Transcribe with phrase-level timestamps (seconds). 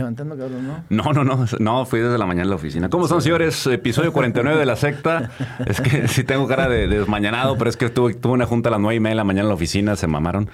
[0.00, 0.84] levantando, cabrón, no?
[0.88, 1.46] No, no, no.
[1.58, 2.88] No, fui desde la mañana a la oficina.
[2.88, 3.66] ¿Cómo están, señores?
[3.66, 5.30] Episodio 49 de La Secta.
[5.66, 8.68] Es que sí tengo cara de, de desmañanado, pero es que tuve, tuve una junta
[8.68, 9.96] a las nueve y media de la mañana en la oficina.
[9.96, 10.50] Se mamaron.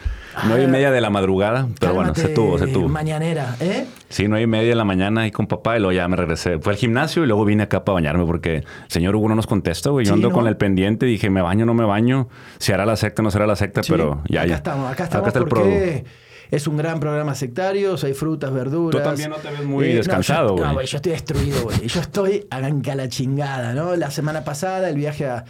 [0.47, 1.69] Nueve y media de la madrugada.
[1.81, 2.89] Pero bueno, se tuvo, se tuvo.
[2.89, 3.87] Mañanera, ¿eh?
[4.09, 6.59] Sí, nueve y media de la mañana ahí con papá y luego ya me regresé.
[6.59, 9.47] Fue al gimnasio y luego vine acá para bañarme porque el señor Hugo no nos
[9.47, 10.05] contesta, güey.
[10.07, 10.35] Yo Sí, ando ¿no?
[10.35, 11.07] con el pendiente.
[11.07, 12.29] Dije, ¿me baño o no me baño?
[12.59, 14.55] Si hará la secta o no será la secta, Sí, pero ya, acá ya.
[14.57, 16.05] estamos, acá estamos está el porque
[16.51, 19.03] es un gran programa sectarios, hay frutas, verduras.
[19.03, 20.73] Tú también no te ves muy yo- descansado, No, güey.
[20.75, 21.87] güey, yo estoy destruido, güey.
[21.87, 23.97] Yo estoy arranca la chingada, ¿no?
[23.97, 25.45] La semana pasada, el viaje a...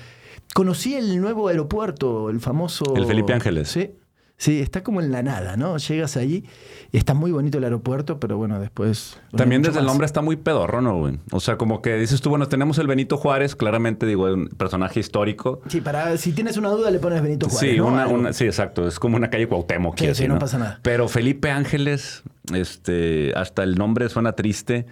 [0.55, 2.95] Conocí el nuevo aeropuerto, el famoso...
[2.97, 3.69] El Felipe Ángeles.
[3.69, 3.91] Sí.
[4.39, 5.79] Sí, está como en la nada, ¿no?
[5.79, 6.45] Llegas allí,
[6.93, 9.19] está muy bonito el aeropuerto, pero bueno, después...
[9.33, 11.19] no También desde el nombre está muy pedorro, ¿no, güey?
[11.33, 15.01] O sea, como que dices tú, bueno, tenemos el Benito Juárez, claramente, digo, un personaje
[15.01, 15.63] histórico.
[15.69, 17.87] Sí, para, si tienes una duda le pones Benito Juárez, Sí, ¿no?
[17.87, 18.87] una, una- sí, exacto.
[18.87, 19.97] Es como una calle Cuauhtémoc.
[19.99, 20.81] Sí, y sí, así, no pasa nada.
[20.83, 24.85] Pero Felipe Ángeles, este, hasta el nombre suena triste.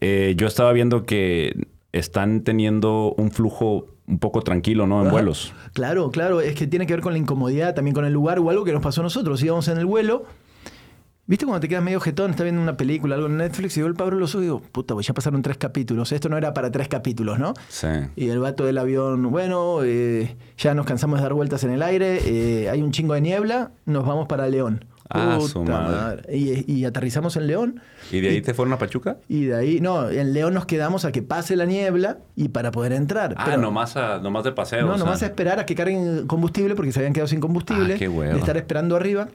[0.00, 5.00] Eh, yo estaba viendo que están teniendo un flujo un poco tranquilo, ¿no?
[5.00, 5.12] En Ajá.
[5.12, 5.52] vuelos.
[5.72, 8.50] Claro, claro, es que tiene que ver con la incomodidad, también con el lugar o
[8.50, 9.42] algo que nos pasó a nosotros.
[9.42, 10.24] Íbamos en el vuelo,
[11.26, 13.86] ¿viste cuando te quedas medio jetón, estás viendo una película, algo en Netflix, y yo
[13.86, 16.54] el Pablo los ojos y digo, puta, pues ya pasaron tres capítulos, esto no era
[16.54, 17.54] para tres capítulos, ¿no?
[17.68, 17.88] Sí.
[18.14, 21.82] Y el vato del avión, bueno, eh, ya nos cansamos de dar vueltas en el
[21.82, 24.84] aire, eh, hay un chingo de niebla, nos vamos para León.
[25.08, 26.36] Ah, Puta su madre.
[26.36, 27.80] Y, y aterrizamos en León.
[28.10, 29.18] ¿Y de ahí te fueron a Pachuca?
[29.28, 32.70] Y de ahí, no, en León nos quedamos a que pase la niebla y para
[32.72, 33.34] poder entrar.
[33.36, 34.82] Ah, Pero- nomás, a- nomás de paseo.
[34.86, 35.04] no, o sea.
[35.04, 37.94] nomás a esperar a que carguen combustible porque se habían quedado sin combustible.
[37.94, 38.32] Ah, qué hueva.
[38.34, 39.28] de estar esperando arriba.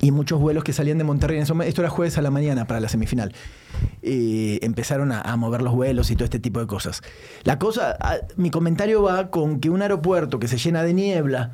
[0.00, 2.78] Y muchos vuelos que salían de Monterrey en esto era jueves a la mañana para
[2.78, 3.32] la semifinal.
[4.02, 7.02] Eh, empezaron a, a mover los vuelos y todo este tipo de cosas.
[7.42, 11.50] La cosa, a- mi comentario va con que un aeropuerto que se llena de niebla,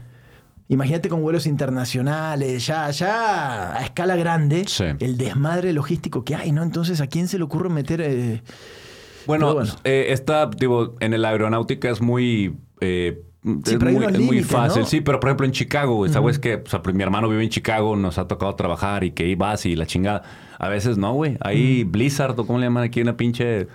[0.69, 4.85] imagínate con vuelos internacionales, ya, ya a escala grande, Sí.
[5.01, 6.63] el desmadre logístico que hay, ¿no?
[6.63, 8.43] Entonces, ¿a quién se le ocurre meter eh,
[9.27, 9.73] Bueno, bueno.
[9.85, 12.55] eh, esta, digo, en la aeronáutica es muy...
[12.81, 14.81] eh, Sí, es hay muy, fácil.
[14.83, 14.89] ¿no?
[14.89, 17.51] Sí, pero por ejemplo en Chicago, ¿sabes que o sea, pues, mi hermano vive en
[17.51, 20.23] Chicago, nos ha tocado trabajar y que vas y la chingada.
[20.59, 21.37] A veces no, güey.
[21.41, 23.69] Ahí Blizzard, o cómo le llaman aquí, una pinche...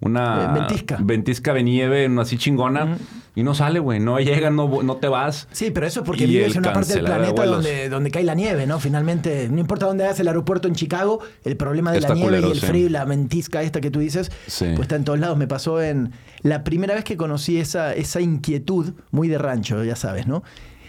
[0.00, 0.98] Una Eh, ventisca.
[1.00, 2.98] ventisca de nieve, una así chingona.
[3.34, 3.98] Y no sale, güey.
[4.00, 5.48] No llega, no, no te vas.
[5.52, 8.24] Sí, pero eso es porque vives en una parte del de planeta donde, donde cae
[8.24, 8.78] la nieve, ¿no?
[8.80, 12.28] Finalmente, no importa dónde hagas el aeropuerto en Chicago, el problema de Está la nieve
[12.28, 12.66] culero, y el sí.
[12.66, 14.66] frío y la ventisca esta que tú dices, Sí.
[14.74, 15.36] pues está en todos lados.
[15.38, 19.96] Me pasó en la primera vez que conocí esa, esa inquietud, muy de rancho, ya
[19.96, 20.42] sabes, ¿no?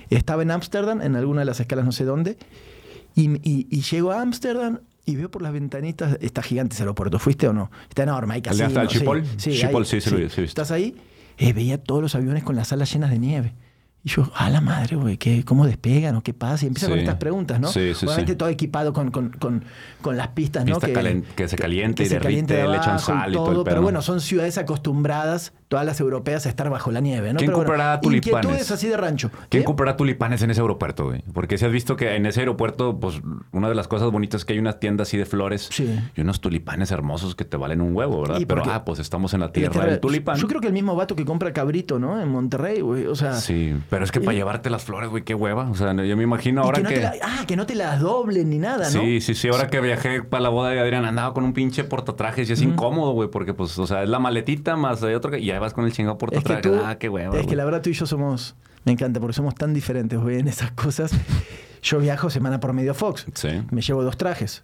[0.09, 2.37] Estaba en Ámsterdam, en alguna de las escalas no sé dónde,
[3.15, 7.17] y, y- y llego a Ámsterdam y veo por las ventanitas, está gigante ese aeropuerto,
[7.17, 7.71] ¿fuiste o no?
[7.89, 8.91] Está enorme, hay ¿El de hasta casinos.
[8.93, 9.25] el Schiphol?
[9.37, 9.65] Sí, sí,
[10.37, 10.43] hay-.
[10.45, 10.95] ¿Estás ahí?
[11.39, 13.53] Eh, veía todos los aviones con las alas llenas de nieve.
[14.03, 16.63] Y yo, a la madre, güey, ¿qué- ¿cómo despegan o qué pasa?
[16.65, 16.91] Y empieza Sí.
[16.91, 17.67] con estas preguntas, ¿no?
[17.67, 19.63] Sí, sí, Obviamente todo equipado con, con- con-
[20.01, 20.79] con las pistas, ¿no?
[20.79, 20.87] Que
[21.47, 23.81] se caliente y se caliente derrite, de le echan sal y todo el Pero ¿no?
[23.83, 27.37] bueno, son ciudades acostumbradas, todas las europeas, a estar bajo la nieve, ¿no?
[27.39, 28.27] ¿Quién Pero bueno, comprará tulipanes?
[28.45, 29.29] Inquietudes así de rancho.
[29.49, 29.65] ¿Quién ¿Qué?
[29.65, 31.23] comprará tulipanes en ese aeropuerto, güey?
[31.33, 34.45] Porque si has visto que en ese aeropuerto, pues, una de las cosas bonitas es
[34.45, 35.99] que hay unas tiendas así de flores Sí.
[36.15, 38.39] y unos tulipanes hermosos que te valen un huevo, ¿verdad?
[38.47, 40.37] Pero, ah, pues estamos en la tierra tierra- del tulipán.
[40.37, 42.21] Yo creo que el mismo vato que compra cabrito, ¿no?
[42.21, 43.05] En Monterrey, güey.
[43.07, 43.33] O sea.
[43.33, 44.37] Sí, pero es que para Eh.
[44.37, 45.69] llevarte las flores, güey, qué hueva.
[45.69, 46.95] O sea, yo me imagino y ahora que no que...
[46.95, 49.01] te la- ah, que no te las doblen ni nada, ¿no?
[49.01, 49.49] Sí, sí, sí.
[49.49, 52.61] Ahora que viajé para la boda de Adrián, andaba con un pinche portatrajes y es
[52.61, 55.39] incómodo, güey, porque, pues, o sea, es la maletita más hay otro que...
[55.39, 56.61] Y vas con el chingado Es que portatrajes.
[56.61, 59.33] tú, ah, qué hueva, es que la verdad tú y yo somos, me encanta porque
[59.33, 61.11] somos tan diferentes, güey, en esas cosas.
[61.81, 63.25] Yo viajo semana por medio Fox.
[63.35, 64.63] Sí, Me llevo dos trajes,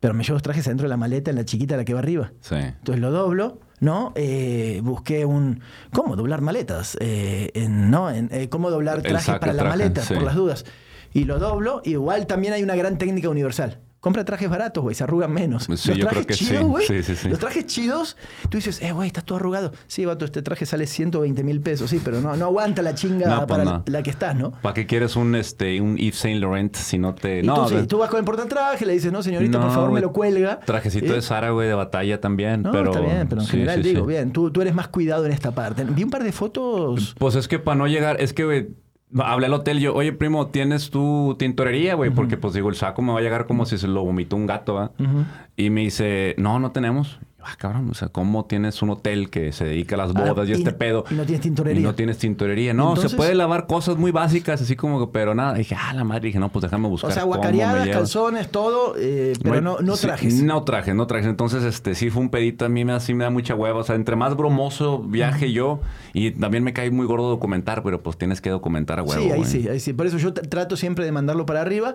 [0.00, 2.00] pero me llevo dos trajes adentro de la maleta, en la chiquita, la que va
[2.00, 2.32] arriba.
[2.40, 2.56] sí.
[2.56, 4.12] Entonces lo doblo, ¿no?
[4.16, 5.60] Eh, busqué un...
[5.92, 6.96] ¿Cómo doblar maletas?
[7.00, 8.10] Eh, en- ¿No?
[8.10, 10.02] En, eh, ¿Cómo doblar trajes para la traje, maleta?
[10.02, 10.14] sí.
[10.14, 10.64] Por las dudas.
[11.14, 11.80] Y lo doblo.
[11.84, 13.80] Igual también hay una gran técnica universal.
[14.02, 15.62] Compra trajes baratos, güey, se arrugan menos.
[15.62, 16.44] Sí, los yo creo trajes que sí.
[16.46, 16.84] chidos, güey.
[16.88, 17.28] Sí, sí, sí.
[17.28, 18.16] Los trajes chidos,
[18.50, 19.70] tú dices, eh, güey, estás todo arrugado.
[19.86, 23.28] Sí, vato, este traje sale 120 mil pesos, sí, pero no, no aguanta la chinga
[23.28, 23.84] No, para no.
[23.86, 24.50] la que estás, ¿no?
[24.60, 27.38] ¿Para qué quieres un, este, un Yves Saint Laurent si no te...
[27.38, 30.00] Y no, tú, tú vas con el portatraje, le dices, no, señorita, por favor, me
[30.00, 30.58] lo cuelga.
[30.58, 32.62] Trajecito Eh, de Sara, güey, de batalla también.
[32.62, 35.30] No, pero, está bien, pero en general digo, bien, tú, tú eres más cuidado en
[35.32, 35.84] esta parte.
[35.84, 37.14] Vi un par de fotos.
[37.20, 38.68] Pues es que para no llegar, es que, güey,
[39.18, 42.10] hablé al hotel yo, oye, primo, ¿tienes tu tintorería, güey?
[42.10, 44.46] Porque, pues, digo, el saco me va a llegar como si se lo vomitó un
[44.46, 44.92] gato, ¿va?
[45.56, 47.18] Y me dice, no, no tenemos.
[47.44, 50.44] Ah, cabrón, o sea, ¿cómo tienes un hotel que se dedica a las bodas Ah,
[50.44, 51.04] y y este pedo?
[51.10, 51.80] y no tienes tintorería.
[51.80, 52.72] Y no tienes tintorería.
[52.74, 55.54] No, Entonces- se puede lavar cosas muy básicas, así como, pero nada.
[55.54, 57.10] Dije, ah, la madre, dije, no, pues déjame buscar.
[57.10, 60.42] O sea, guacareadas, calzones, todo, eh, pero no, no sí, trajes.
[60.42, 61.26] no trajes, no trajes.
[61.28, 62.64] Entonces, este, sí fue un pedito.
[62.64, 63.80] A mí me, da- sí me da mucha hueva.
[63.80, 65.80] O sea, entre más bromoso viaje yo,
[66.12, 69.22] y también me cae muy gordo documentar, pero pues tienes que documentar a huevo.
[69.22, 69.50] sí, ahí güey.
[69.50, 69.92] sí, ahí sí.
[69.92, 71.94] Por eso yo trato siempre de mandarlo para arriba,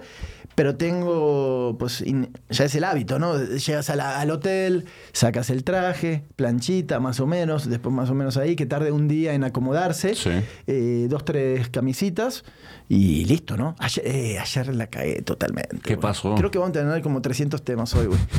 [0.55, 3.37] pero tengo, pues, in- ya es el hábito, ¿no?
[3.43, 8.13] Llegas a la- al hotel, sacas el traje, planchita, más o menos, después más o
[8.13, 10.29] menos ahí, que tarde un día en acomodarse, Sí.
[10.67, 12.43] eh, dos, tres camisitas
[12.89, 13.75] y listo, ¿no?
[13.79, 15.77] Ayer, eh, ayer la cagué totalmente.
[15.83, 16.35] ¿Qué pasó?
[16.35, 18.19] Creo que vamos a tener como 300 temas hoy, güey.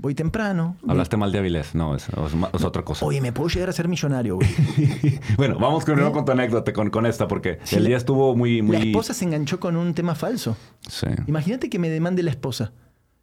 [0.00, 0.76] Voy temprano.
[0.86, 1.74] Hablaste mal de Avilés.
[1.74, 2.06] No, es,
[2.54, 3.04] es otra cosa.
[3.04, 4.48] Oye, me puedo llegar a ser millonario, güey.
[5.36, 8.62] Bueno, vamos con, con tu anécdota, con, con esta, porque Sí, el día estuvo muy...
[8.62, 8.76] muy...
[8.76, 10.56] La esposa se enganchó con un tema falso.
[10.88, 11.08] Sí.
[11.26, 12.70] Imagínate que me demande la esposa.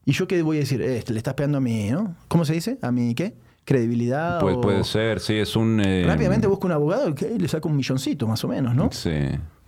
[0.06, 0.82] ¿Y yo qué voy a decir?
[0.82, 2.16] Eh, le estás pegando a mi, ¿no?
[2.28, 2.78] ¿Cómo se dice?
[2.82, 3.34] ¿A mi qué?
[3.66, 4.40] ¿Credibilidad?
[4.40, 5.82] Pues o- puede ser, sí, es un...
[5.84, 8.90] eh, Rápidamente busco un abogado que le saca un milloncito, más o menos, ¿no?
[8.92, 9.10] Sí.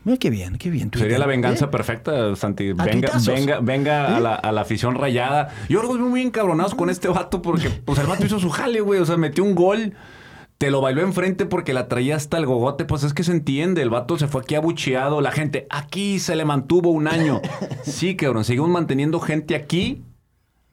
[0.04, 0.92] Mira qué bien, qué bien.
[0.96, 1.70] Sería la venganza ¿eh?
[1.70, 2.72] perfecta, Santi.
[2.72, 4.22] Venga, venga, venga a, ¿Eh?
[4.22, 5.50] la, a la afición rayada.
[5.68, 8.80] Yo creo que muy encabronados con este vato porque pues, el vato hizo su jale,
[8.80, 9.02] güey.
[9.02, 9.94] O sea, metió un gol.
[10.60, 12.86] Te lo bailó enfrente porque la traía hasta el gogote.
[12.86, 13.82] Pues es que se entiende.
[13.82, 15.20] El vato se fue aquí abucheado.
[15.20, 17.42] La gente, aquí se le mantuvo un año.
[17.84, 18.46] Sí, cabrón.
[18.46, 20.04] Seguimos manteniendo gente aquí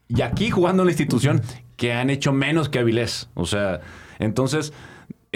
[0.09, 1.43] y aquí jugando en la institución
[1.77, 3.29] que han hecho menos que Avilés.
[3.35, 3.81] O sea,
[4.19, 4.73] entonces...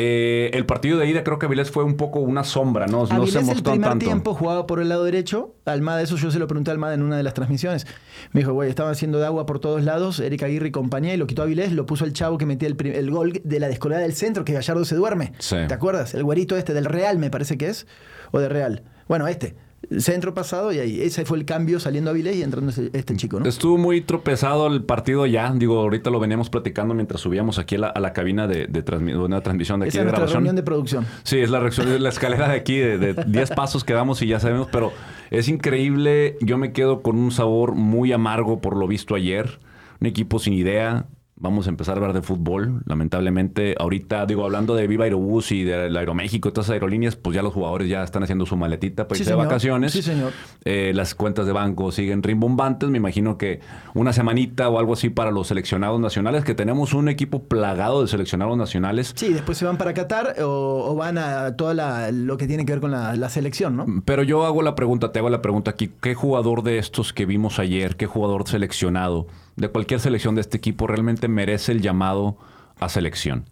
[0.01, 3.01] eh, el partido de ida creo que Avilés fue un poco una sombra, ¿no?
[3.01, 4.05] no se Avilés el mostró primer tanto.
[4.05, 5.57] tiempo jugaba por el lado derecho.
[5.65, 7.85] Almada, eso yo se lo pregunté a Almada en una de las transmisiones.
[8.31, 10.21] Me dijo, güey, estaban haciendo de agua por todos lados.
[10.21, 13.11] Erika Aguirre y compañía, y lo quitó Avilés, lo puso el chavo que metía el,
[13.11, 15.33] gol de la descolgada del centro, que Gallardo se duerme.
[15.41, 15.57] Sí.
[15.67, 16.15] ¿Te acuerdas?
[16.15, 17.89] El güerito este del Real, me parece que es.
[18.31, 18.85] O de Real.
[19.09, 19.57] Bueno, este.
[19.99, 21.01] Centro pasado y ahí.
[21.01, 23.49] Ese fue el cambio saliendo Avilés y entrando este chico, ¿no?
[23.49, 25.51] Estuvo muy tropezado el partido ya.
[25.55, 28.85] Digo, ahorita lo veníamos platicando mientras subíamos aquí a la, a la cabina de, de
[28.85, 30.39] transmi- una transmisión de aquí Esa es de nuestra grabación.
[30.41, 31.07] reunión de producción.
[31.23, 34.21] Sí, es la reacción de la escalera de aquí, de de 10 pasos que damos
[34.21, 34.93] y ya sabemos, pero
[35.31, 36.37] es increíble.
[36.41, 39.59] Yo me quedo con un sabor muy amargo por lo visto ayer.
[40.01, 41.07] Un equipo sin idea.
[41.41, 42.83] Vamos a empezar a hablar de fútbol.
[42.87, 47.37] Lamentablemente, ahorita, digo, hablando de Viva Aerobús y del Aeroméxico y todas esas aerolíneas, pues
[47.37, 49.93] ya los jugadores ya están haciendo su maletita para Sí, irse de vacaciones.
[49.93, 50.33] Sí, señor.
[50.65, 52.89] Eh, las cuentas de banco siguen rimbombantes.
[52.91, 53.61] Me imagino que
[53.95, 58.09] una semanita o algo así para los seleccionados nacionales, que tenemos un equipo plagado de
[58.09, 59.13] seleccionados nacionales.
[59.17, 61.73] Sí, después se van para Qatar o, o van a todo
[62.13, 63.87] lo que tiene que ver con la, la selección, ¿no?
[64.05, 65.91] Pero yo hago la pregunta, te hago la pregunta aquí.
[66.01, 69.27] ¿Qué jugador de estos que vimos ayer, qué jugador seleccionado,
[69.59, 72.37] de cualquier selección de este equipo, realmente merece el llamado
[72.81, 73.45] a selección?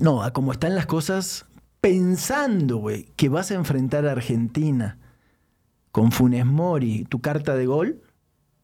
[0.00, 1.46] No, a como están las cosas,
[1.80, 4.98] pensando, güey, que vas a enfrentar a Argentina
[5.92, 8.02] con Funes Mori, tu carta de gol,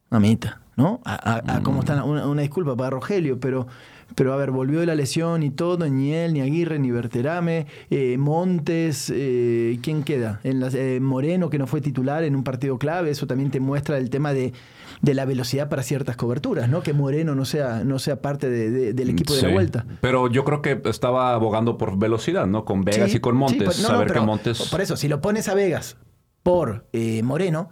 [0.09, 1.01] mamita, ¿no?
[1.03, 3.67] A, a- a cómo están, una, una disculpa para Rogelio, pero,
[4.13, 7.65] pero a ver, volvió de la lesión y todo, ni él, ni Aguirre, ni Berterame,
[7.89, 10.39] eh, Montes, eh, ¿quién queda?
[10.43, 13.59] En las- eh, Moreno, que no fue titular en un partido clave, eso también te
[13.59, 14.53] muestra el tema de,
[15.01, 16.81] de la velocidad para ciertas coberturas, ¿no?
[16.83, 19.85] Que Moreno no sea, no sea parte de- de- del equipo de la vuelta.
[20.01, 22.63] Pero yo creo que estaba abogando por velocidad, ¿no?
[22.63, 23.57] Con Vegas Sí, y con Montes.
[23.57, 24.69] sí, pues, no, no, Saber pero que Montes.
[24.69, 25.97] Por eso, si lo pones a Vegas
[26.43, 27.69] por eh, Moreno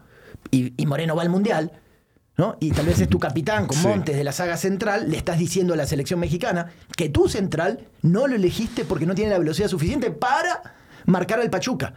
[0.52, 1.72] y, y Moreno va al Mundial,
[2.38, 2.58] ¿no?
[2.60, 3.88] Y tal vez es tu capitán con Sí.
[3.88, 7.88] Montes de la saga central, le estás diciendo a la selección mexicana que tu central
[8.02, 10.76] no lo elegiste porque no tiene la velocidad suficiente para
[11.06, 11.94] marcar al Pachuca.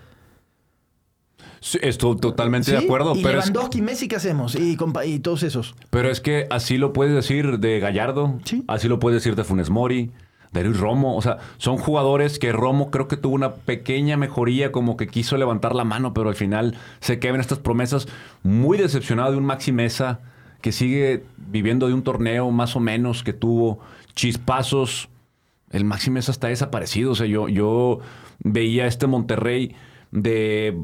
[1.61, 4.55] Sí, estoy totalmente de acuerdo, Y pero es, Lewandowski, Messi, ¿qué hacemos?
[4.55, 4.77] Y,
[5.21, 5.75] todos esos.
[5.91, 8.62] pero es que así lo puedes decir de Gallardo, Sí.
[8.69, 10.12] así lo puedes decir de Funes Mori,
[10.52, 11.16] Luis Romo.
[11.16, 15.37] O sea, son jugadores que Romo creo que tuvo una pequeña mejoría, como que quiso
[15.37, 18.08] levantar la mano, pero al final se quedan estas promesas.
[18.43, 20.20] Muy decepcionado de un Maxi Mesa
[20.60, 23.81] que sigue viviendo de un torneo más o menos que tuvo
[24.14, 25.08] chispazos.
[25.71, 27.12] El Maxi Mesa está desaparecido.
[27.12, 28.00] O sea, yo, yo
[28.40, 29.75] veía este Monterrey
[30.16, 30.75] de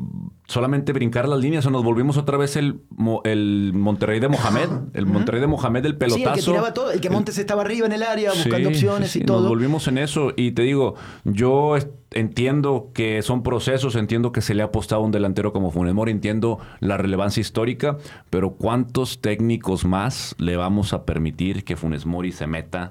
[0.47, 2.83] solamente brincar las líneas o nos volvimos otra vez el,
[3.25, 6.23] el Monterrey de Mohamed, el Monterrey de Mohamed del pelotazo.
[6.23, 8.75] Sí, el que tiraba todo, el que Montes estaba arriba en el área buscando Sí,
[8.75, 9.41] opciones sí, y todo.
[9.41, 10.35] Nos volvimos en eso.
[10.37, 11.77] Y te digo, yo
[12.11, 15.95] entiendo que son procesos, entiendo que se le ha apostado a un delantero como Funes
[15.95, 17.97] Mori, entiendo la relevancia histórica,
[18.29, 22.91] pero ¿cuántos técnicos más le vamos a permitir que Funes Mori se meta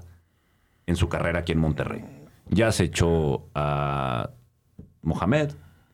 [0.87, 2.03] en su carrera aquí en Monterrey?
[2.49, 4.31] Ya se echó a
[5.03, 5.51] Mohamed,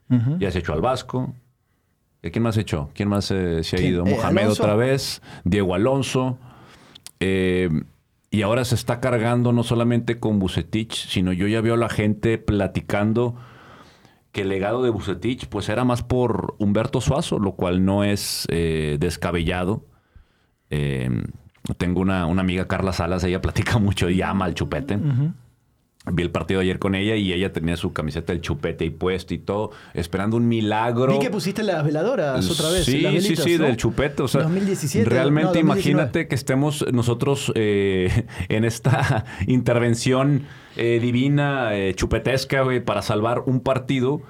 [0.09, 0.37] Ujú.
[0.39, 1.33] ya se echó al Vasco.
[2.23, 2.89] ¿Y a quién más se echó?
[2.93, 3.93] ¿Quién más eh, se ha ¿Quién?
[3.93, 4.05] ido?
[4.07, 4.63] Eh, Mohamed Alonso.
[4.63, 6.37] otra vez, Diego Alonso.
[7.19, 7.69] Eh,
[8.31, 11.89] y ahora se está cargando no solamente con Bucetich, sino yo ya veo a la
[11.89, 13.35] gente platicando
[14.31, 18.45] que el legado de Bucetich pues era más por Humberto Suazo, lo cual no es
[18.49, 19.85] eh, descabellado.
[20.69, 21.09] Eh,
[21.77, 24.97] Tengo una, una amiga, Carla Salas, ella platica mucho y ama al chupete.
[26.11, 29.33] Vi el partido ayer con ella y ella tenía su camiseta del chupete y puesto
[29.33, 31.11] y todo, esperando un milagro.
[31.13, 32.85] Vi que pusiste las veladoras otra vez.
[32.85, 33.65] Sí, velitas, sí, sí, ¿no?
[33.65, 34.23] del chupete.
[34.23, 35.91] O sea, 2017, realmente no, 2019.
[35.91, 40.43] imagínate que estemos nosotros eh, en esta intervención
[40.75, 44.21] eh, divina, eh, chupetesca, güey, para salvar un partido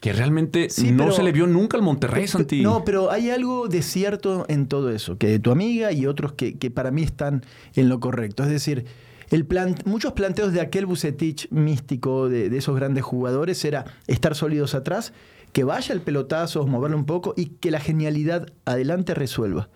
[0.00, 2.60] que realmente Sí, no pero- se le vio nunca al Monterrey, Santi.
[2.62, 6.58] No, pero hay algo de cierto en todo eso, que tu amiga y otros que,
[6.58, 7.42] que para mí están
[7.74, 8.42] en lo correcto.
[8.42, 8.84] Es decir,
[9.30, 14.34] el plan, muchos planteos de aquel Bucetich místico, de, de esos grandes jugadores, era estar
[14.34, 15.12] sólidos atrás,
[15.52, 19.68] que vaya el pelotazo, moverlo un poco y que la genialidad adelante resuelva.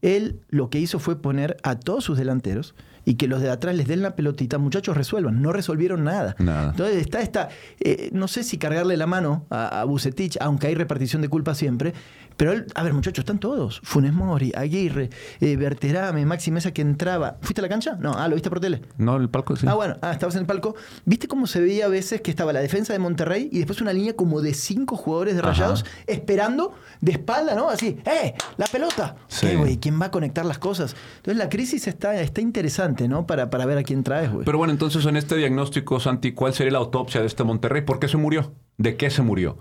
[0.00, 2.74] Él lo que hizo fue poner a todos sus delanteros
[3.08, 5.40] y que los de atrás les den la pelotita, muchachos resuelvan.
[5.40, 6.36] No resolvieron nada.
[6.38, 6.72] Nada.
[6.72, 7.48] Entonces está esta,
[7.80, 11.54] eh, no sé si cargarle la mano a, a Bucetich, aunque hay repartición de culpa
[11.54, 11.94] siempre,
[12.38, 13.80] pero él, a ver muchachos, están todos.
[13.82, 15.10] Funes Mori, Aguirre,
[15.40, 17.36] eh, Berterame, Maxi Mesa que entraba.
[17.40, 17.96] ¿Fuiste a la cancha?
[17.98, 18.80] No, ah, lo viste por tele.
[18.96, 19.66] No, el palco sí.
[19.68, 20.76] Ah, bueno, ah, estabas en el palco.
[21.04, 23.92] ¿Viste cómo se veía a veces que estaba la defensa de Monterrey y después una
[23.92, 25.50] línea como de cinco jugadores de Ajá.
[25.50, 27.70] rayados esperando de espalda, ¿no?
[27.70, 28.34] Así, ¡eh!
[28.56, 29.16] ¡La pelota!
[29.26, 29.48] Sí.
[29.48, 29.78] ¿Qué, güey?
[29.78, 30.94] ¿Quién va a conectar las cosas?
[31.16, 33.26] Entonces la crisis está, está interesante, ¿no?
[33.26, 34.44] Para, para ver a quién traes, güey.
[34.44, 37.82] Pero bueno, entonces en este diagnóstico, Santi, ¿cuál sería la autopsia de este Monterrey?
[37.82, 38.52] ¿Por qué se murió?
[38.78, 39.58] ¿De qué se murió?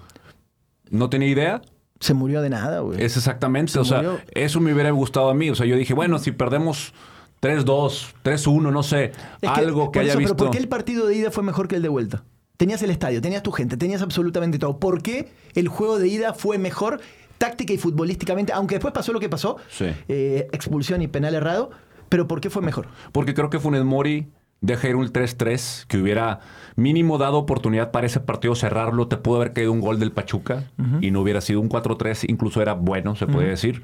[0.89, 1.62] ¿No tenía idea?
[2.00, 3.03] Se murió de nada, güey.
[3.03, 5.50] Es exactamente, Se o sea, eso me hubiera gustado a mí.
[5.50, 6.94] O sea, yo dije, bueno, si perdemos
[7.41, 10.36] 3-2, 3-1, no sé, Es algo que haya eso, visto.
[10.36, 12.24] Pero ¿por qué el partido de ida fue mejor que el de vuelta?
[12.58, 14.79] Tenías el estadio, tenías tu gente, tenías absolutamente todo.
[14.79, 17.00] ¿Por qué el juego de ida fue mejor
[17.38, 18.51] táctica y futbolísticamente?
[18.53, 19.86] Aunque después pasó lo que pasó, Sí.
[20.08, 21.70] eh, expulsión y penal errado,
[22.09, 22.87] pero ¿por qué fue mejor?
[23.11, 24.27] Porque creo que Funes Mori
[24.61, 26.39] deja ir un 3-3 que hubiera
[26.75, 29.07] mínimo dado oportunidad para ese partido cerrarlo.
[29.07, 30.63] Te pudo haber caído un gol del Pachuca
[31.01, 33.83] y no hubiera sido un 4-3, incluso era bueno, se puede decir.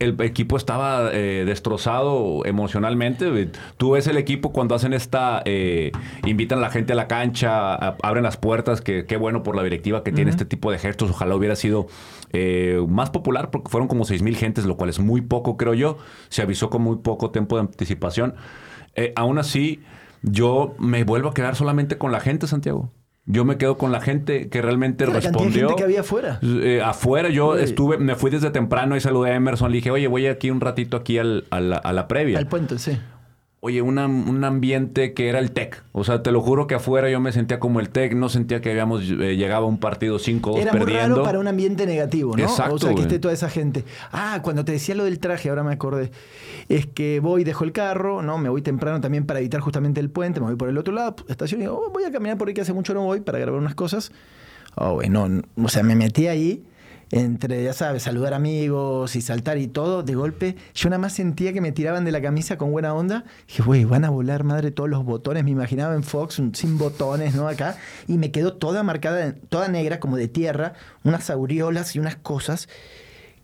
[0.00, 3.48] El equipo estaba eh, destrozado emocionalmente.
[3.76, 5.92] Tú ves el equipo cuando hacen esta, eh,
[6.26, 9.54] invitan a la gente a la cancha, a- abren las puertas, que qué bueno por
[9.56, 11.10] la directiva que tiene este tipo de gestos.
[11.10, 11.86] Ojalá hubiera sido
[12.32, 15.74] eh, más popular porque fueron como 6 mil gentes, lo cual es muy poco, creo
[15.74, 15.96] yo.
[16.28, 18.34] Se avisó con muy poco tiempo de anticipación.
[18.96, 19.80] Eh, aún así,
[20.22, 22.90] yo me vuelvo a quedar solamente con la gente, Santiago.
[23.26, 25.68] Yo me quedo con la gente que realmente La cantidad de respondió.
[25.68, 26.38] gente que había afuera.
[26.42, 29.70] Eh, afuera yo estuve, me fui desde temprano y saludé a Emerson.
[29.70, 32.38] Le dije, oye, voy aquí un ratito aquí al- a, la, a la previa.
[32.38, 32.98] Al puente, sí.
[33.66, 35.82] Oye, una- un ambiente que era el TEC.
[35.92, 38.14] O sea, te lo juro que afuera yo me sentía como el TEC.
[38.14, 41.14] No sentía que habíamos eh, llegado a un partido 5-2 Era muy perdiendo.
[41.16, 42.42] raro para un ambiente negativo, ¿no?
[42.42, 43.86] Exacto, o sea, que esté toda esa gente.
[44.12, 46.10] Ah, cuando te decía lo del traje, ahora me acordé.
[46.68, 48.36] Es que voy, dejo el carro, ¿no?
[48.36, 51.16] Me voy temprano también para evitar justamente el puente, me voy por el otro lado,
[51.28, 53.38] estación y digo, oh, voy a caminar por ahí que hace mucho no voy para
[53.38, 54.12] grabar unas cosas.
[54.74, 56.62] Oh, güey, no, n- o sea, me metí ahí
[57.10, 61.52] entre, ya sabes, saludar amigos y saltar y todo, de golpe, yo nada más sentía
[61.52, 63.24] que me tiraban de la camisa con buena onda.
[63.46, 65.44] Dije, güey, van a volar, madre, todos los botones.
[65.44, 67.48] Me imaginaba en Fox sin botones, ¿no?
[67.48, 67.76] Acá.
[68.08, 72.68] Y me quedó toda marcada, toda negra, como de tierra, unas aureolas y unas cosas.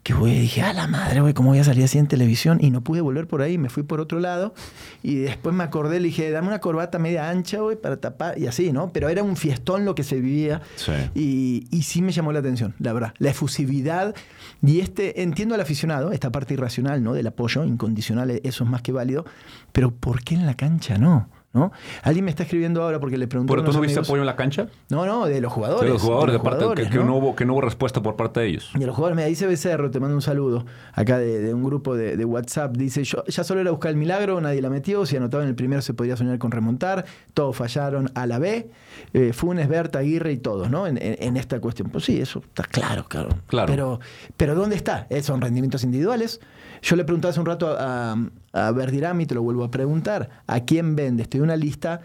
[0.02, 2.58] Que, güey, dije, a la madre, güey, ¿cómo voy a salir así en televisión?
[2.60, 4.54] Y no pude volver por ahí, me fui por otro lado.
[5.02, 8.38] Y después me acordé, le dije, dame una corbata media ancha, güey, para tapar.
[8.38, 8.92] Y así, ¿no?
[8.92, 10.62] Pero era un fiestón lo que se vivía.
[10.76, 10.92] Sí.
[11.14, 13.12] Y, y sí me llamó la atención, la verdad.
[13.18, 14.14] La efusividad
[14.62, 17.14] y este, entiendo al aficionado, esta parte irracional, ¿no?
[17.14, 19.24] Del apoyo incondicional, eso es más que válido.
[19.72, 21.28] Pero ¿por qué en la cancha no?
[21.52, 21.72] ¿No?
[22.04, 24.26] Alguien me está escribiendo ahora porque le pregunté ¿Pero tú no viste amigos- apoyo en
[24.26, 24.68] la cancha?
[24.88, 25.82] No, no, de los jugadores.
[25.88, 27.06] De los jugadores, de de parte, que, que ¿no?
[27.06, 28.70] no hubo, que no hubo respuesta por parte de ellos.
[28.78, 31.64] Y a los jugadores, me dice Becerro, te mando un saludo, acá de, de un
[31.64, 35.04] grupo de, de WhatsApp, dice, yo ya solo era buscar el milagro, nadie la metió,
[35.06, 37.04] si anotaba en el primero se podía soñar con remontar,
[37.34, 38.70] todos fallaron a la B,
[39.12, 40.86] eh, Funes, Berta, Aguirre y todos, ¿no?
[40.86, 41.90] En, en- en esta cuestión.
[41.90, 43.30] Pues sí, eso está claro, claro.
[43.48, 43.66] Claro.
[43.72, 44.00] Pero,
[44.36, 45.08] pero ¿dónde está?
[45.10, 46.40] Eh, son rendimientos individuales.
[46.82, 48.16] Yo le pregunté hace un rato a, a
[48.52, 51.22] Verdirami, te lo vuelvo a preguntar, ¿a quién vende?
[51.22, 52.00] Estoy en una lista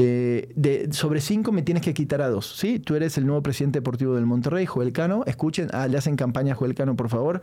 [0.00, 2.54] eh, de, sobre cinco me tienes que quitar a dos.
[2.56, 2.78] ¿sí?
[2.78, 5.24] Tú eres el nuevo presidente deportivo del Monterrey, Joel Cano.
[5.26, 7.42] Escuchen, ah, le hacen campaña a Joel Cano, por favor.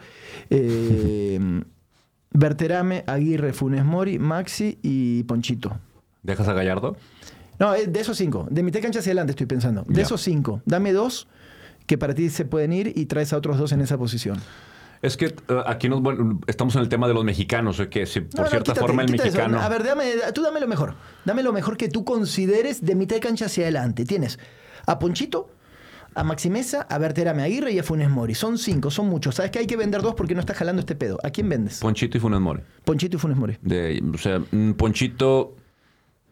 [0.50, 1.40] Eh,
[2.32, 5.78] Berterame, Aguirre, Funes Mori, Maxi y Ponchito.
[6.24, 6.96] ¿Dejas a Gallardo?
[7.60, 8.48] No, eh, de esos cinco.
[8.50, 9.84] De mitad cancha hacia adelante estoy pensando.
[9.88, 10.02] De Ya.
[10.04, 11.28] esos cinco, dame dos
[11.86, 14.38] que para ti se pueden ir y traes a otros dos en esa posición.
[15.06, 15.34] Es que eh,
[15.68, 16.02] aquí nos,
[16.48, 18.80] estamos en el tema de los mexicanos, eh, que si por No, no, cierta quítate,
[18.80, 19.24] forma el eso.
[19.24, 19.62] mexicano...
[19.62, 20.96] A ver, dame, tú dame lo mejor.
[21.26, 24.04] Dame lo mejor que tú consideres de mitad de cancha hacia adelante.
[24.06, 24.40] Tienes
[24.88, 25.50] a Ponchito,
[26.16, 28.34] a Maximeza, a Berterame Aguirre y a Funes Mori.
[28.34, 29.36] Son cinco, son muchos.
[29.36, 31.20] ¿Sabes que hay que vender dos porque no está jalando este pedo?
[31.24, 31.82] ¿A quién vendes?
[31.82, 32.62] Ponchito y Funes Mori.
[32.84, 33.58] Ponchito y Funes Mori.
[33.62, 35.56] De, o sea, mm, Ponchito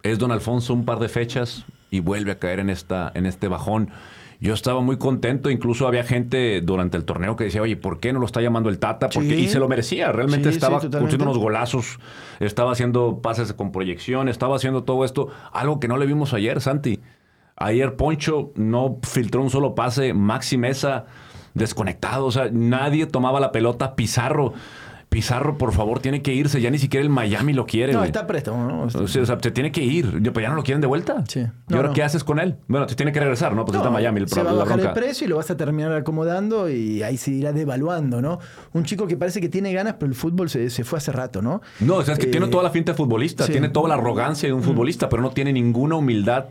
[0.01, 3.47] es Don Alfonso un par de fechas y vuelve a caer en, esta, en este
[3.47, 3.91] bajón.
[4.39, 8.13] Yo estaba muy contento, incluso había gente durante el torneo que decía, oye, ¿por qué
[8.13, 9.09] no lo está llamando el Tata?
[9.09, 9.35] Porque, Sí.
[9.35, 11.99] Y se lo merecía, realmente Sí, sí, estaba haciendo unos golazos,
[12.39, 16.61] estaba haciendo pases con proyección, estaba haciendo todo esto, algo que no le vimos ayer,
[16.61, 16.99] Santi.
[17.55, 21.05] Ayer Poncho no filtró un solo pase, Maxi Mesa
[21.53, 24.53] desconectado, o sea, nadie tomaba la pelota, Pizarro.
[25.13, 26.59] Pizarro, por favor, tiene que irse.
[26.59, 27.93] Ya ni siquiera el Miami lo quiere.
[27.93, 28.09] No, güey.
[28.09, 28.81] está préstamo, ¿no?
[28.83, 30.21] O sea, o sea, se tiene que ir.
[30.23, 31.23] Ya, pues ya no lo quieren de vuelta.
[31.27, 31.39] Sí.
[31.41, 31.93] ¿Y No, ahora no.
[31.93, 32.55] qué haces con él?
[32.67, 33.63] Bueno, te tiene que regresar, ¿no?
[33.63, 35.55] Pues está No, Miami el se va a bajar el precio y lo vas a
[35.57, 38.39] terminar acomodando y ahí se irá devaluando, ¿no?
[38.73, 41.41] Un chico que parece que tiene ganas, pero el fútbol se, se fue hace rato,
[41.41, 41.61] ¿no?
[41.79, 43.51] No, o sea, es que Eh, tiene toda la finta de futbolista, sí.
[43.51, 46.45] tiene toda la arrogancia de un futbolista, pero no tiene ninguna humildad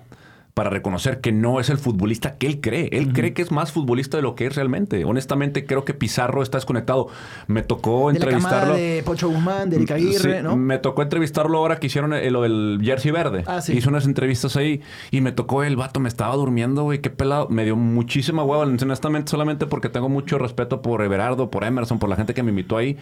[0.54, 2.90] para reconocer que no es el futbolista que él cree.
[2.92, 5.04] Él cree que es más futbolista de lo que es realmente.
[5.04, 7.08] Honestamente, creo que Pizarro está desconectado.
[7.46, 8.74] Me tocó De la camada entrevistarlo.
[8.74, 10.56] de Pocho Guzmán, de Aguirre, Sí, ¿no?
[10.56, 13.44] Me tocó entrevistarlo ahora que hicieron eh, lo del jersey verde.
[13.46, 13.72] Ah, sí.
[13.72, 17.48] Hizo unas entrevistas ahí y me tocó el vato, me estaba durmiendo, güey, qué pelado.
[17.48, 22.10] Me dio muchísima hueva, honestamente, solamente porque tengo mucho respeto por Everardo, por Emerson, por
[22.10, 22.98] la gente que me invitó ahí.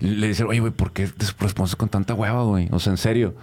[0.00, 2.68] Le dice, oye, güey, ¿por qué te respondes con tanta hueva, güey?
[2.72, 3.34] O sea, en serio.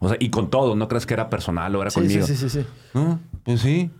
[0.00, 2.26] O sea, y con todo, no crees que era personal o era Sí, conmigo.
[2.26, 2.66] sí, sí, sí, sí.
[2.94, 3.90] No, pues sí.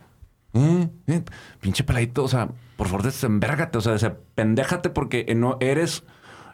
[0.55, 1.23] Eh, eh,
[1.61, 6.05] Pinche peladito, o sea, por favor, desembérgate, o sea, desapendéjate porque no eres,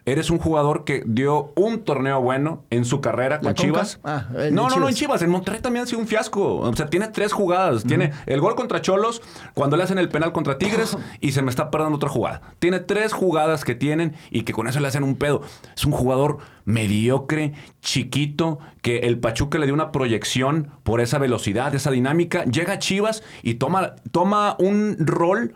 [0.05, 3.53] eres un jugador que dio un torneo bueno en su carrera con.
[3.55, 3.99] Chivas.
[4.03, 5.21] Ah, no, no, no, en Chivas.
[5.21, 6.57] En Monterrey también ha sido un fiasco.
[6.57, 7.83] O sea, tiene tres jugadas.
[7.83, 9.21] Tiene el gol contra Cholos,
[9.53, 12.41] cuando le hacen el penal contra Tigres y se me está perdiendo otra jugada.
[12.59, 15.41] Tiene tres jugadas que tienen y que con eso le hacen un pedo.
[15.75, 21.73] Es un jugador mediocre, chiquito, que el Pachuca le dio una proyección por esa velocidad,
[21.73, 22.43] esa dinámica.
[22.45, 25.53] Llega a Chivas y toma, toma un rol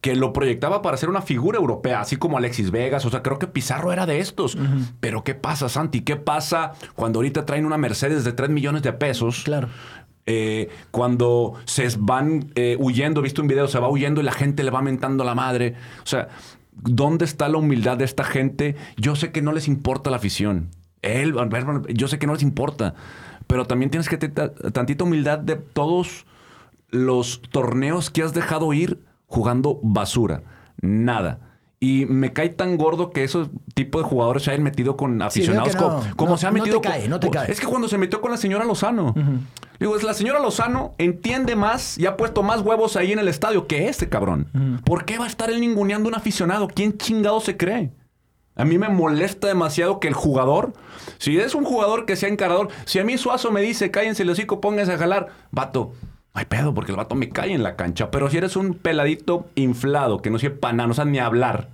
[0.00, 3.04] que lo proyectaba para ser una figura europea, así como Alexis Vegas.
[3.04, 4.56] O sea, creo que Pizarro era de estos.
[4.98, 6.00] Pero ¿qué pasa, Santi?
[6.00, 9.42] ¿Qué pasa cuando ahorita traen una Mercedes de 3 millones de pesos?
[9.44, 9.68] Claro.
[10.24, 14.62] Eh, cuando se van eh, huyendo, viste un video, se va huyendo y la gente
[14.62, 15.74] le va mentando la madre.
[16.02, 16.28] O sea,
[16.72, 18.76] ¿dónde está la humildad de esta gente?
[18.96, 20.70] Yo sé que no les importa la afición.
[21.02, 21.34] Él,
[21.88, 22.94] yo sé que no les importa.
[23.46, 26.24] Pero también tienes que tener tantita humildad de todos
[26.88, 28.98] los torneos que has dejado ir
[29.30, 30.42] jugando basura.
[30.82, 31.38] Nada.
[31.82, 35.74] Y me cae tan gordo que esos tipos de jugadores se hayan metido con aficionados
[35.74, 35.80] no.
[35.80, 36.80] como, como No, se ha no te metido.
[36.82, 37.50] cae, no te cae.
[37.50, 39.14] Es que cuando se metió con la señora Lozano.
[39.78, 43.28] Digo, es la señora Lozano entiende más y ha puesto más huevos ahí en el
[43.28, 44.80] estadio que este cabrón.
[44.84, 46.68] ¿Por qué va a estar él ninguneando a un aficionado?
[46.68, 47.92] ¿Quién chingado se cree?
[48.56, 50.74] A mí me molesta demasiado que el jugador,
[51.16, 54.28] si es un jugador que sea encarador, si a mí Suazo me dice, cállense el
[54.28, 55.92] hocico, pónganse a jalar, vato,
[56.34, 58.10] no hay pedo, porque el vato me cae en la cancha.
[58.10, 61.70] Pero si eres un peladito inflado, que no sepa nada, no sabe ni hablar,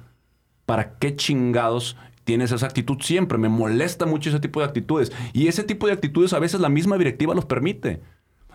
[0.65, 3.39] ¿para qué chingados tienes esa actitud siempre?
[3.39, 5.13] Me molesta mucho ese tipo de actitudes.
[5.33, 8.01] Y ese tipo de actitudes a veces la misma directiva los permite.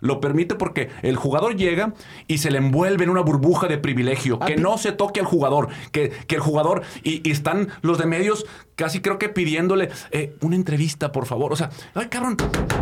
[0.02, 1.94] Lo permite porque el jugador llega
[2.28, 4.38] y se le envuelve en una burbuja de privilegio.
[4.42, 5.70] Ah, Que no se toque al jugador.
[5.92, 6.82] Que, que el jugador.
[7.04, 11.54] Y, y están los de medios casi creo que pidiéndole eh, una entrevista, por favor.
[11.54, 12.36] O sea, ay, cabrón,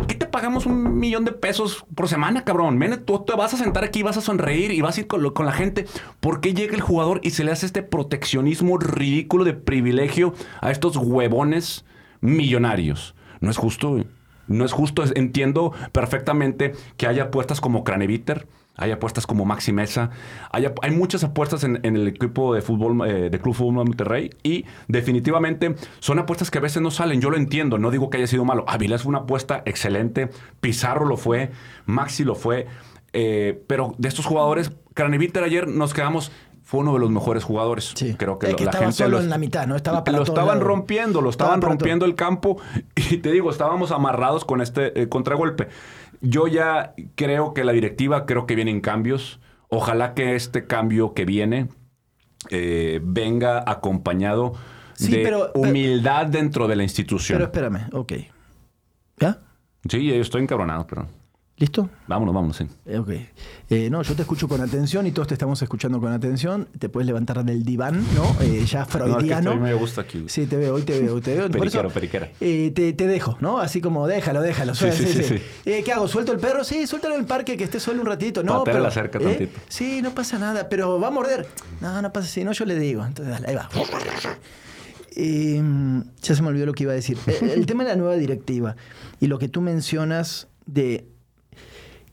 [0.08, 2.78] ¿qué te pagamos un millón de pesos por semana, cabrón?
[2.78, 5.22] Ven, tú te vas a sentar aquí, vas a sonreír y vas a ir con,
[5.22, 5.84] lo- con la gente.
[6.20, 10.70] ¿Por qué llega el jugador y se le hace este proteccionismo ridículo de privilegio a
[10.70, 11.84] estos huevones
[12.22, 13.14] millonarios?
[13.40, 14.06] No es justo, güey.
[14.50, 15.04] No es justo.
[15.14, 20.10] Entiendo perfectamente que haya apuestas como Craneviter, hay apuestas como Maxi Mesa,
[20.50, 24.30] hay, hay muchas apuestas en, en el equipo de fútbol eh, de Club Fútbol Monterrey
[24.42, 27.20] y definitivamente son apuestas que a veces no salen.
[27.20, 28.64] Yo lo entiendo, no digo que haya sido malo.
[28.66, 31.50] Avilés fue una apuesta excelente, Pizarro lo fue,
[31.86, 32.66] Maxi lo fue,
[33.12, 36.32] eh, pero de estos jugadores, Craneviter ayer nos quedamos.
[36.70, 37.92] Fue uno de los mejores jugadores.
[37.96, 38.14] Sí.
[38.16, 39.74] Creo que Es lo- que la estaba gente solo lo- en la mitad, ¿no?
[39.74, 42.58] Estaba para lo estaban rompiendo, lo Estaba estaban rompiendo el campo
[43.10, 45.66] y te digo, estábamos amarrados con este eh, contragolpe.
[46.20, 49.40] Yo ya creo que la directiva, creo que vienen cambios.
[49.68, 51.68] Ojalá que este cambio que viene
[52.50, 54.52] eh, venga acompañado
[54.94, 57.42] Sí, de pero- pero- humildad dentro de la Pero institución.
[57.42, 58.12] espérame, ok.
[59.18, 59.38] ¿Ya?
[59.88, 61.06] Sí, yo estoy encabronado, pero
[61.60, 61.90] ¿Listo?
[62.08, 62.56] vámonos, vámonos.
[62.56, 62.66] sí.
[62.86, 63.10] Eh, Ok.
[63.68, 66.66] Eh, no, yo te escucho con atención y todos te estamos escuchando con atención.
[66.78, 68.34] Te puedes levantar del diván, ¿no?
[68.40, 69.50] Eh, ya No, freudiano.
[69.52, 70.24] estoy- me gusta aquí.
[70.26, 71.50] Sí, te veo, hoy te veo, hoy te veo.
[71.50, 72.30] Periquero, eso, periquera.
[72.38, 73.58] te, te dejo, ¿no?
[73.58, 74.74] Así como déjalo, déjalo.
[74.74, 75.82] Sí, sí, sí, sí.
[75.84, 76.08] ¿Qué hago?
[76.08, 76.64] ¿Suelto el perro?
[76.64, 78.42] Sí, suéltalo en el parque, que esté solo un ratito.
[78.42, 79.60] No, pero, la cerca tantito.
[79.68, 81.46] Sí, no pasa nada, pero va a morder.
[81.82, 83.04] No, no pasa si no, yo le digo.
[83.04, 83.68] Entonces, dale, ahí va.
[85.16, 85.62] Eh,
[86.22, 87.18] ya se me olvidó lo que iba a decir.
[87.42, 88.76] El tema de la nueva directiva
[89.20, 91.06] y lo que tú mencionas de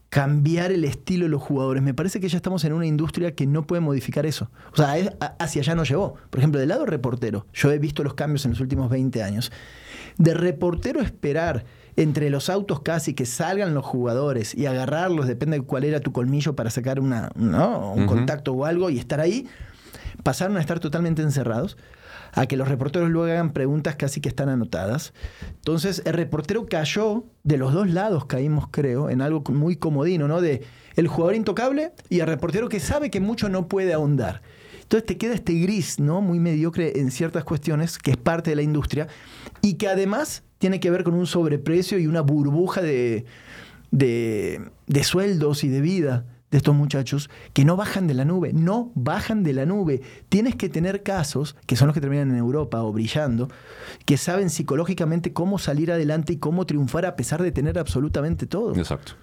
[0.10, 1.84] cambiar el estilo de los jugadores.
[1.84, 4.50] Me parece que ya estamos en una industria que no puede modificar eso.
[4.72, 6.15] O sea, es- a- hacia allá nos llevó.
[6.30, 9.52] Por ejemplo, del lado reportero, yo he visto los cambios en los últimos 20 años.
[10.17, 11.65] De reportero esperar
[11.98, 16.12] entre los autos casi que salgan los jugadores y agarrarlos, depende de cuál era tu
[16.12, 17.91] colmillo para sacar una, ¿no?
[17.91, 19.48] un contacto o algo y estar ahí,
[20.24, 21.76] pasaron a estar totalmente encerrados
[22.38, 25.12] a que los reporteros luego hagan preguntas casi que están anotadas.
[25.56, 30.39] Entonces, el reportero cayó, de los dos lados caímos, creo, en algo muy comodino, ¿no?
[30.39, 30.62] De
[30.95, 34.43] el jugador intocable y el reportero que sabe que mucho no puede ahondar.
[34.84, 36.21] Entonces te queda este gris, ¿no?
[36.21, 39.08] Muy mediocre en ciertas cuestiones, que es parte de la industria,
[39.63, 43.26] y que además tiene que ver con un sobreprecio y una burbuja de,
[43.89, 46.26] de, de sueldos y de vida
[46.58, 50.02] de estos muchachos que no bajan de la nube, no bajan de la nube.
[50.28, 53.48] Tienes que tener casos, que son los que terminan en Europa o brillando,
[54.06, 58.76] que saben psicológicamente cómo salir adelante y cómo triunfar a pesar de tener absolutamente todo.
[58.76, 59.13] Exacto.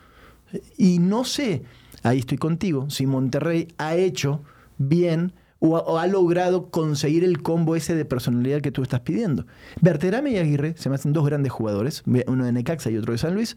[0.79, 1.65] Y no sé,
[2.05, 4.45] ahí estoy contigo, si Monterrey ha hecho
[4.79, 9.47] bien o ha, logrado conseguir el combo ese de personalidad que tú estás pidiendo.
[9.81, 13.19] Berterame y Aguirre se me hacen dos grandes jugadores, uno de Necaxa y otro de
[13.19, 13.57] San Luis.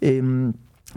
[0.00, 0.52] Em,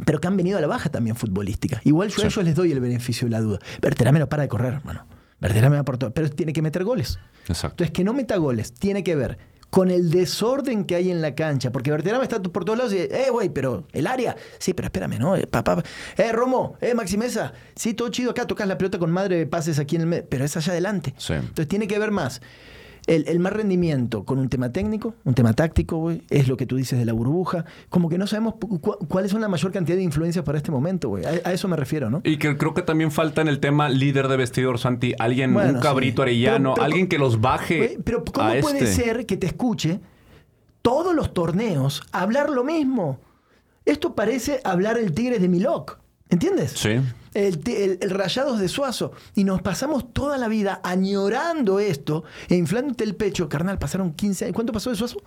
[0.06, 1.82] pero que han venido a la baja también futbolística.
[1.84, 3.60] Igual yo a ellos les doy el beneficio de la duda.
[3.82, 5.06] Berterame no para de correr, hermano.
[5.40, 7.20] Berterame va por todo, pero tiene que meter goles.
[7.48, 7.84] Exacto.
[7.84, 9.38] Entonces, que no meta goles tiene que ver
[9.72, 11.72] con el desorden que hay en la cancha.
[11.72, 14.36] Porque Berterame está por todos lados y dice, eh, güey, pero el área.
[14.60, 15.36] Sí, pero espérame, ¿no?
[15.36, 15.82] Eh, papá,
[16.18, 17.54] eh, Romo, eh, Maximeza.
[17.76, 20.26] Sí, todo chido acá, tocas la pelota con madre de pases aquí en el medio,
[20.30, 21.16] pero es allá adelante.
[21.18, 21.34] Sí.
[21.34, 22.42] Entonces, tiene que ver más
[23.08, 26.76] el, el, más rendimiento con un tema técnico, un tema táctico, es lo que tú
[26.76, 27.66] dices de la burbuja.
[27.90, 28.56] Como que no sabemos
[29.08, 31.26] cuáles son la mayor cantidad de influencias para este momento, güey.
[31.26, 32.22] A, eso me refiero, ¿no?
[32.24, 35.14] Y que creo que también falta en el tema líder de vestidor, Santi.
[35.20, 37.98] Alguien, un cabrito arellano, alguien que los baje.
[38.04, 38.88] pero ¿cómo puede este?
[38.88, 40.00] ser que te escuche
[40.82, 43.20] todos los torneos hablar lo mismo?
[43.86, 46.01] Esto parece hablar el Tigres de Milok.
[46.32, 46.72] ¿Entiendes?
[46.72, 47.00] Sí.
[47.34, 49.12] El, Rayados de Suazo.
[49.36, 53.48] Y nos pasamos toda la vida añorando esto e inflándote el pecho.
[53.50, 54.56] Carnal, pasaron 15 años.
[54.56, 55.22] ¿Cuánto pasó de Suazo?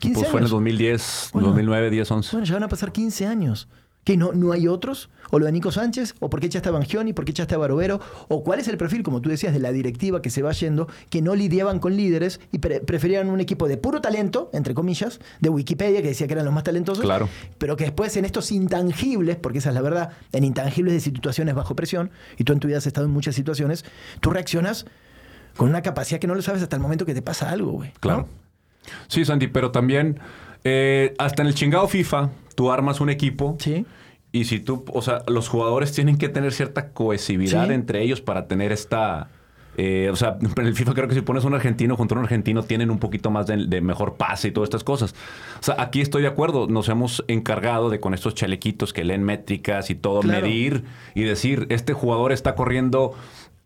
[0.00, 2.30] 15 pues fue en el 2010, 2009, 10, 11.
[2.32, 3.68] Bueno, ya van a pasar 15 años.
[4.08, 5.10] ¿Que no, no hay otros?
[5.28, 6.14] ¿O lo de Nico Sánchez?
[6.18, 7.12] ¿O por qué echaste a Bangioni?
[7.12, 8.00] ¿Por qué echaste a Barovero?
[8.28, 10.88] ¿O cuál es el perfil, como tú decías, de la directiva que se va yendo,
[11.10, 15.50] que no lidiaban con líderes y preferían un equipo de puro talento, entre comillas, de
[15.50, 17.28] Wikipedia, que decía que eran los más talentosos, claro.
[17.58, 21.54] pero que después en estos intangibles, porque esa es la verdad, en intangibles de situaciones
[21.54, 23.84] bajo presión, y tú en tu vida has estado en muchas situaciones,
[24.20, 24.86] tú reaccionas
[25.54, 27.92] con una capacidad que no lo sabes hasta el momento que te pasa algo, güey.
[28.00, 28.26] Claro.
[29.08, 30.18] Sí, Sandy, pero también
[30.64, 33.56] eh, hasta en el chingado FIFA, tú armas un equipo.
[33.60, 33.86] Sí.
[34.32, 38.48] Y si tú, o sea, los jugadores tienen que tener cierta cohesividad entre ellos para
[38.48, 39.28] tener esta.
[39.76, 42.24] Eh, o sea, en el FIFA creo que si pones un argentino junto a un
[42.24, 45.14] argentino tienen un poquito más de, mejor pase y todas estas cosas.
[45.60, 46.66] O sea, aquí estoy de acuerdo.
[46.66, 50.82] Nos hemos encargado de con estos chalequitos que leen métricas y todo, medir
[51.14, 53.14] y decir, este jugador está corriendo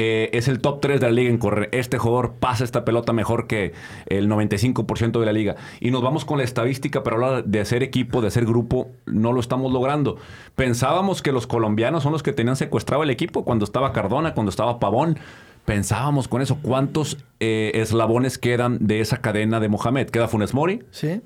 [0.05, 1.69] eh, es el top 3 de la liga en correr.
[1.71, 3.73] Este jugador pasa esta pelota mejor que
[4.07, 5.55] el 95% de la liga.
[5.79, 9.33] Y nos vamos con la estadística, pero hablar de hacer equipo, de hacer grupo, no
[9.33, 10.17] lo estamos logrando.
[10.57, 14.51] Pensábamos que los colombianos son los que tenían secuestrado el equipo cuando estaba Cardona, cuando
[14.51, 15.21] estaba Pavón.
[15.67, 16.59] Pensábamos con eso.
[16.61, 20.11] ¿Cuántos eh, eslabones quedan de esa cadena de Mohamed?
[20.11, 20.83] ¿Queda Funes Mori?
[20.91, 21.21] Sí.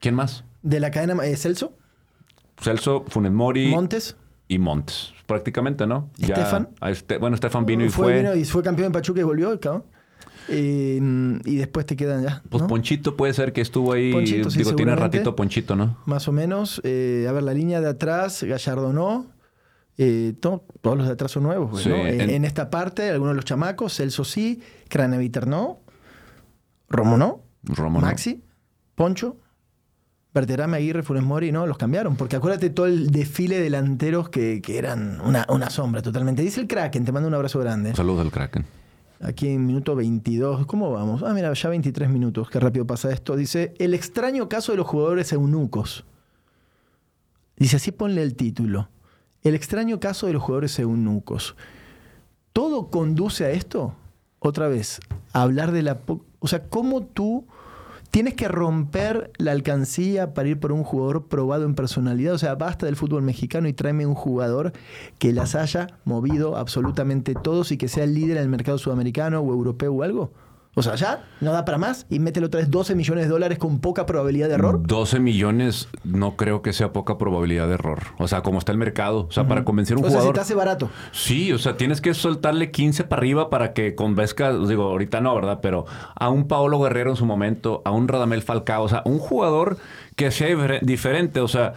[0.00, 0.44] ¿Quién más?
[0.60, 1.72] ¿De la cadena eh, Celso?
[2.60, 3.68] Celso, Funes Mori.
[3.68, 4.16] Montes
[4.48, 6.10] y Montes, prácticamente, ¿no?
[6.18, 6.70] Estefan.
[6.82, 8.16] Este, bueno, Estefan vino y fue.
[8.16, 9.84] Vino y fue campeón en Pachuca y volvió, cabrón.
[10.48, 10.98] Eh,
[11.44, 12.42] y después te quedan ya.
[12.48, 14.10] Pues Ponchito puede ser que estuvo ahí.
[14.12, 15.98] Ponchito, digo, tiene ratito Ponchito, ¿no?
[16.06, 16.80] Más o menos.
[16.84, 19.26] Eh, a ver, la línea de atrás, Gallardo no.
[19.98, 20.62] Eh, todos
[20.96, 21.84] los de atrás son nuevos.
[21.86, 21.96] ¿no?
[22.06, 22.44] en...
[22.44, 25.80] esta parte, algunos de los chamacos, Celso sí, Craneviter no,
[26.88, 28.44] Romo no, Romo Maxi,
[28.94, 29.38] Poncho,
[30.40, 32.16] Berterame, Aguirre, Funes Mori, no, los cambiaron.
[32.16, 36.42] Porque acuérdate todo el desfile de delanteros que, eran una, sombra totalmente.
[36.42, 37.94] Dice el Kraken, te mando un abrazo grande.
[37.94, 38.64] Saludos al Kraken.
[39.20, 41.24] Aquí en minuto 22, ¿cómo vamos?
[41.24, 43.34] Ah, mira, ya 23 minutos, qué rápido pasa esto.
[43.34, 46.04] Dice, el extraño caso de los jugadores eunucos.
[47.56, 48.88] Dice, así ponle el título.
[49.42, 51.56] El extraño caso de los jugadores eunucos.
[52.52, 53.96] ¿Todo conduce a esto?
[54.38, 55.00] Otra vez,
[55.32, 55.98] a hablar de la...
[56.38, 57.44] O sea, ¿cómo tú
[58.10, 62.34] tienes que romper la alcancía para ir por un jugador probado en personalidad.
[62.34, 64.72] O sea, basta del fútbol mexicano y tráeme un jugador
[65.18, 69.40] que las haya movido absolutamente todos y que sea el líder en el mercado sudamericano
[69.40, 70.32] o europeo o algo.
[70.78, 73.58] O sea, ya no da para más y mételo otra vez 12 millones de dólares
[73.58, 74.80] con poca probabilidad de error.
[74.86, 77.98] 12 millones no creo que sea poca probabilidad de error.
[78.18, 79.26] O sea, como está el mercado.
[79.28, 80.22] O sea, para convencer a un jugador.
[80.22, 80.90] O sea, te hace barato.
[81.12, 84.52] Sí, o sea, tienes que soltarle 15 para arriba para que convenzca.
[84.52, 85.58] Digo, ahorita no, ¿verdad?
[85.60, 89.18] Pero a un Paolo Guerrero en su momento, a un Radamel Falcao, o sea, un
[89.18, 89.78] jugador
[90.16, 90.48] que sea
[90.82, 91.40] diferente.
[91.40, 91.74] O sea.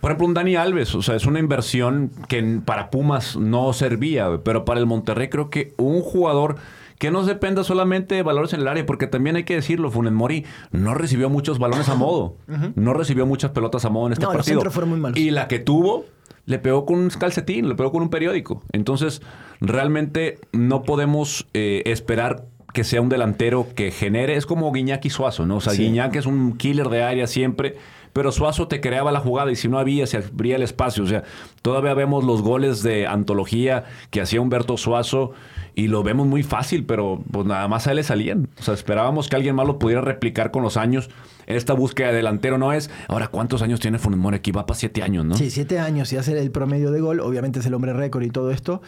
[0.00, 4.28] Por ejemplo, un Dani Alves, o sea, es una inversión que para Pumas no servía,
[4.44, 6.56] pero para el Monterrey creo que un jugador
[7.02, 10.12] que no dependa solamente de valores en el área, porque también hay que decirlo, Funes
[10.12, 12.36] Mori no recibió muchos balones a modo,
[12.76, 14.54] no recibió muchas pelotas a modo en este No, los partido.
[14.60, 15.18] centros fueron muy malos.
[15.18, 16.04] Y la que tuvo,
[16.46, 18.62] le pegó con un calcetín, le pegó con un periódico.
[18.70, 19.20] Entonces,
[19.60, 24.36] realmente no podemos eh, esperar que sea un delantero que genere.
[24.36, 25.56] Es como Guiñac y Suazo, ¿no?
[25.56, 25.82] O sea, Sí.
[25.82, 27.76] Guiñac es un killer de área siempre.
[28.12, 31.04] Pero Suazo te creaba la jugada y si no había, se abría el espacio.
[31.04, 31.24] O sea,
[31.62, 35.32] todavía vemos los goles de antología que hacía Humberto Suazo
[35.74, 38.48] y lo vemos muy fácil, pero pues nada más a él le salían.
[38.58, 41.08] O sea, esperábamos que alguien más lo pudiera replicar con los años.
[41.46, 42.90] Esta búsqueda de delantero no es.
[43.08, 44.52] Ahora, ¿cuántos años tiene Funes Mori aquí?
[44.52, 45.34] Va para siete años, ¿no?
[45.34, 48.30] Sí, siete años y hacer el promedio de gol, obviamente es el hombre récord y
[48.30, 48.82] todo esto.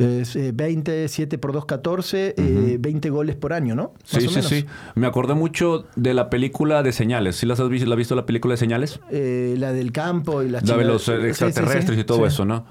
[0.00, 3.92] Es, eh, 20, 7 por 2, 14, eh, 20 goles por año, ¿no?
[4.12, 4.66] Más Sí, sí, sí.
[4.94, 7.36] Me acordé mucho de la película de Señales.
[7.36, 8.98] ¿Sí las has visto, la has visto la película de Señales?
[9.10, 11.44] Eh, la del campo y la La de los eh, Sí, sí, sí.
[11.44, 12.64] extraterrestres y todo eso, ¿no?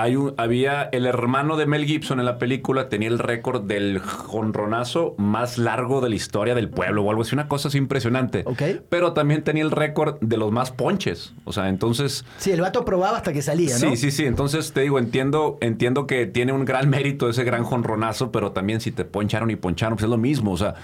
[0.00, 3.98] Hay un, había el hermano de Mel Gibson en la película, tenía el récord del
[3.98, 8.42] jonronazo más largo de la historia del pueblo o algo así, una cosa así impresionante.
[8.46, 8.62] Ok.
[8.88, 11.34] Pero también tenía el récord de los más ponches.
[11.44, 12.24] O sea, entonces.
[12.38, 13.90] Sí, el vato probaba hasta que salía, ¿no?
[13.90, 14.24] Sí, sí, sí.
[14.24, 18.80] Entonces te digo, entiendo, entiendo que tiene un gran mérito ese gran jonronazo, pero también
[18.80, 20.52] si te poncharon y poncharon, pues es lo mismo.
[20.52, 20.74] O sea,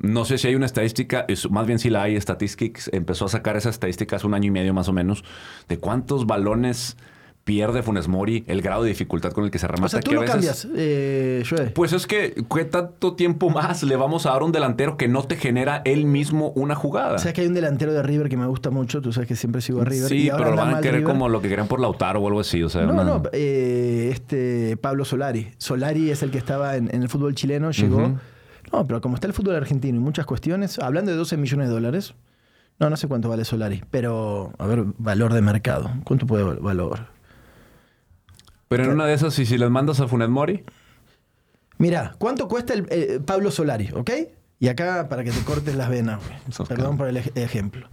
[0.00, 3.28] no sé si hay una estadística, es- más bien si la hay, Statistics empezó a
[3.28, 5.22] sacar esas estadísticas hace un año y medio más o menos,
[5.68, 6.96] de cuántos balones
[7.44, 9.84] pierde Funes Mori, el grado de dificultad con el que se remata.
[9.86, 11.66] O sea, tú que a lo veces- cambias, eh, Joe.
[11.74, 15.08] Pues es que, ¿qué tanto tiempo más le vamos a dar a un delantero que
[15.08, 17.18] no te genera él mismo una jugada?
[17.18, 19.60] Sabes que hay un delantero de River que me gusta mucho, tú sabes que siempre
[19.60, 20.08] sigo a River.
[20.08, 21.12] Sí, y ahora pero lo van a querer River.
[21.12, 22.62] como lo que querían por Lautaro o algo así.
[22.62, 25.52] O sea, No, una- no, eh, este Pablo Solari.
[25.58, 28.18] Solari es el que estaba en, en el fútbol chileno, llegó.
[28.72, 31.74] No, pero como está el fútbol argentino y muchas cuestiones, hablando de 12 millones de
[31.74, 32.14] dólares,
[32.80, 35.90] no, no sé cuánto vale Solari, pero a ver, valor de mercado.
[36.04, 37.12] ¿Cuánto puede val- valor?
[38.76, 40.64] Pero en una de esas, y si les mandas a Funes Mori,
[41.78, 43.90] Mira, ¿cuánto cuesta el eh, Pablo Solari?
[43.94, 44.10] ¿Ok?
[44.60, 46.38] Y acá para que te cortes las venas, güey.
[46.68, 47.88] Perdón por el ej- ejemplo.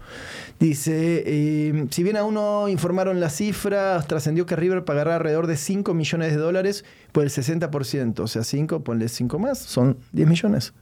[0.60, 5.58] Dice, eh, si bien aún no informaron las cifras, trascendió que River pagará alrededor de
[5.58, 8.20] 5 millones de dólares por el 60%.
[8.20, 10.74] O sea, 5, ponle 5 más, son 10 millones.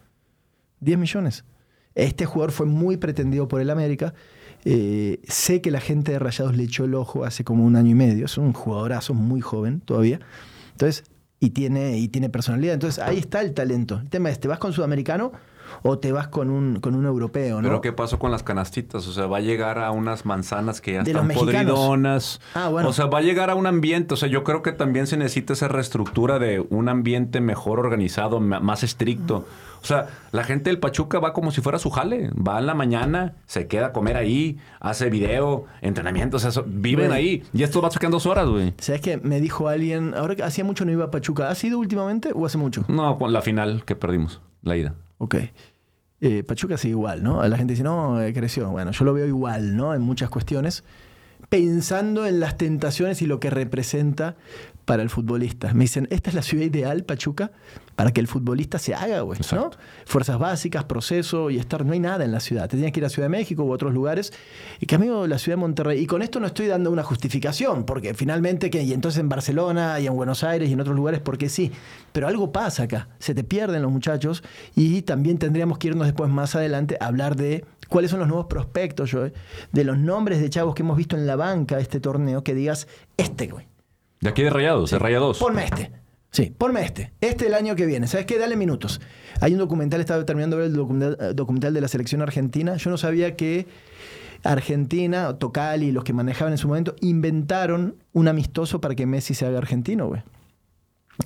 [0.81, 1.45] 10 millones.
[1.95, 4.13] Este jugador fue muy pretendido por el América.
[4.65, 7.91] Eh, sé que la gente de Rayados le echó el ojo hace como un año
[7.91, 8.25] y medio.
[8.25, 10.19] Es un jugadorazo muy joven todavía.
[10.71, 11.03] Entonces,
[11.39, 12.73] y tiene, y tiene personalidad.
[12.73, 13.99] Entonces, ahí está el talento.
[13.99, 15.31] El tema es, ¿te vas con sudamericano
[15.83, 17.61] o te vas con un, con un europeo?
[17.61, 17.67] ¿no?
[17.67, 19.07] Pero ¿qué pasó con las canastitas?
[19.07, 22.41] O sea, va a llegar a unas manzanas que ya De están podridonas.
[22.53, 22.89] Ah, bueno.
[22.89, 24.13] O sea, va a llegar a un ambiente.
[24.13, 28.39] O sea, yo creo que también se necesita esa reestructura de un ambiente mejor organizado,
[28.39, 29.45] más estricto.
[29.81, 32.29] O sea, la gente del Pachuca va como si fuera su jale.
[32.31, 36.37] Va en la mañana, se queda a comer ahí, hace video, entrenamiento.
[36.37, 37.43] O sea, viven ahí.
[37.53, 38.73] Y esto va sacar dos horas, güey.
[38.79, 39.17] ¿Sabes qué?
[39.17, 41.49] Me dijo alguien, ahora que hacía mucho no iba a Pachuca.
[41.49, 42.83] ¿Ha sido últimamente o hace mucho?
[42.87, 44.93] No, con la final que perdimos, la ida.
[45.19, 45.35] Ok.
[46.21, 47.47] Eh, Pachuca sigue igual, ¿no?
[47.47, 48.69] La gente dice, no, eh, creció.
[48.71, 49.93] Bueno, yo lo veo igual, ¿no?
[49.93, 50.83] En muchas cuestiones.
[51.49, 54.35] Pensando en las tentaciones y lo que representa
[54.89, 55.71] para el futbolista.
[55.75, 57.51] Me dicen, esta es la ciudad ideal, Pachuca,
[57.95, 59.69] para que el futbolista se haga, güey, ¿no?
[60.07, 61.85] Fuerzas básicas, proceso y estar.
[61.85, 62.67] No hay nada en la ciudad.
[62.67, 64.33] Te tienes que ir a Ciudad de México u otros lugares.
[64.79, 65.99] Y que amigo, la ciudad de Monterrey.
[66.01, 69.99] Y con esto no estoy dando una justificación, porque finalmente, que Y entonces en Barcelona
[69.99, 71.71] y en Buenos Aires y en otros lugares, porque sí.
[72.11, 73.09] Pero algo pasa acá.
[73.19, 74.41] Se te pierden los muchachos
[74.75, 78.47] y también tendríamos que irnos después más adelante a hablar de cuáles son los nuevos
[78.47, 79.33] prospectos, Joe,
[79.71, 82.55] de los nombres de chavos que hemos visto en la banca de este torneo, que
[82.55, 83.67] digas, este, güey.
[84.21, 85.39] De aquí de Rayados, de Rayados.
[85.39, 85.91] Ponme este.
[86.31, 87.13] Sí, ponme este.
[87.21, 88.07] Este el año que viene.
[88.07, 88.37] ¿Sabes qué?
[88.37, 89.01] Dale minutos.
[89.41, 92.75] Hay un documental, estaba terminando de ver el documental, eh, documental de la selección argentina.
[92.75, 93.67] Yo no sabía que
[94.43, 99.33] Argentina, Tocali y los que manejaban en su momento inventaron un amistoso para que Messi
[99.33, 100.21] se haga argentino, güey.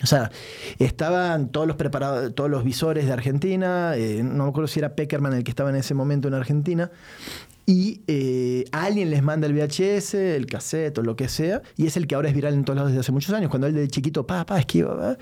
[0.01, 0.31] O sea,
[0.79, 4.95] estaban todos los preparados, todos los visores de Argentina, eh, no me acuerdo si era
[4.95, 6.89] Peckerman el que estaba en ese momento en Argentina,
[7.65, 11.95] y eh, alguien les manda el VHS, el cassette o lo que sea, y es
[11.97, 13.87] el que ahora es viral en todos lados desde hace muchos años, cuando él de
[13.87, 15.17] chiquito, pa, pa, esquiva, va.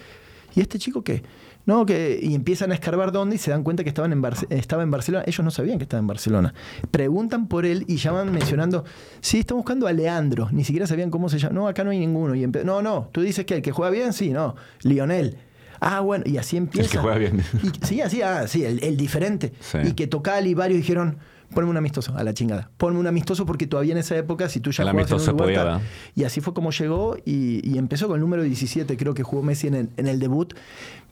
[0.56, 1.24] ¿y este chico qué?
[1.68, 4.48] No, que, y empiezan a escarbar dónde y se dan cuenta que estaban en Barce-
[4.50, 5.24] estaba en Barcelona.
[5.28, 6.56] Ellos no sabían que estaba en Barcelona.
[6.90, 8.84] Preguntan por él y llaman mencionando,
[9.22, 10.50] sí, están buscando a Leandro.
[10.52, 11.54] Ni siquiera sabían cómo se llama.
[11.54, 12.34] No, acá no hay ninguno.
[12.34, 14.56] Y no, no, tú dices que el que juega bien, sí, no.
[14.82, 15.38] Lionel.
[15.80, 16.86] Ah, bueno, y así empieza.
[16.88, 17.44] El que juega bien.
[17.64, 19.54] Y- sí, así, ah, sí, el, el diferente.
[19.60, 19.78] Sí.
[19.86, 21.18] Y que Tocal y varios dijeron,
[21.54, 22.70] ponme un amistoso, a la chingada.
[22.78, 25.16] Ponme un amistoso porque todavía en esa época, si tú ya El jugabas en amistoso
[25.20, 25.82] un se lugar, podía, tal- ¿verdad?
[26.16, 29.44] Y así fue como llegó y, y empezó con el número 17, creo que jugó
[29.44, 30.54] Messi en el, en el debut.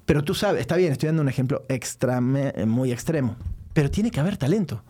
[0.05, 3.35] Pero tú sabes, está bien, estoy dando un ejemplo extra, muy extremo,
[3.73, 4.83] pero tiene que haber talento.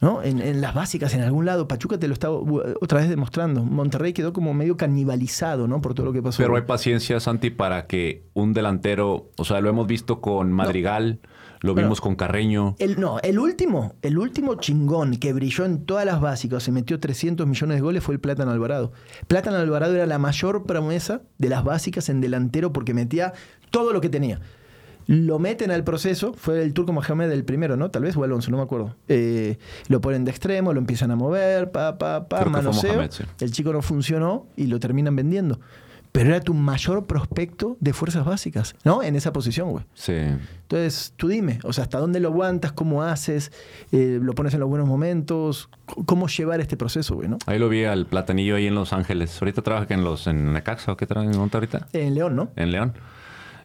[0.00, 0.22] ¿no?
[0.22, 1.66] En, en las básicas, en algún lado.
[1.66, 3.64] Pachuca te lo estaba uh, otra vez demostrando.
[3.64, 5.80] Monterrey quedó como medio canibalizado, ¿no?
[5.80, 6.42] Por todo lo que pasó.
[6.42, 11.20] Pero hay paciencia, Santi, para que un delantero, o sea, lo hemos visto con Madrigal,
[11.64, 12.76] lo Bueno, vimos con Carreño.
[12.78, 17.00] El, no, el último, el último chingón que brilló en todas las básicas, se metió
[17.00, 18.92] 300 millones de goles, fue el Plátano Alvarado.
[19.28, 23.32] Plátano Alvarado era la mayor promesa de las básicas en delantero porque metía
[23.70, 24.40] todo lo que tenía.
[25.06, 27.90] Lo meten al proceso, fue el turco Mohamed el primero, ¿no?
[27.90, 28.96] Tal vez, o Alonso, no me acuerdo.
[29.08, 29.56] Eh,
[29.88, 32.92] lo ponen de extremo, lo empiezan a mover, pa, pa, pa, manoseo.
[32.92, 33.24] Mohamed, sí.
[33.40, 35.60] El chico no funcionó y lo terminan vendiendo.
[36.14, 39.02] Pero era tu mayor prospecto de fuerzas básicas, ¿no?
[39.02, 39.84] En esa posición, güey.
[39.94, 40.12] Sí.
[40.12, 42.70] Entonces, tú dime, o sea, ¿hasta dónde lo aguantas?
[42.70, 43.50] ¿Cómo haces?
[43.90, 45.68] Eh, ¿Lo pones en los buenos momentos?
[46.06, 47.38] ¿Cómo llevar este proceso, güey, no?
[47.46, 49.36] Ahí lo vi al platanillo ahí en Los Ángeles.
[49.42, 51.88] Ahorita trabaja en los en Necaxa o qué trabaja en Monta ahorita?
[51.92, 52.52] En León, ¿no?
[52.54, 52.94] En León.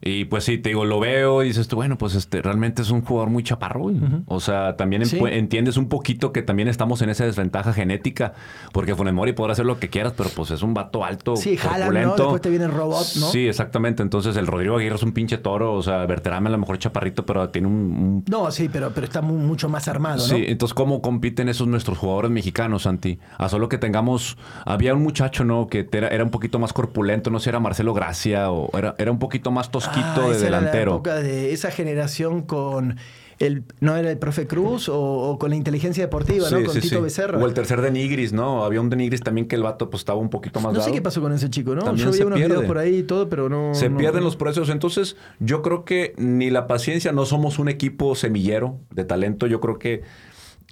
[0.01, 2.89] Y pues sí, te digo, lo veo y dices tú, bueno, pues este realmente es
[2.89, 3.91] un jugador muy chaparro.
[4.27, 5.19] O sea, también Sí.
[5.29, 8.33] entiendes un poquito que también estamos en esa desventaja genética.
[8.71, 11.57] Porque Funes Mori podrá hacer lo que quieras, pero pues es un vato alto, Sí,
[11.57, 12.15] jalan, ¿no?
[12.15, 13.27] Después te viene el robot, ¿no?
[13.27, 14.03] Sí, exactamente.
[14.03, 15.73] Entonces el Rodrigo Aguirre es un pinche toro.
[15.73, 19.05] O sea, Berterame a lo mejor chaparrito, pero tiene un- un No, sí, pero, pero
[19.05, 20.23] está mu- mucho más armado, ¿no?
[20.23, 23.19] Sí, entonces, ¿cómo compiten esos nuestros jugadores mexicanos, Santi?
[23.37, 24.37] A solo que tengamos.
[24.65, 25.67] Había un muchacho, ¿no?
[25.67, 29.11] Que era, era un poquito más corpulento, no sé, era Marcelo Gracia o era, era
[29.11, 30.91] un poquito más Ah, de esa era la delantero.
[30.95, 32.97] época de esa generación con
[33.39, 36.61] el, ¿no era el profe Cruz o, o con la inteligencia deportiva, ¿no?
[36.65, 37.01] Con sí, Tito sí.
[37.01, 37.37] Becerra.
[37.39, 38.65] O el tercer de Nigris, ¿no?
[38.65, 40.87] Había un de Nigris también que el vato pues estaba un poquito más no sé
[40.87, 40.93] dado.
[40.95, 41.83] qué pasó con ese chico, ¿no?
[41.83, 42.53] También Yo vi unos pierde.
[42.55, 43.73] videos por ahí y todo, pero no.
[43.73, 44.69] Se no- pierden los procesos.
[44.69, 49.47] Entonces, yo creo que ni la paciencia, no somos un equipo semillero de talento.
[49.47, 50.01] Yo creo que.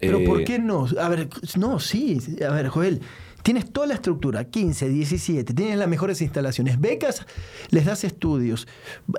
[0.01, 0.87] Pero eh, ¿por qué no?
[1.01, 2.19] A ver, no, sí.
[2.45, 3.01] A ver, Joel,
[3.43, 7.25] tienes toda la estructura, 15, 17, tienes las mejores instalaciones, becas,
[7.69, 8.67] les das estudios,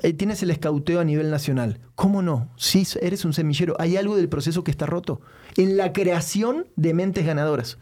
[0.02, 1.81] eh, tienes el escauteo a nivel nacional.
[1.94, 2.50] ¿Cómo no?
[2.57, 3.76] Sí, eres un semillero.
[3.78, 5.20] Hay algo del proceso que está roto.
[5.57, 7.78] En la creación de mentes ganadoras.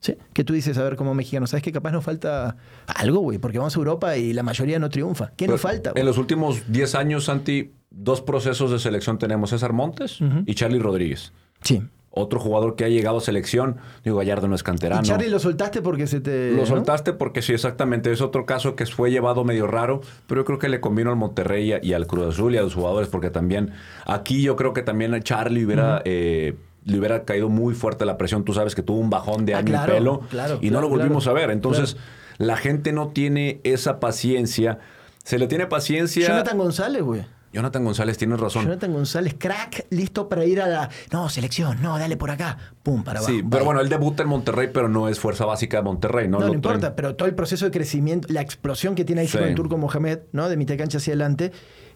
[0.00, 0.16] ¿Sí?
[0.32, 3.36] Que tú dices, a ver, como mexicano, ¿sabes que capaz nos falta algo, güey?
[3.36, 5.26] Porque vamos a Europa y la mayoría no triunfa.
[5.36, 5.92] ¿Qué Pero nos falta?
[5.94, 10.78] En los últimos 10 años, Santi, dos procesos de selección tenemos: César Montes y Charlie
[10.78, 11.34] Rodríguez.
[11.62, 11.82] Sí.
[12.12, 15.02] Otro jugador que ha llegado a selección, digo, Gallardo no es canterano.
[15.02, 16.50] Y Charlie lo soltaste porque se te.
[16.50, 16.66] Lo ¿no?
[16.66, 18.10] soltaste porque sí, exactamente.
[18.10, 21.16] Es otro caso que fue llevado medio raro, pero yo creo que le convino al
[21.16, 23.70] Monterrey y al Cruz Azul y a los jugadores, porque también
[24.06, 28.18] aquí yo creo que también a Charlie hubiera, eh, le hubiera caído muy fuerte la
[28.18, 28.44] presión.
[28.44, 30.70] Tú sabes que tuvo un bajón de Ah, año claro, y pelo claro, y no
[30.80, 31.50] claro, lo volvimos a ver.
[31.52, 31.96] Entonces,
[32.38, 34.80] la gente no tiene esa paciencia.
[35.22, 36.26] Se le tiene paciencia.
[36.26, 37.22] Jonathan González, güey.
[37.52, 38.62] Jonathan González, tienes razón.
[38.64, 40.88] Jonathan González, crack, listo para ir a la.
[41.12, 42.56] No, selección, no, dale por acá.
[42.82, 43.32] Pum, para abajo.
[43.34, 46.38] Sí, pero bueno, él debuta en Monterrey, pero no es fuerza básica de Monterrey, ¿no?
[46.38, 49.36] No, importa, traen- pero todo el proceso de crecimiento, la explosión que tiene ahí Sí.
[49.38, 50.48] con el turco Mohamed, ¿no?
[50.48, 51.50] De mitad de cancha hacia adelante,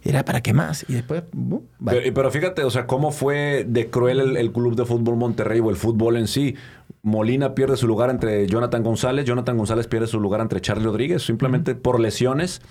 [0.05, 0.85] era para qué más.
[0.89, 1.61] Y después, bye.
[1.85, 5.61] Pero, pero fíjate, o sea, cómo fue de cruel el, el club de fútbol Monterrey
[5.61, 6.55] o el fútbol en sí.
[7.03, 11.23] Molina pierde su lugar entre Jonathan González, Jonathan González pierde su lugar entre Charlie Rodríguez,
[11.23, 12.63] simplemente por lesiones.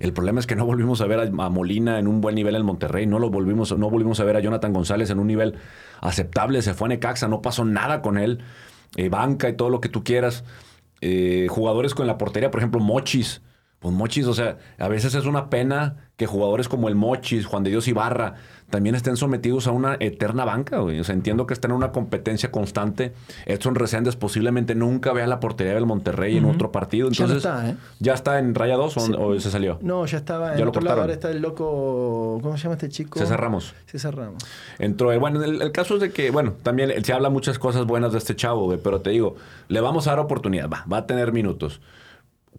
[0.00, 2.54] El problema es que no volvimos a ver a, a Molina en un buen nivel
[2.56, 5.56] en Monterrey, no lo volvimos, no volvimos a ver a Jonathan González en un nivel
[6.00, 8.40] aceptable, se fue a Necaxa, no pasó nada con él,
[8.96, 10.44] Eh, banca y todo lo que tú quieras.
[11.00, 13.40] Eh, jugadores con la portería, por ejemplo, Mochis.
[13.82, 17.64] Pues Mochis, o sea, a veces es una pena que jugadores como el Mochis, Juan
[17.64, 18.34] de Dios Ibarra,
[18.70, 20.98] también estén sometidos a una eterna banca, güey.
[21.00, 23.12] O sea, entiendo que están en una competencia constante.
[23.44, 27.10] Edson Reséndez posiblemente nunca vea la portería del Monterrey en otro partido.
[27.10, 27.76] Ya Entonces, está, ¿eh?
[27.98, 29.12] ¿ya está en raya 2 o, Sí.
[29.18, 29.78] o se salió?
[29.82, 30.96] No, ya estaba en Ya lo otro lado.
[30.96, 31.02] cortaron.
[31.02, 32.38] Ahora está el loco.
[32.40, 33.18] ¿Cómo se llama este chico?
[33.18, 33.74] César Ramos.
[33.86, 34.42] César Ramos.
[34.78, 37.84] Entró, eh, bueno, el, el caso es de que, bueno, también se habla muchas cosas
[37.84, 39.34] buenas de este chavo, güey, pero te digo,
[39.68, 41.80] le vamos a dar oportunidad, va, va a tener minutos.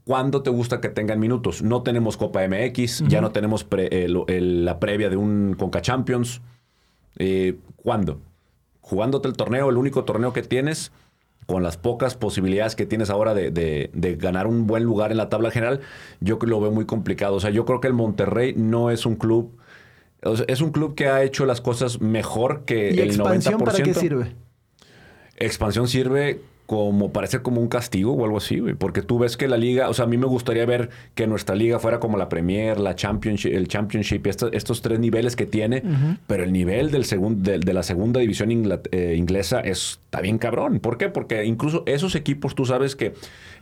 [0.06, 1.62] ¿Cuándo te gusta que tengan minutos?
[1.62, 5.82] No tenemos Copa MX, ya no tenemos pre- el- el- la previa de un Conca
[5.82, 6.42] Champions.
[7.18, 8.20] Eh, ¿Cuándo?
[8.82, 10.92] Jugándote el torneo, el único torneo que tienes,
[11.46, 15.18] con las pocas posibilidades que tienes ahora de, de- de ganar un buen lugar en
[15.18, 15.80] la tabla general,
[16.20, 17.36] yo lo veo muy complicado.
[17.36, 19.58] O sea, yo creo que el Monterrey no es un club,
[20.48, 23.64] es un club que ha hecho las cosas mejor que ¿Y el expansión 90%.
[23.66, 24.36] para qué sirve?
[25.38, 26.42] Expansión sirve
[26.74, 29.90] como parece como un castigo o algo así, güey, porque tú ves que la liga,
[29.90, 32.96] o sea, a mí me gustaría ver que nuestra liga fuera como la Premier, la
[32.96, 35.84] Championship, el Championship, esto- estos tres niveles que tiene,
[36.28, 40.80] pero el nivel del segun- de, la segunda división ingla- eh, inglesa está bien cabrón.
[40.80, 41.10] ¿Por qué?
[41.10, 43.14] Porque incluso esos equipos, tú sabes que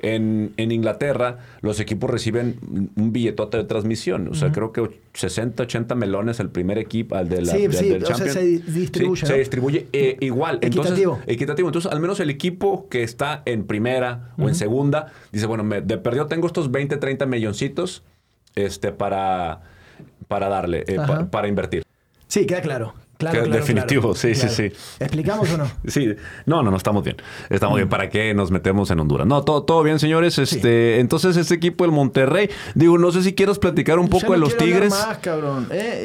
[0.02, 2.56] en, en Inglaterra los equipos reciben
[2.96, 7.28] un billetote de transmisión, o sea, creo que 60, 80 melones el primer equipo, al
[7.28, 8.34] de la, Sí, del- sí, del o sea, Champions.
[8.40, 9.28] se di- distribuye, Sí, ¿no?
[9.34, 10.60] se distribuye eh, igual.
[10.62, 11.20] Entonces, Equitativo.
[11.28, 11.68] equitativo.
[11.68, 15.82] Entonces, al menos el equipo que está en primera o en segunda dice, bueno, me,
[15.82, 18.04] de perdió tengo estos 20, 30 milloncitos
[18.56, 19.62] este, para,
[20.28, 21.84] para darle, eh, pa- para invertir.
[22.28, 22.94] Sí, queda claro.
[23.22, 24.16] Claro, claro, definitivo, claro.
[24.16, 24.64] sí, sí, sí.
[25.00, 25.66] ¿Explicamos o no?
[25.88, 26.14] Sí,
[26.46, 27.18] no, no, no estamos bien.
[27.50, 27.78] Estamos Mm.
[27.78, 27.90] bien.
[27.90, 29.26] ¿Para qué nos metemos en Honduras?
[29.28, 30.38] No, todo, todo bien, señores.
[30.38, 34.28] Este, entonces, este equipo del Monterrey, digo, no sé si quieres platicar un poco Ya
[34.28, 34.90] no de los Tigres.
[34.90, 35.68] más, cabrón.
[35.72, 36.02] ¿eh?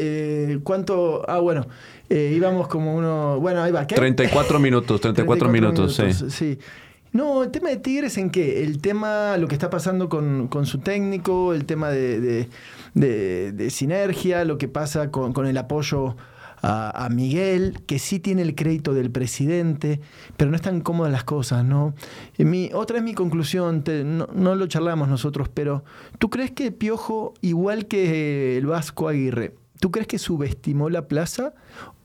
[0.51, 1.25] Eh, ¿Cuánto?
[1.29, 1.67] Ah, bueno.
[2.09, 3.41] eh, íbamos como uno.
[3.41, 3.87] Bueno, ahí va.
[3.87, 3.95] ¿Qué?
[3.97, 6.31] 34 minutos, 34, minutos, sí.
[6.31, 6.59] sí.
[7.12, 8.62] No, el tema de Tigres en qué?
[8.62, 12.49] El tema, lo que está pasando con, con su técnico, el tema de, de-
[12.95, 16.17] de- de sinergia, lo que pasa con, con el apoyo
[16.69, 20.01] a, Miguel, que sí tiene el crédito del presidente,
[20.37, 21.95] pero no están cómodas las cosas, ¿no?
[22.39, 25.85] Mi, otra es mi conclusión, no, no lo charlamos nosotros, pero
[26.19, 31.55] ¿tú crees que Piojo, igual que el Vasco Aguirre, ¿tú crees que subestimó la plaza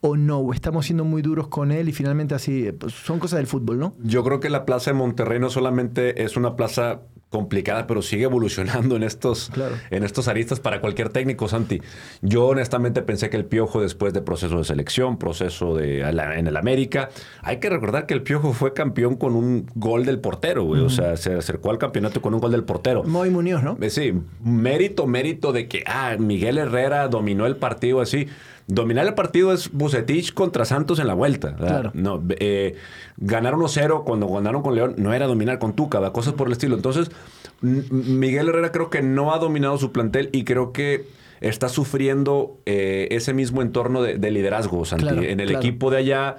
[0.02, 0.40] o no?
[0.40, 3.80] ¿O estamos siendo muy duros con él y finalmente así, pues, son cosas del fútbol,
[3.80, 3.96] ¿no?
[4.04, 7.02] Yo creo que la plaza de Monterrey no solamente es una plaza
[7.32, 9.76] complicada, pero sigue evolucionando en estos, Claro.
[9.90, 11.82] en estos aristas para cualquier técnico, Santi.
[12.22, 16.58] Yo honestamente pensé que el Piojo, después de proceso de selección, proceso de en el
[16.58, 17.10] América,
[17.42, 20.82] hay que recordar que el Piojo fue campeón con un gol del portero, güey.
[20.82, 23.04] O sea, se acercó al campeonato con un gol del portero.
[23.04, 23.78] Moy Muñoz, ¿no?
[23.82, 24.14] Eh, Sí,
[24.44, 28.28] mérito, mérito de que ah, Miguel Herrera dominó el partido así.
[28.74, 31.56] Dominar el partido es Bucetich contra Santos en la vuelta.
[31.56, 31.92] Claro.
[31.94, 32.76] No, eh,
[33.18, 36.14] ganar 1-0 cuando ganaron con León no era dominar con Tuca, ¿verdad?
[36.14, 36.78] cosas por el estilo.
[36.78, 37.12] Entonces,
[37.60, 41.06] Miguel Herrera creo que no ha dominado su plantel y creo que
[41.42, 45.04] está sufriendo eh, ese mismo entorno de, de liderazgo, Santi.
[45.04, 45.60] Claro, en el claro.
[45.60, 46.38] equipo de allá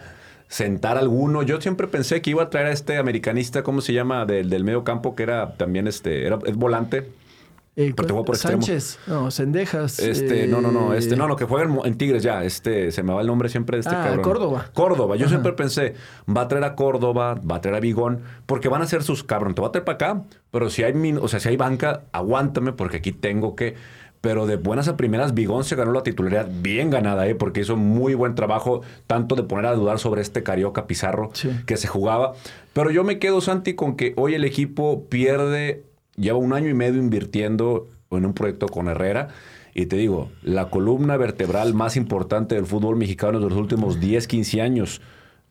[0.49, 1.43] sentar alguno.
[1.43, 4.25] Yo siempre pensé que iba a traer a este americanista, ¿cómo se llama?
[4.25, 7.09] Del, del medio campo, que era también este, era, es volante.
[7.75, 8.61] Eh, Pero te voy por extremo.
[8.61, 9.99] Sánchez, no, Sendejas.
[9.99, 12.93] Este, eh, no, no, no, este, no, no, que juega en, en Tigres ya, este,
[12.93, 14.23] se me va el nombre siempre de este Ah, cabrón.
[14.23, 14.67] Córdoba.
[14.75, 15.31] Córdoba, yo Ajá.
[15.31, 15.95] siempre pensé,
[16.29, 19.25] va a traer a Córdoba, va a traer a Bigón, porque van a ser sus
[19.25, 21.57] cabrón, te va a traer para acá, pero si hay, min- o sea, si hay
[21.57, 23.75] banca, aguántame, porque aquí tengo que,
[24.21, 27.35] pero de buenas a primeras, Bigón se ganó la titularidad bien ganada, ¿eh?
[27.35, 31.49] porque hizo muy buen trabajo, tanto de poner a dudar sobre este Carioca Pizarro Sí.
[31.65, 32.35] que se jugaba.
[32.75, 35.85] Pero yo me quedo, Santi, con que hoy el equipo pierde,
[36.17, 39.29] lleva un año y medio invirtiendo en un proyecto con Herrera.
[39.75, 44.27] Y te digo, la columna vertebral más importante del fútbol mexicano de los últimos 10,
[44.27, 45.01] 15 años,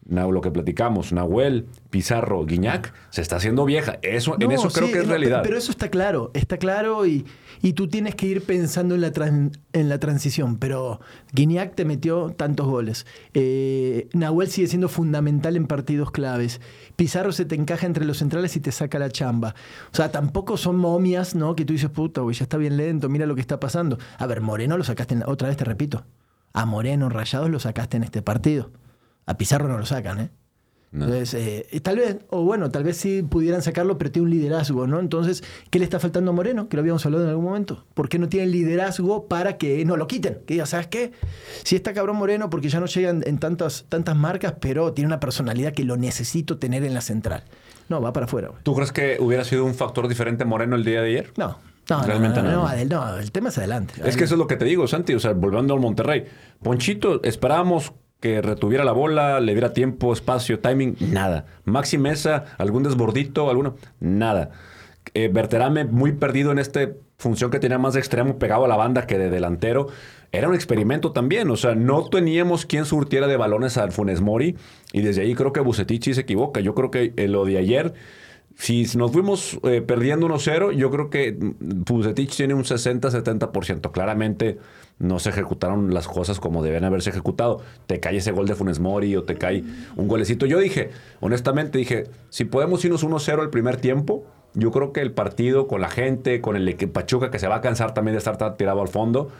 [0.09, 3.99] lo que platicamos, Nahuel, Pizarro, Guiñac, se está haciendo vieja.
[4.01, 5.41] Eso, en eso creo que es realidad.
[5.43, 7.25] Pero eso está claro, está claro y,
[7.61, 9.11] y tú tienes que ir pensando en la,
[9.73, 10.57] en la transición.
[10.57, 10.99] Pero
[11.33, 13.05] Guiñac te metió tantos goles.
[13.33, 16.59] Eh, Nahuel sigue siendo fundamental en partidos claves.
[16.95, 19.55] Pizarro se te encaja entre los centrales y te saca la chamba.
[19.93, 21.55] O sea, tampoco son momias, ¿no?
[21.55, 23.97] Que tú dices, puta, güey, ya está bien lento, mira lo que está pasando.
[24.17, 26.03] A ver, Moreno lo sacaste, en- otra vez te repito.
[26.53, 28.71] A Moreno, Rayados, lo sacaste en este partido.
[29.25, 30.29] A Pizarro no lo sacan, ¿eh?
[30.91, 31.05] No.
[31.05, 34.31] Entonces, eh, y tal vez, o bueno, tal vez sí pudieran sacarlo, pero tiene un
[34.31, 34.99] liderazgo, ¿no?
[34.99, 36.67] Entonces, ¿qué le está faltando a Moreno?
[36.67, 37.85] Que lo habíamos hablado en algún momento.
[37.93, 40.39] ¿Por qué no tiene liderazgo para que no lo quiten?
[40.45, 41.13] Que diga, ¿sabes qué?
[41.63, 45.21] Si está cabrón Moreno, porque ya no llegan en tantas, tantas marcas, pero tiene una
[45.21, 47.45] personalidad que lo necesito tener en la central.
[47.87, 48.51] No, va para afuera.
[48.63, 51.33] ¿Tú crees que hubiera sido un factor diferente Moreno el día de ayer?
[51.37, 51.57] No.
[51.89, 53.05] No, Realmente no, no, no.
[53.05, 53.93] no, el tema es adelante.
[54.05, 55.13] Es que eso es lo que te digo, Santi.
[55.13, 56.25] O sea, volviendo al Monterrey.
[56.61, 61.45] Ponchito, esperábamos que retuviera la bola, le diera tiempo, espacio, timing, nada.
[61.65, 64.51] Maxi Mesa, algún desbordito, alguno, nada.
[65.15, 65.33] Eh,
[65.89, 69.17] muy perdido en esta función que tenía más de extremo pegado a la banda que
[69.17, 69.87] de delantero.
[70.31, 74.55] Era un experimento también, o sea, no teníamos quien surtiera de balones al Funes Mori
[74.93, 76.61] y desde ahí creo que Bucetich sí se equivoca.
[76.61, 77.93] Yo creo que eh, lo de ayer,
[78.57, 83.91] si nos fuimos eh, perdiendo 1-0, yo creo que Bucetich tiene un 60-70%.
[83.91, 84.57] Claramente
[84.99, 87.61] no se ejecutaron las cosas como deben haberse ejecutado.
[87.87, 89.63] Te cae ese gol de Funes Mori o te cae
[89.95, 90.45] un golecito.
[90.45, 90.91] Yo dije,
[91.21, 95.81] honestamente, dije, si podemos irnos 1-0 el primer tiempo, yo creo que el partido con
[95.81, 98.81] la gente, con el equipo Pachuca, que se va a cansar también de estar tirado
[98.81, 99.31] al fondo,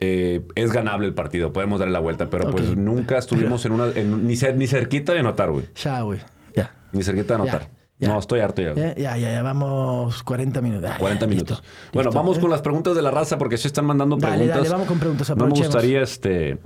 [0.00, 1.52] eh, es ganable el partido.
[1.52, 5.12] Podemos darle la vuelta, pero pues nunca estuvimos en una, en- ni, cer- ni cerquita
[5.12, 5.66] de anotar, güey.
[5.82, 6.20] Ya, güey.
[6.54, 6.72] Ya.
[6.92, 7.60] Ni cerquita de anotar.
[7.62, 7.68] Ya,
[8.04, 8.12] ya.
[8.12, 8.72] No, estoy harto ya.
[8.72, 8.84] güey.
[8.86, 10.90] Ya, ya, ya, ya, vamos 40 minutos.
[10.92, 11.58] Ah, 40 ya, minutos.
[11.60, 12.18] listo, bueno, listo.
[12.20, 12.40] vamos ¿Eh?
[12.40, 14.56] con las preguntas de la raza porque se están mandando Dale, preguntas.
[14.58, 16.58] dale, vamos con preguntas, No me gustaría, este...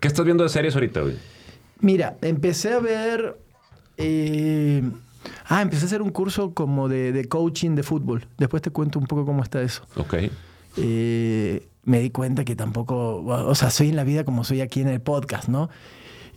[0.00, 1.14] ¿Qué estás viendo de series ahorita, güey?
[1.80, 3.36] Mira, empecé a ver.
[3.96, 4.82] eh,
[5.46, 8.26] ah, empecé a hacer un curso como de, de coaching de fútbol.
[8.38, 9.82] Después te cuento un poco cómo está eso.
[9.96, 10.14] Ok.
[10.76, 13.22] Eh, me di cuenta que tampoco.
[13.24, 15.70] O sea, soy en la vida como soy aquí en el podcast, ¿no?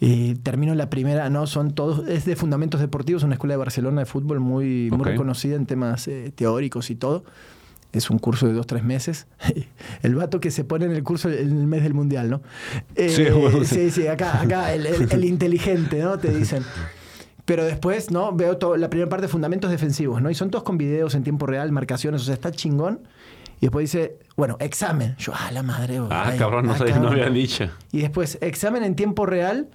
[0.01, 4.01] Eh, termino la primera, no, son todos, es de fundamentos deportivos, una escuela de Barcelona
[4.01, 7.23] de fútbol muy, reconocida en temas eh, teóricos y todo.
[7.93, 9.25] Es un curso de dos, tres meses.
[10.03, 12.41] El vato que se pone en el curso en el mes del mundial, ¿no?
[12.95, 14.05] Eh, Sí, bueno, sí.
[14.07, 16.17] acá, acá el, el- el inteligente, ¿no?
[16.19, 16.63] Te dicen.
[17.45, 18.33] Pero después, ¿no?
[18.33, 20.29] Veo todo, la primera parte, fundamentos defensivos, ¿no?
[20.29, 22.99] Y son todos con videos en tiempo real, marcaciones, o sea, está chingón.
[23.61, 25.15] Y después dice, bueno, examen.
[25.17, 25.99] Yo, ah, la madre.
[26.09, 27.13] Ah, Ay, cabrón, no, ah, sé, no cabrón.
[27.13, 27.69] habían dicho.
[27.93, 29.69] Y después, examen en tiempo real,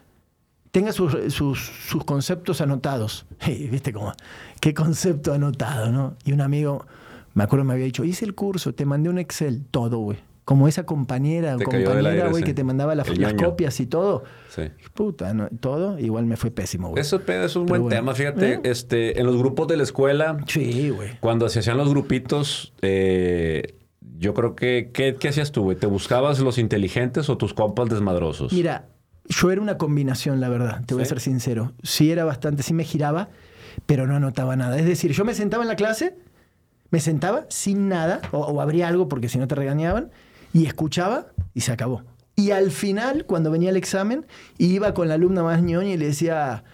[0.70, 3.26] tenga sus, sus, sus conceptos anotados.
[3.46, 4.12] Y viste cómo,
[4.60, 6.16] qué concepto anotado, ¿no?
[6.24, 6.86] Y un amigo,
[7.34, 10.18] me acuerdo, me había dicho, hice el curso, te mandé un Excel, todo, güey.
[10.44, 12.46] Como esa compañera o compañera, güey, sí.
[12.46, 13.06] que te mandaba las,
[13.38, 14.24] copias y todo.
[14.48, 14.62] Sí.
[14.94, 15.48] Puta, ¿no?
[15.60, 17.00] todo, igual me fue pésimo, güey.
[17.00, 17.96] Eso, es un Pero buen bueno.
[17.96, 18.54] tema, fíjate.
[18.54, 18.60] ¿Eh?
[18.64, 21.18] Este, en los grupos de la escuela, Sí, güey.
[21.20, 23.76] cuando se hacían los grupitos, eh,
[24.18, 25.76] yo creo que, ¿qué, qué hacías tú, güey?
[25.76, 28.52] ¿Te buscabas los inteligentes o tus compas desmadrosos?
[28.52, 28.88] Mira,
[29.30, 31.72] yo era una combinación, la verdad, te voy a ser sincero.
[31.82, 33.28] Sí era bastante, sí me giraba,
[33.86, 34.78] pero no anotaba nada.
[34.78, 36.16] Es decir, yo me sentaba en la clase,
[36.90, 40.10] me sentaba sin nada, o, o abría algo porque si no te regañaban,
[40.52, 42.02] y escuchaba y se acabó.
[42.34, 44.26] Y al final, cuando venía el examen,
[44.58, 46.64] iba con la alumna más ñoña y le decía,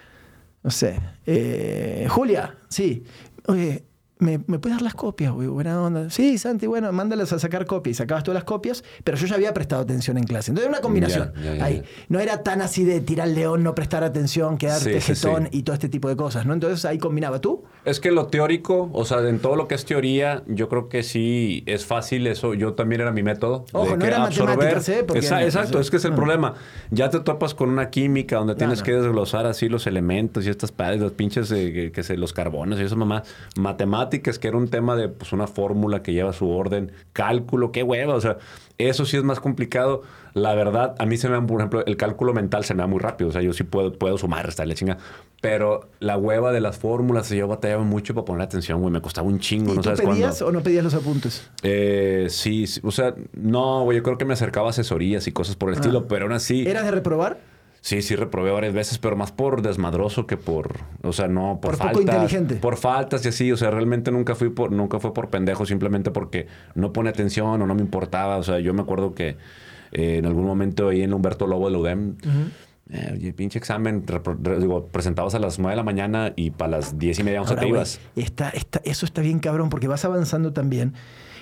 [0.63, 3.03] no sé, eh, Julia, sí,
[3.45, 3.85] oye,
[4.19, 5.47] ¿me, ¿me puedes dar las copias, güey?
[5.47, 6.09] Buena onda.
[6.09, 7.91] Sí, Santi, bueno, mándalas a sacar copias.
[7.91, 10.51] Y sacabas todas las copias, pero yo ya había prestado atención en clase.
[10.51, 11.31] Entonces era una combinación.
[11.35, 11.83] Ya, ya, ya, ahí.
[12.09, 15.59] No era tan así de tirar león, no prestar atención, quedarte Sí, jetón sí.
[15.59, 16.53] y todo este tipo de cosas, ¿no?
[16.53, 17.63] Entonces ahí combinaba tú.
[17.85, 21.03] Es que lo teórico, o sea, en todo lo que es teoría, yo creo que
[21.03, 22.53] sí es fácil eso.
[22.53, 23.65] Yo también era mi método.
[23.71, 25.03] Ojo, de no que era absorber- matemáticas, ¿eh?
[25.07, 26.17] Porque- Esa- exacto, es que es el no.
[26.17, 26.55] problema.
[26.91, 28.85] Ya te topas con una química donde tienes no.
[28.85, 32.33] que desglosar así los elementos y estas padres, los pinches, eh, que, que se, los
[32.33, 33.23] carbonos y eso, mamá.
[33.57, 36.91] Matemáticas, que era un tema de pues, una fórmula que lleva su orden.
[37.13, 38.15] Cálculo, qué hueva.
[38.15, 38.37] O sea,
[38.77, 40.03] eso sí es más complicado.
[40.33, 42.87] La verdad, a mí se me da, por ejemplo, el cálculo mental se me da
[42.87, 43.29] muy rápido.
[43.29, 44.97] O sea, yo sí puedo, puedo sumar, restar, la chinga.
[45.41, 48.91] Pero la hueva de las fórmulas, yo batallaba mucho para poner atención, güey.
[48.91, 50.47] Me costaba un chingo, ¿Y ¿no tú sabes pedías cuándo?
[50.47, 51.49] o no pedías los apuntes?
[51.63, 55.31] Eh, sí, sí, o sea, no, güey, yo creo que me acercaba a asesorías y
[55.31, 57.39] cosas por el estilo, pero aún así, ¿Eras de reprobar?
[57.87, 61.77] Sí, sí reprobé varias veces, pero más por desmadroso que por, o sea, no por,
[61.77, 62.55] Por poco inteligente.
[62.55, 66.11] Por faltas y así, o sea, realmente nunca fui por, nunca fue por pendejo, simplemente
[66.11, 69.37] porque no pone atención o no me importaba, o sea, yo me acuerdo que
[69.93, 72.15] eh, en algún momento ahí en Humberto Lobo de la UDEM,
[72.89, 74.03] eh, oye, pinche examen,
[74.59, 77.53] digo, presentabas a las 9 de la mañana y para las 10 y media once
[77.53, 77.99] Ahora, te ibas.
[78.17, 80.93] está, está- eso está bien cabrón porque vas avanzando también.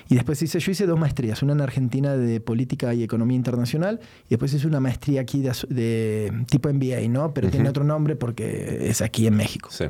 [0.08, 3.98] Y después hice, yo hice dos maestrías, una en Argentina de política y economía internacional
[4.26, 7.34] y después hice una maestría aquí de, tipo MBA, ¿no?
[7.34, 9.68] Pero tiene otro nombre porque es aquí en México.
[9.72, 9.86] Sí.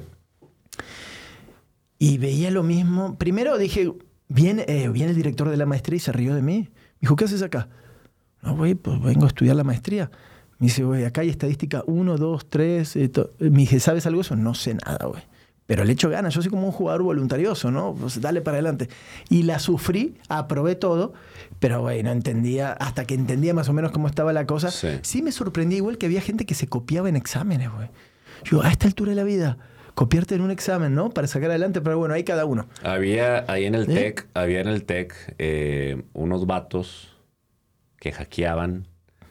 [1.98, 3.16] Y veía lo mismo.
[3.18, 3.92] Primero dije,
[4.28, 6.68] viene, eh, viene el director de la maestría y se rió de mí.
[6.70, 7.68] Me dijo, ¿qué haces acá?
[8.42, 10.10] No, güey, pues vengo a estudiar la maestría.
[10.58, 12.96] Me dice, güey, acá hay estadística 1, 2, 3.
[12.96, 14.36] eh, to- Me dije, ¿sabes algo de eso?
[14.36, 15.22] No sé nada, güey.
[15.66, 16.28] Pero el hecho gana.
[16.28, 17.94] Yo soy como un jugador voluntarioso, ¿no?
[17.94, 18.88] Pues dale para adelante.
[19.28, 21.12] Y la sufrí, aprobé todo,
[21.58, 24.70] pero, güey, no entendía, hasta que entendía más o menos cómo estaba la cosa.
[24.70, 24.88] Sí.
[25.02, 27.88] Sí, me sorprendía igual que había gente que se copiaba en exámenes, güey.
[28.44, 29.58] Yo, a esta altura de la vida,
[29.94, 31.10] copiarte en un examen, ¿no?
[31.10, 32.68] Para sacar adelante, pero bueno, ahí cada uno.
[32.84, 33.94] Había ahí en el ¿Eh?
[33.94, 37.16] TEC, había en el TEC eh, unos vatos
[37.98, 38.86] que hackeaban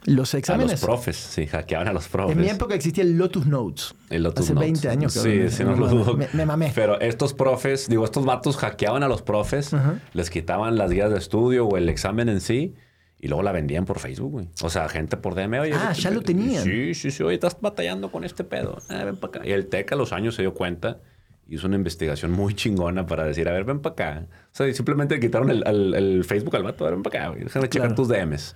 [0.05, 0.71] Los a exámenes.
[0.73, 1.15] los profes.
[1.17, 2.35] Sí, hackeaban a los profes.
[2.35, 3.95] En mi época existía el Lotus Notes.
[4.09, 4.71] El Lotus Hace Notes.
[4.83, 5.13] 20 años.
[5.13, 6.15] Sí, sí, no lo dudo.
[6.15, 6.71] Me, me mamé.
[6.75, 9.71] Pero estos profes, digo, estos vatos hackeaban a los profes,
[10.13, 12.75] les quitaban las guías de estudio o el examen en sí.
[13.19, 14.49] Y luego la vendían por Facebook, güey.
[14.61, 15.59] O sea, gente por DM.
[15.61, 16.63] Oye, Ah, ya lo tenían.
[16.63, 17.23] Sí, sí, sí.
[17.23, 18.77] Oye, estás batallando con este pedo.
[18.89, 19.47] Ah, ven para acá.
[19.47, 20.99] Y el TEC a los años se dio cuenta.
[21.47, 24.27] Hizo una investigación muy chingona para decir, a ver, ven para acá.
[24.29, 26.83] O sea, y simplemente le quitaron el, el- el Facebook al vato.
[26.85, 27.43] A ver, ven para acá, güey.
[27.45, 27.95] Déjame checar Claro.
[27.95, 28.55] tus DMs.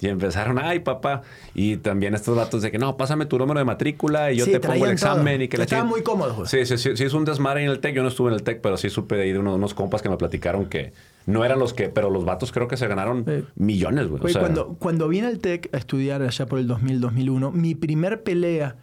[0.00, 1.22] Y empezaron, ay, papá.
[1.54, 4.52] Y también estos datos de que, no, pásame tu número de matrícula y yo Sí,
[4.52, 4.90] te pongo el todo.
[4.92, 6.46] examen y que la ching- muy cómodos, güey.
[6.48, 7.96] Sí, sí, sí, sí, es un desmadre en el TEC.
[7.96, 10.00] Yo no estuve en el TEC, pero sí supe de ahí de unos, unos compas
[10.00, 10.92] que me platicaron que
[11.26, 13.44] no eran los que, pero los vatos creo que se ganaron Sí.
[13.56, 14.18] millones, güey.
[14.20, 17.74] O Güey, sea, cuando, cuando vine al TEC a estudiar allá por el 2000-2001, mi
[17.74, 18.76] primer pelea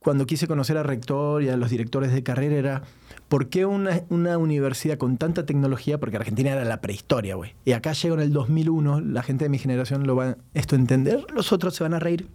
[0.00, 2.82] cuando quise conocer a rector y a los directores de carrera era
[3.30, 5.98] ¿por qué una, una universidad con tanta tecnología?
[5.98, 7.54] Porque Argentina era la prehistoria, güey.
[7.64, 10.78] Y acá llego en el 2001, la gente de mi generación lo va esto a
[10.78, 12.28] entender, los otros se van a reír.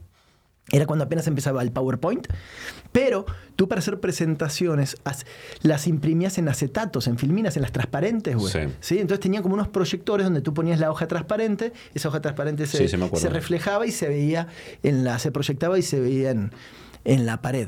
[0.71, 2.25] Era cuando apenas empezaba el PowerPoint.
[2.91, 3.25] Pero
[3.55, 5.25] tú para hacer presentaciones as-
[5.61, 8.51] las imprimías en acetatos, en filminas, en las transparentes, güey.
[8.51, 8.59] Sí.
[8.79, 8.95] ¿Sí?
[8.99, 12.87] Entonces tenían como unos proyectores donde tú ponías la hoja transparente, esa hoja transparente se,
[12.87, 14.47] Sí, se reflejaba y se veía
[14.81, 16.51] en la, se proyectaba y se veía en,
[17.03, 17.67] en la pared.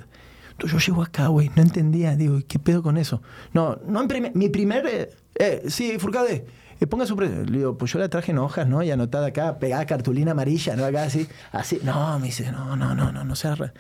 [0.59, 3.21] Yo llego acá, güey, no entendía, digo, ¿qué pedo con eso?
[3.53, 6.45] No, no imprimí, mi primer, eh, eh, sí, Furcade,
[6.79, 8.81] eh, ponga su Le digo, pues yo la traje en hojas, ¿no?
[8.83, 10.85] Y anotada acá, pegada cartulina amarilla, ¿no?
[10.85, 11.79] Acá así, así.
[11.83, 13.73] No, me dice, no, no, no, no, no se arra-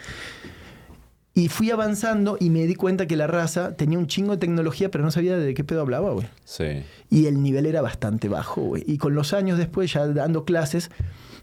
[1.33, 4.89] Y fui avanzando y me di cuenta que la raza tenía un chingo de tecnología,
[4.89, 6.27] pero no sabía de qué pedo hablaba, güey.
[6.45, 6.83] Sí.
[7.11, 8.83] Y el nivel era bastante bajo, güey.
[8.87, 10.89] Y con los años después, ya dando clases,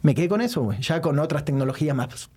[0.03, 0.81] me quedé con eso, güey.
[0.81, 2.29] Ya con otras tecnologías más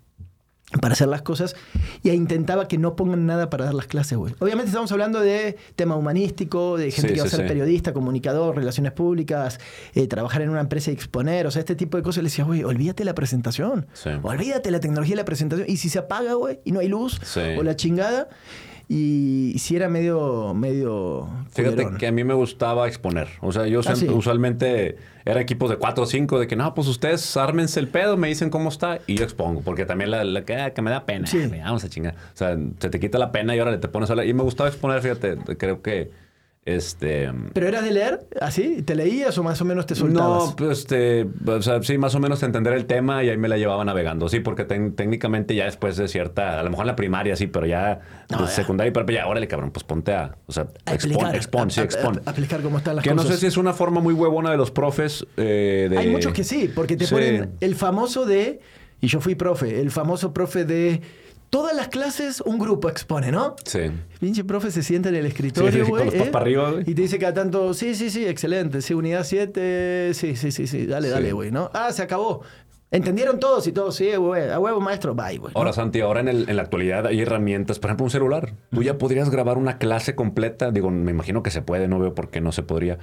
[0.82, 1.56] para hacer las cosas
[2.04, 4.36] y intentaba que no pongan nada para dar las clases, güey.
[4.40, 7.48] Obviamente estamos hablando de tema humanístico, de gente Sí, que va a ser sí.
[7.48, 9.60] periodista, comunicador, relaciones públicas,
[9.96, 12.22] eh, trabajar en una empresa y exponer, o sea, este tipo de cosas.
[12.24, 13.88] Le decía, güey, olvídate la presentación,
[14.24, 15.70] olvídate la tecnología de la presentación.
[15.70, 17.20] Y si se apaga, güey, y no hay luz,
[17.58, 18.28] o la chingada,
[18.90, 21.28] y, si era medio, medio...
[21.52, 21.98] Fíjate culerón.
[21.98, 23.28] que a mí me gustaba exponer.
[23.42, 24.14] O sea, yo Ah, siempre- sí.
[24.14, 28.16] usualmente era equipos de cuatro o cinco de que no, pues ustedes ármense el pedo,
[28.16, 29.62] me dicen cómo está y yo expongo.
[29.62, 31.28] Porque también la, la que, ah, que me da pena.
[31.28, 31.40] Sí.
[31.64, 32.16] Vamos a chingar.
[32.16, 34.26] O sea, se te quita la pena y ahora le te pones a hablar.
[34.28, 36.10] Y me gustaba exponer, fíjate, creo que
[36.68, 37.32] este.
[37.54, 38.82] ¿Pero eras de leer así?
[38.84, 40.50] ¿Te leías o más o menos te soltabas?
[40.50, 43.48] No, pues este, o sea, sí, más o menos entender el tema y ahí me
[43.48, 44.28] la llevaba navegando.
[44.30, 47.66] Sí, porque técnicamente ya después de cierta, a lo mejor en la primaria sí, pero
[47.66, 48.50] ya No, de ya.
[48.52, 51.84] secundaria, pero ya, órale, cabrón, pues ponte a, o sea, A expon, expon, sí, a-
[51.84, 52.18] expon.
[52.26, 53.36] a explicar cómo están las Que no cosas.
[53.36, 55.98] sé si es una forma muy huevona de los profes eh, de...
[55.98, 57.14] Hay muchos que sí, porque te Sí.
[57.14, 58.60] ponen el famoso de,
[59.00, 61.02] y yo fui profe, el famoso profe de
[61.50, 63.56] todas las clases un grupo expone, ¿no?
[63.66, 63.80] Sí.
[64.20, 66.04] Pinche profe se sienta en el escritorio, Sí, sí, sí, güey.
[66.06, 66.38] con los patas ¿eh?
[66.42, 66.82] arriba, güey.
[66.88, 70.68] Y te dice cada tanto, sí, sí, sí, excelente, sí, unidad 7, sí, sí, sí,
[70.68, 71.14] sí, dale, Sí.
[71.14, 71.70] dale, güey, ¿no?
[71.74, 72.42] Ah, se acabó.
[72.90, 73.96] ¿Entendieron todos y todos?
[73.98, 75.54] Sí, güey, a huevo, maestro, bye, güey.
[75.54, 75.60] ¿no?
[75.60, 78.54] Ahora, Santi, ahora en, el- en la actualidad hay herramientas, por ejemplo, un celular.
[78.72, 80.72] Tú ya podrías grabar una clase completa.
[80.72, 82.98] Digo, me imagino que se puede, no veo por qué no se podría.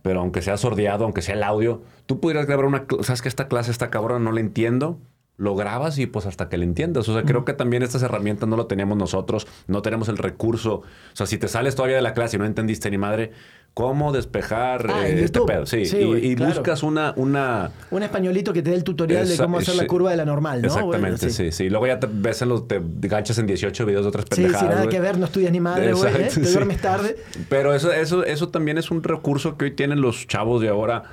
[0.00, 2.86] Pero aunque sea sordeado, aunque sea el audio, tú pudieras grabar una...
[3.02, 4.24] ¿Sabes que esta clase está cabrón?
[4.24, 4.98] No la entiendo.
[5.40, 7.08] Lo grabas y pues hasta que la entiendas.
[7.08, 9.46] O sea, creo que también estas herramientas no lo teníamos nosotros.
[9.68, 10.74] No tenemos el recurso.
[10.74, 10.84] O
[11.14, 13.32] sea, si te sales todavía de la clase y no entendiste ni madre,
[13.72, 15.64] ¿cómo despejar Ah, eh, este pedo?
[15.64, 16.52] Sí, Sí, y, y claro.
[16.56, 17.14] buscas una...
[17.16, 19.86] una Un españolito que te dé el tutorial de cómo hacer la sí.
[19.88, 20.68] curva de la normal, ¿no?
[20.68, 21.50] Exactamente, sí.
[21.52, 24.42] sí, Luego ya te ves en los, te ganchas en 18 videos de otras Sí,
[24.42, 24.60] pendejadas.
[24.60, 26.28] sin nada que ver, no estudias ni madre, güey, ¿eh?
[26.34, 26.52] Te sí.
[26.52, 27.16] duermes tarde.
[27.48, 31.04] Pero eso, eso, eso también es un recurso que hoy tienen los chavos de ahora.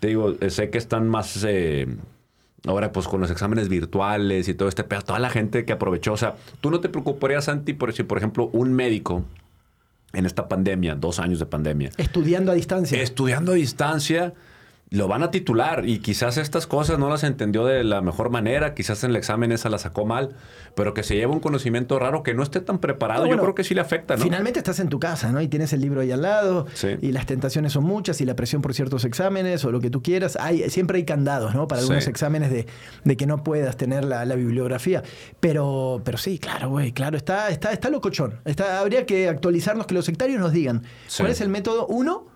[0.00, 1.86] Te digo, eh, sé que están más eh,
[2.66, 5.02] ahora pues con los exámenes virtuales y todo este pedo.
[5.02, 6.12] Toda la gente que aprovechó.
[6.12, 9.24] O sea, tú no te preocuparías, Santi, por si, por ejemplo, un médico
[10.12, 13.02] en esta pandemia, dos años de pandemia, Estudiando a distancia.
[13.02, 14.32] estudiando a distancia,
[14.90, 18.72] lo van a titular y quizás estas cosas no las entendió de la mejor manera,
[18.72, 20.36] quizás en el examen esa la sacó mal,
[20.76, 23.64] pero que se lleva un conocimiento raro que no esté tan preparado, yo creo que
[23.64, 24.22] sí le afecta, ¿no?
[24.22, 25.40] Finalmente estás en tu casa, ¿no?
[25.40, 26.88] Y tienes el libro ahí al lado, Sí.
[27.02, 30.02] y las tentaciones son muchas, y la presión por ciertos exámenes, o lo que tú
[30.02, 30.36] quieras.
[30.40, 31.66] Hay, siempre hay candados, ¿no?
[31.66, 32.10] Para algunos Sí.
[32.10, 32.66] exámenes de,
[33.02, 35.02] de que no puedas tener la, la bibliografía.
[35.40, 38.40] Pero, pero sí, claro, güey, claro, está, está, está locochón.
[38.44, 41.22] Está, habría que actualizarnos, que los sectarios nos digan Sí.
[41.24, 42.26] cuál es el método uno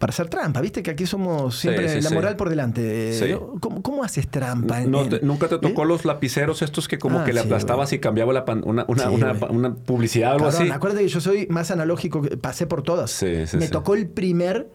[0.00, 0.60] para hacer trampa.
[0.62, 2.14] Viste que aquí somos siempre Sí, sí, la sí.
[2.16, 3.38] moral por delante.
[3.60, 4.80] ¿Cómo, cómo haces trampa?
[4.80, 5.86] No te- ¿Nunca te tocó ¿Eh?
[5.86, 9.32] los lapiceros estos que como Ah, que le aplastabas y cambiaba la pan- una, una,
[9.50, 10.68] una, publicidad o algo así?
[10.70, 13.22] acuérdate que yo soy más analógico, pasé por todas.
[13.52, 14.70] Me tocó el primer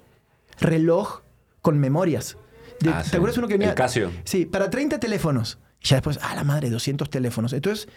[0.61, 1.21] reloj
[1.61, 2.37] con memorias.
[2.79, 3.73] De- Ah, ¿Te acuerdas uno que El venía?
[3.75, 4.11] Casio.
[4.25, 5.57] Sí, para 30 teléfonos.
[5.81, 7.51] Y ya después, ah, la madre, 200 teléfonos.
[7.53, 7.87] Entonces,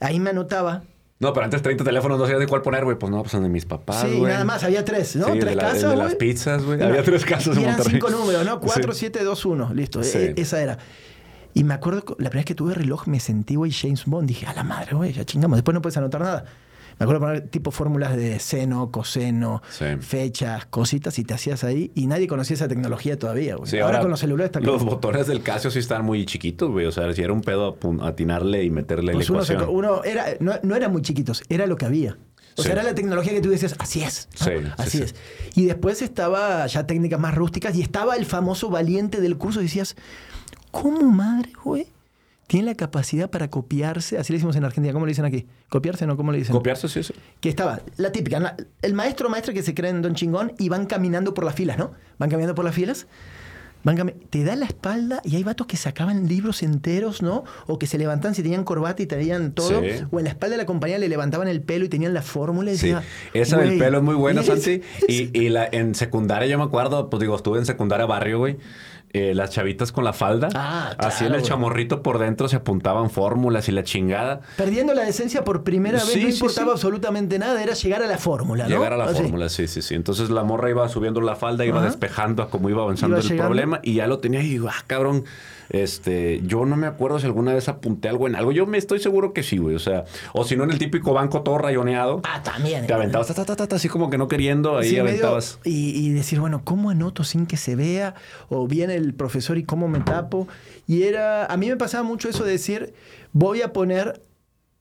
[0.00, 0.82] ahí me anotaba.
[1.22, 2.98] No, pero antes 30 teléfonos no sabías de cuál poner, güey.
[2.98, 5.26] Pues no, pues el de mis papás, sí, nada más, había tres, ¿no?
[5.26, 5.90] Sí, tres de la- casas.
[5.90, 6.18] de las güey.
[6.18, 6.80] pizzas, güey.
[6.80, 7.92] Y Había tres casas y en eran Monterrey.
[8.00, 8.60] cinco números, ¿no?
[8.60, 8.98] 4, Sí.
[8.98, 9.72] 7, 2, 1.
[9.72, 10.18] Listo, Sí.
[10.18, 10.78] e- esa era.
[11.54, 14.26] Y me acuerdo, la primera vez que tuve reloj me sentí, güey, James Bond.
[14.28, 15.56] Dije, a la madre, güey, ya chingamos.
[15.58, 16.44] Después no puedes anotar nada.
[17.02, 19.86] Me acuerdo poner tipo fórmulas de seno, coseno, Sí.
[20.00, 21.90] fechas, cositas, y te hacías ahí.
[21.96, 23.68] Y nadie conocía esa tecnología todavía, güey.
[23.68, 26.86] Sí, ahora, con los celulares está Los botones del Casio sí están muy chiquitos, güey.
[26.86, 29.76] O sea, si era un pedo atinarle y meterle Pues la uno, se- ecuación.
[29.76, 32.16] uno era, no, no eran muy chiquitos, era lo que había.
[32.56, 32.64] O Sí.
[32.64, 34.28] sea, era la tecnología que tú dices, así es.
[34.38, 34.44] ¿no?
[34.46, 35.02] Sí, sí, así sí.
[35.04, 35.14] es.
[35.56, 39.60] Y después estaba ya técnicas más rústicas y estaba el famoso valiente del curso.
[39.60, 39.96] Y decías,
[40.70, 41.86] ¿cómo madre, güey?
[42.52, 45.46] Tiene la capacidad para copiarse, así le decimos en Argentina, ¿cómo le dicen aquí?
[45.70, 46.18] ¿Copiarse no?
[46.18, 46.52] ¿Cómo le dicen?
[46.54, 47.14] Copiarse, sí, sí.
[47.40, 50.68] que estaba la típica, la- el maestro o maestra que se creen Don Chingón y
[50.68, 51.92] van caminando por las filas, ¿no?
[52.18, 53.06] Van caminando por las filas,
[53.84, 57.42] van te da la espalda y hay vatos que sacaban libros enteros, ¿no?
[57.66, 60.04] O que se levantaban si tenían corbata y traían todo, Sí.
[60.10, 62.70] o en la espalda de la compañía le levantaban el pelo y tenían la fórmula
[62.70, 63.02] y Sí, decía,
[63.34, 64.82] esa del "Güey, pelo es muy buena, Santi.
[65.08, 68.58] Y, y la, en secundaria yo me acuerdo, pues digo, estuve en secundaria barrio, güey.
[69.14, 70.48] Eh, las chavitas con la falda.
[70.54, 71.48] Ah, Así en claro, el güey.
[71.48, 74.40] chamorrito por dentro se apuntaban fórmulas y la chingada.
[74.56, 76.72] Perdiendo la decencia por primera vez, Sí, no importaba sí.
[76.72, 78.70] absolutamente nada, era llegar a la fórmula, ¿no?
[78.70, 79.22] Llegar a la Así.
[79.22, 79.94] fórmula, sí, sí, sí.
[79.94, 83.28] Entonces la morra iba subiendo la falda, iba despejando a cómo iba avanzando Iba el
[83.28, 83.48] llegando.
[83.48, 85.24] problema y ya lo tenía y ah, cabrón,
[85.72, 88.52] este, yo no me acuerdo si alguna vez apunté algo en algo.
[88.52, 89.74] Yo me estoy seguro que sí, güey.
[89.74, 90.04] O sea,
[90.34, 92.20] o si no en el típico banco todo rayoneado.
[92.24, 92.86] Ah, también.
[92.86, 95.58] Te aventabas ta, ta, ta, así como que no queriendo, ahí Sí, medio- aventabas.
[95.64, 98.14] y, y decir, bueno, ¿cómo anoto sin que se vea?
[98.48, 100.46] O viene el profesor y cómo me tapo.
[100.86, 102.92] Y era, a mí me pasaba mucho eso de decir,
[103.32, 104.22] voy a poner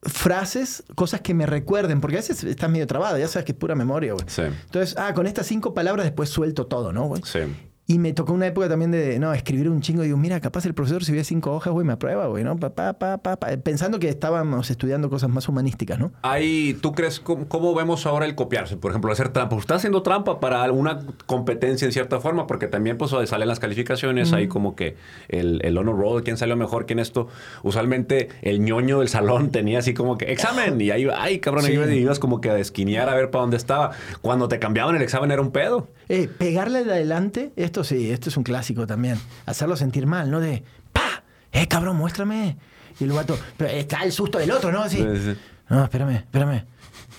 [0.04, 3.58] frases, cosas que me recuerden, porque a veces estás medio trabado, ya sabes que es
[3.58, 4.26] pura memoria, güey.
[4.28, 4.42] Sí.
[4.42, 7.22] Entonces, ah, con estas cinco palabras después suelto todo, ¿no, güey?
[7.24, 7.40] Sí.
[7.88, 10.04] Y me tocó una época también de, no, escribir un chingo.
[10.04, 12.56] Digo, mira, capaz el profesor si hubiera cinco hojas, güey, me aprueba, güey, ¿no?
[12.58, 13.48] Pa, pa, pa, pa, pa.
[13.58, 16.12] Pensando que estábamos estudiando cosas más humanísticas, ¿no?
[16.22, 18.78] Ahí, ¿tú crees cómo, cómo vemos ahora el copiarse?
[18.78, 19.58] Por ejemplo, hacer trampa.
[19.58, 22.48] ¿Estás haciendo trampa para alguna competencia en cierta forma?
[22.48, 24.96] Porque también, pues, salen las calificaciones, ahí como que
[25.28, 27.28] el, el honor roll, quién salió mejor, quién esto.
[27.64, 31.74] Usualmente el ñoño del salón tenía así como que examen y ahí, ay, cabrón, Sí.
[31.74, 33.92] y ibas como que a esquinear a ver para dónde estaba.
[34.22, 35.88] Cuando te cambiaban el examen era un pedo.
[36.14, 39.18] Eh, pegarle de adelante, esto sí, esto es un clásico también.
[39.46, 40.42] Hacerlo sentir mal, ¿no?
[40.42, 41.24] De, ¡pa!
[41.54, 42.58] ¡Eh, cabrón, muéstrame!
[43.00, 44.82] Y el vato, pero está el susto del otro, ¿no?
[44.82, 44.98] Así.
[44.98, 45.38] Sí, sí.
[45.70, 46.66] No, espérame, espérame.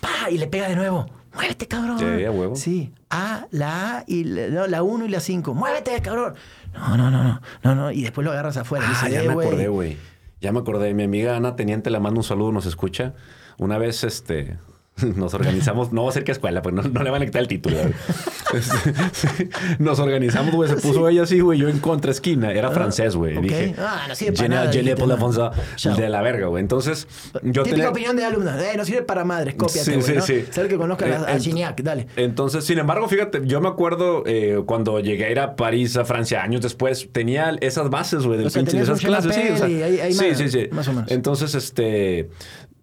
[0.00, 0.30] ¡Pa!
[0.30, 1.06] Y le pega de nuevo.
[1.34, 1.98] ¡Muévete, cabrón!
[1.98, 2.54] Sí, a huevo.
[2.54, 2.92] Sí.
[3.08, 5.54] A, la A y la, no, la 1 y la 5.
[5.54, 6.34] ¡Muévete, cabrón!
[6.74, 7.90] No, no, no, no, no, no.
[7.92, 8.84] Y después lo agarras afuera.
[8.86, 9.96] Ah, ya dice, me "Eh, acordé, güey.
[10.42, 10.92] Ya me acordé.
[10.92, 13.14] Mi amiga Ana Teniente le mando un saludo, nos escucha.
[13.56, 14.58] Una vez, este...
[15.16, 17.42] Nos organizamos, no va a ser que escuela, pues no, no le van a quitar
[17.42, 17.76] el título.
[18.52, 20.68] Este, nos organizamos, güey.
[20.68, 21.58] Se puso ella así, güey.
[21.58, 22.52] Yo en contra esquina.
[22.52, 23.38] Era francés, güey.
[23.38, 23.42] ok.
[23.44, 24.82] Dije, Ah, no sirve para "Je ne- nada", je
[25.88, 26.60] la de la verga, güey.
[26.60, 27.06] Entonces,
[27.42, 27.88] yo Típica tenía...
[27.88, 28.60] opinión de alumnos.
[28.60, 30.20] Eh, no sirve para madres, cópiate, Sí, güey, sí, ¿no?
[30.22, 30.44] sí.
[30.50, 32.08] Ser que conozca a, a Eh, Gignac, dale.
[32.16, 36.04] Entonces, sin embargo, fíjate, yo me acuerdo eh, cuando llegué a ir a París, a
[36.04, 39.34] Francia, años después, tenía esas bases, güey, del O sea, pinche de esas clases.
[39.34, 40.68] Sí, o sea, ahí- ahí sí, más- sí, sí.
[40.72, 41.10] más o menos.
[41.10, 42.28] Entonces, este.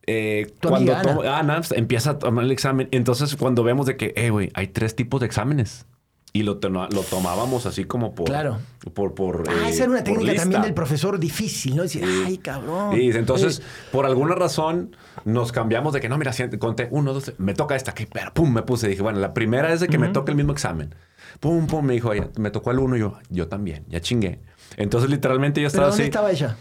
[0.07, 4.13] Eh, cuando tomo- Ana pues, empieza a tomar el examen, entonces cuando vemos de que,
[4.15, 5.85] eh, güey, hay tres tipos de exámenes.
[6.31, 8.27] Y lo, lo tomábamos así como por.
[8.27, 8.59] Claro.
[8.93, 9.15] Por.
[9.15, 11.81] por Ah, eh, esa era una técnica también del profesor difícil, ¿no?
[11.81, 13.01] Decir, ay, cabrón.
[13.01, 14.95] Y entonces, por alguna razón,
[15.25, 18.05] nos cambiamos de que no, mira, siente- conté uno, dos, tres, me toca esta, que
[18.05, 18.87] pero pum, me puse.
[18.87, 20.93] Dije, bueno, la primera es de que me toca el mismo examen.
[21.39, 24.39] Pum, pum, me dijo, me tocó el uno, y yo, yo también, ya chingué.
[24.77, 26.09] Entonces, literalmente, yo ¿Pero estaba dónde así.
[26.09, 26.57] estaba ella?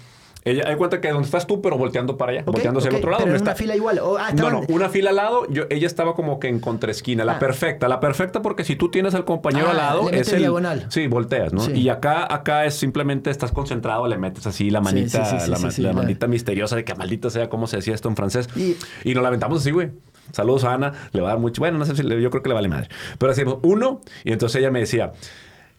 [0.51, 2.96] Ella, hay cuenta que donde estás tú, pero volteando para allá, Ok, volteando hacia el
[2.96, 3.24] otro lado.
[3.24, 3.99] pero donde en una está- fila igual.
[4.01, 7.24] O- ah, no, no, una fila al lado, yo, ella estaba como que en contraesquina,
[7.24, 7.38] la Ah.
[7.38, 10.32] perfecta, la perfecta porque si tú tienes al compañero Ah, al lado, le metes es
[10.34, 10.86] el diagonal.
[10.88, 11.61] Sí, volteas, ¿no?
[11.61, 11.72] Sí.
[11.72, 15.82] Y acá, acá es simplemente estás concentrado, le metes así la manita, sí, sí, sí,
[15.82, 18.49] la, manita misteriosa de que maldita sea cómo se decía esto en francés.
[18.57, 19.90] Y- Y, nos la aventamos así, güey.
[20.32, 21.61] Saludos a Ana, le va a dar mucho.
[21.61, 22.88] Bueno, no sé si le- yo creo que le vale madre.
[23.18, 25.12] Pero hacíamos uno, y entonces ella me decía.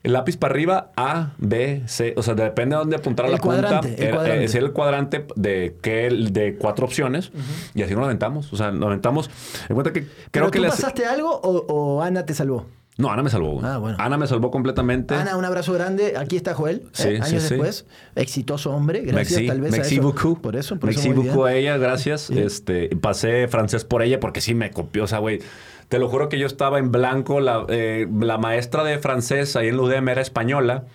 [0.02, 2.14] El lápiz para arriba, A, B, C.
[2.16, 3.62] O sea, depende de dónde apuntar El la punta.
[3.62, 4.46] cuadrante, el Era- cuadrante.
[4.46, 7.32] eh, el cuadrante de, que, de cuatro opciones.
[7.76, 8.52] Y así nos aventamos.
[8.54, 9.30] O sea, nos aventamos.
[9.68, 12.66] En cuenta que creo ¿Pero que tú les- pasaste algo o, o Ana te salvó?
[12.98, 13.62] No, Ana me salvó.
[13.64, 13.98] Ah, bueno.
[14.00, 15.16] Ana me salvó completamente.
[15.16, 16.16] Ana, un abrazo grande.
[16.18, 16.88] Aquí está Joel, ¿eh?
[16.92, 17.50] Sí, sí, años sí.
[17.56, 17.86] después.
[18.16, 19.02] Exitoso hombre.
[19.02, 19.74] Gracias, tal vez.
[19.74, 20.04] a merci eso.
[20.04, 20.42] beaucoup.
[20.42, 21.22] Por eso, por merci eso.
[21.22, 21.40] bien.
[21.46, 22.30] a ella, gracias.
[22.30, 25.40] Este, pasé francés por ella porque sí me copió, o sea, güey.
[25.90, 27.40] Te lo juro que yo estaba en blanco.
[27.42, 30.86] La, eh, la maestra de francés ahí en la UDM era española.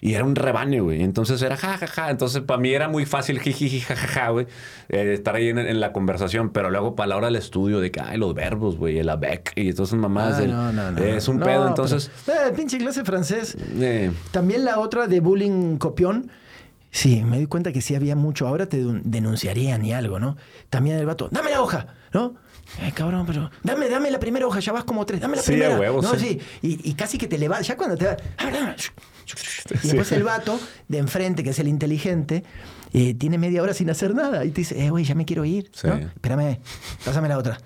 [0.00, 1.02] Y era un rebane, güey.
[1.02, 2.10] Entonces era ja, ja, ja.
[2.10, 4.46] Entonces para mí era muy fácil, jiji, ja, ja, ja, güey.
[4.90, 6.50] eh, estar ahí en, en la conversación.
[6.50, 9.52] Pero luego para la hora del estudio, de que, ay, los verbos, güey, el avec.
[9.56, 10.38] Y entonces mamás.
[10.40, 12.10] Ah, no, no, no, es un pedo, pero- entonces.
[12.26, 13.56] Eh, pinche clase francés.
[13.80, 16.30] eh, También la otra de bullying copión.
[16.90, 18.46] Sí, me di cuenta que sí había mucho.
[18.46, 20.36] Ahora te denunciarían y algo, ¿no?
[20.70, 22.34] También el vato, dame la hoja, ¿no?
[22.80, 25.52] Eh, cabrón, pero dame, dame la primera hoja, ya vas como tres, dame la Sí,
[25.52, 25.78] primera.
[25.78, 26.40] huevo, no, sí.
[26.40, 26.40] sí.
[26.62, 28.16] Y, y casi que te levantas, ya cuando te va.
[29.82, 30.58] Y después el vato
[30.88, 32.44] de enfrente, que es el inteligente,
[32.92, 34.44] eh, tiene media hora sin hacer nada.
[34.44, 35.70] Y te dice, eh, güey, ya me quiero ir.
[35.74, 35.86] Sí.
[35.86, 35.94] ¿no?
[35.96, 36.58] Espérame,
[37.04, 37.58] pásame la otra.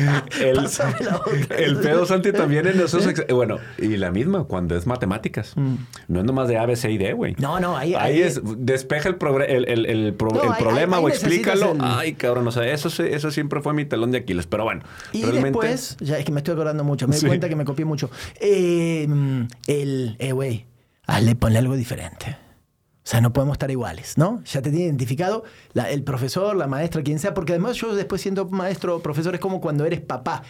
[0.40, 1.82] El, otra.
[1.82, 3.06] pedo, Santi, también en esos...
[3.06, 5.54] ex- eh, Bueno, y la misma cuando es matemáticas.
[6.08, 7.32] No es nomás de A, B, C y D, güey.
[7.32, 7.40] Mm.
[7.42, 8.40] No, no, ahí- Ahí ahí- es...
[8.58, 9.16] Despeja el,
[9.48, 11.76] el, el- el pro- No, el ahí- problema ahí- o explícalo.
[11.80, 14.46] Ay, cabrón, o sea, eso, eso siempre fue mi telón de Aquiles.
[14.46, 14.82] Pero bueno,
[15.12, 15.48] Y realmente...
[15.50, 17.22] después, ya es que me estoy acordando mucho, me Sí.
[17.22, 18.10] di cuenta que me copié mucho.
[18.40, 20.66] Eh, mm, el, eh, güey,
[21.06, 22.36] hazle, ponle algo diferente.
[23.10, 24.40] O sea, no podemos estar iguales, ¿no?
[24.44, 25.42] Ya te tiene identificado
[25.72, 29.34] la- el profesor, la maestra, quien sea, porque además yo después siendo maestro o profesor
[29.34, 30.44] es como cuando eres papá.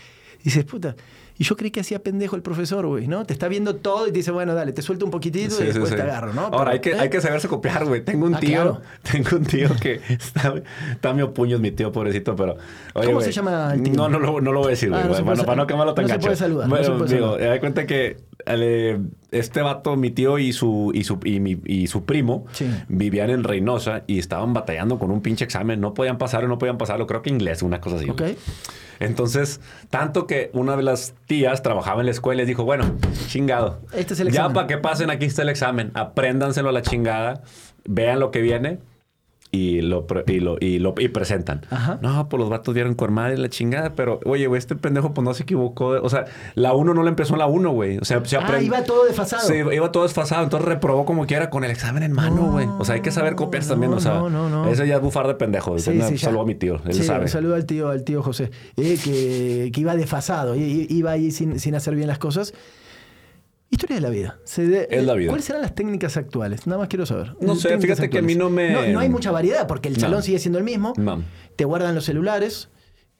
[0.44, 0.94] Dices, puta,
[1.38, 3.24] y yo creí que hacía pendejo el profesor, güey, ¿no?
[3.24, 5.66] Te está viendo todo y te dice, bueno, dale, te suelto un poquitito Sí, y
[5.68, 5.96] después sí.
[5.96, 6.46] te agarro, ¿no?
[6.46, 6.96] Ahora, hay que, ¿eh?
[6.98, 8.04] hay que saberse copiar, güey.
[8.04, 8.80] Tengo un Ah, tío, claro.
[9.10, 10.54] tengo un tío que está,
[10.92, 12.56] está medio puño, es mi tío, pobrecito, pero...
[12.94, 13.94] oye, ¿Cómo se llama el tío?
[13.94, 15.08] No, no, lo- no lo voy a decir, Ah, güey.
[15.08, 16.24] no se bueno, para no quemarlo tan no se gacho.
[16.26, 17.42] puede saludar, no Bueno, se puede digo, saludar.
[17.42, 18.16] eh, da cuenta que eh,
[18.46, 22.70] este vato, mi tío y su, y su, y mi- y su primo Sí.
[22.88, 25.80] vivían en Reynosa y estaban batallando con un pinche examen.
[25.80, 27.06] No podían pasarlo, no podían pasarlo.
[27.06, 28.10] Creo que inglés, una cosa así.
[28.10, 28.22] Ok.
[28.98, 32.84] Entonces, tanto que una de las tías trabajaba en la escuela y les dijo, bueno,
[33.28, 33.80] chingado.
[33.94, 34.54] Este es el ya examen.
[34.54, 35.90] para que pasen, aquí está el examen.
[35.94, 37.42] Apréndanselo a la chingada.
[37.86, 38.78] Vean lo que viene.
[39.52, 41.62] Y lo, y lo, y lo y presentan.
[41.70, 41.98] Ajá.
[42.02, 45.24] No, pues los vatos vieron con madre la chingada, pero oye, güey, este pendejo pues
[45.24, 45.88] no se equivocó.
[45.88, 47.98] O sea, la 1 no le empezó la 1, güey.
[47.98, 49.42] O sea, se Ah, iba todo desfasado.
[49.48, 52.68] Sí, iba todo desfasado, entonces reprobó como quiera con el examen en mano, No, güey.
[52.78, 54.68] o sea, hay que saber copiar también, no, o sea, no, no, no.
[54.68, 55.76] ese ya es bufar de pendejo.
[55.80, 56.16] Sí, ya.
[56.16, 57.22] saludo a mi tío, él Sí, sabe.
[57.22, 61.58] Un saludo al tío, al tío José, eh, que, que iba desfasado, iba ahí sin,
[61.58, 62.54] sin hacer bien las cosas.
[63.70, 64.38] Historia de la vida.
[64.44, 65.28] Se de- Es la vida.
[65.28, 66.66] ¿Cuáles serán las técnicas actuales?
[66.66, 67.36] Nada más quiero saber.
[67.40, 69.88] No sé, Técnicas fíjate que a mí no me- No, no hay mucha variedad porque
[69.88, 70.00] el No.
[70.00, 70.92] salón sigue siendo el mismo.
[70.96, 71.22] No.
[71.56, 72.68] Te guardan los celulares.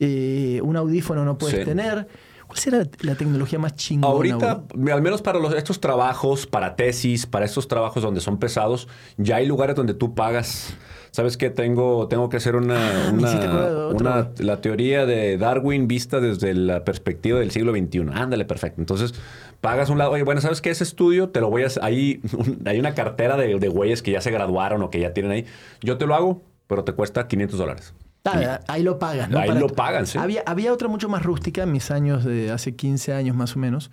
[0.02, 1.64] eh, un audífono no puedes Sí.
[1.66, 2.08] tener.
[2.46, 4.10] ¿Cuál será la, la tecnología más chingona?
[4.14, 4.94] Ahorita, güey?
[4.94, 8.88] al menos para los- estos trabajos, para tesis, para estos trabajos donde son pesados,
[9.18, 10.72] ya hay lugares donde tú pagas.
[11.12, 11.50] ¿Sabes qué?
[11.50, 17.38] Tengo, tengo que hacer una, Ah, una- la teoría de Darwin vista desde la perspectiva
[17.40, 18.06] del siglo XXI.
[18.12, 18.80] Ándale, perfecto.
[18.80, 19.14] Entonces,
[19.60, 20.12] pagas un lado.
[20.12, 20.70] Oye, bueno, ¿sabes qué?
[20.70, 21.68] Ese estudio te lo voy a...
[21.82, 22.20] Ahí
[22.64, 25.44] hay una cartera de, de güeyes que ya se graduaron o que ya tienen ahí.
[25.82, 27.94] Yo te lo hago, pero te cuesta 500 dólares.
[28.24, 29.30] Ah, ahí lo pagan.
[29.30, 29.38] ¿no?
[29.38, 30.18] Ahí lo pagan, sí.
[30.18, 33.58] Había, había otra mucho más rústica en mis años de hace 15 años más o
[33.58, 33.90] menos.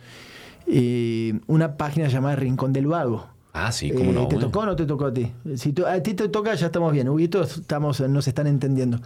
[0.68, 3.28] eh, una página llamada Rincón del Vago.
[3.66, 4.28] Ah, sí, cómo Eh, no.
[4.28, 5.32] ¿Te tocó o no te tocó a ti?
[5.55, 7.10] Si a ti te toca, ya estamos bien.
[7.10, 8.99] Huguito, estamos, nos están entendiendo.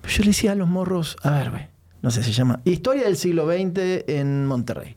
[0.00, 1.66] Pero yo le decía a los morros, a ver, güey,
[2.02, 4.94] no sé, se llama Historia del siglo XX en Monterrey.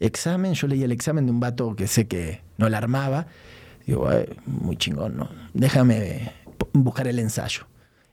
[0.00, 3.26] Examen, yo leí el examen de un vato que sé que no la armaba.
[3.86, 5.28] Digo, "Ay, muy chingón, ¿no?
[5.52, 6.32] Déjame
[6.72, 7.62] buscar el ensayo.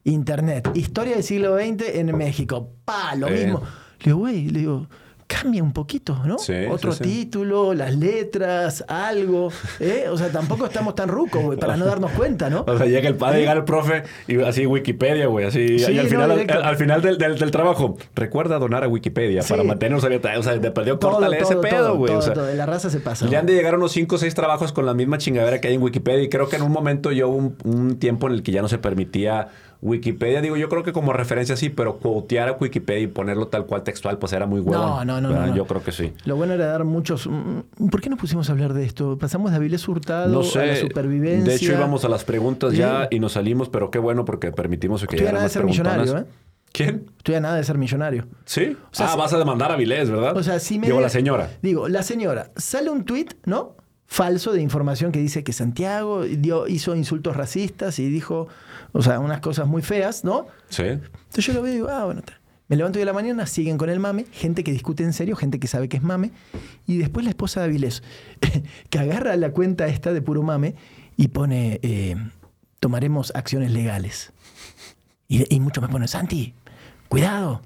[0.03, 2.69] Internet, Historia del siglo XX en México.
[2.85, 3.45] Pa, lo Eh.
[3.45, 3.61] mismo.
[3.99, 4.87] Le digo, güey, le digo,
[5.31, 6.37] cambia un poquito, ¿no?
[6.37, 7.09] Sí, Otro sí, sí.
[7.09, 9.49] título, las letras, algo.
[9.79, 10.05] ¿eh?
[10.09, 12.65] O sea, tampoco estamos tan rucos, güey, para no darnos cuenta, ¿no?
[12.67, 15.79] O sea, llega el padre, llega el profe y así Wikipedia, güey, así.
[15.79, 19.41] Sí, y al no, final, al, final del, del- del trabajo, recuerda donar a Wikipedia
[19.47, 20.31] para mantenernos abiertos.
[20.37, 22.11] O sea, te perdió Todo, córtale ese todo, pedo, todo, güey.
[22.11, 22.53] o todo, sea, todo.
[22.53, 23.25] La raza se pasa.
[23.25, 25.75] le han de llegar unos 5 o 6 trabajos con la misma chingadera que hay
[25.75, 26.21] en Wikipedia.
[26.23, 28.61] Y creo que en un momento yo hubo un, un tiempo en el que ya
[28.61, 29.47] no se permitía
[29.81, 30.41] Wikipedia.
[30.41, 33.83] Digo, yo creo que como referencia sí, pero quotear a Wikipedia y ponerlo tal cual
[33.83, 35.05] textual, pues era muy huevón.
[35.07, 35.55] No, no, no, no.
[35.55, 36.13] Yo creo que sí.
[36.25, 37.27] Lo bueno era dar muchos.
[37.27, 39.17] mm, ¿Por qué no pusimos a hablar de esto?
[39.17, 40.81] Pasamos de Avilés Hurtado No a la sé.
[40.81, 41.49] supervivencia.
[41.51, 43.15] De hecho, íbamos a las preguntas ya Sí.
[43.15, 46.17] y nos salimos, pero qué bueno porque permitimos que llegaran nada de más ser millonario.
[46.19, 46.25] ¿eh?
[46.73, 47.05] ¿Quién?
[47.17, 48.27] Estoy a nada de ser millonario.
[48.45, 48.77] ¿Sí?
[48.91, 50.37] sea, ah, si- vas a demandar a Vilés, ¿verdad?
[50.37, 50.87] O sea, si me.
[50.87, 51.49] Digo, la señora.
[51.61, 52.51] Digo, la señora.
[52.55, 53.75] Sale un tuit, ¿no?
[54.05, 58.47] Falso de información que dice que Santiago dio, hizo insultos racistas y dijo,
[58.93, 60.47] o sea, unas cosas muy feas, ¿no?
[60.69, 60.83] Sí.
[60.83, 62.39] Entonces yo lo veo y digo, ah, bueno, está.
[62.67, 65.59] Me levanto a la mañana, siguen con el mame, gente que discute en serio, gente
[65.59, 66.31] que sabe que es mame.
[66.87, 68.01] Y después la esposa de Avilés,
[68.89, 70.75] que agarra la cuenta esta de puro mame
[71.17, 72.15] y pone, eh,
[72.79, 74.31] tomaremos acciones legales.
[75.27, 76.53] Y, y mucho me pone, Santi,
[77.09, 77.61] cuidado.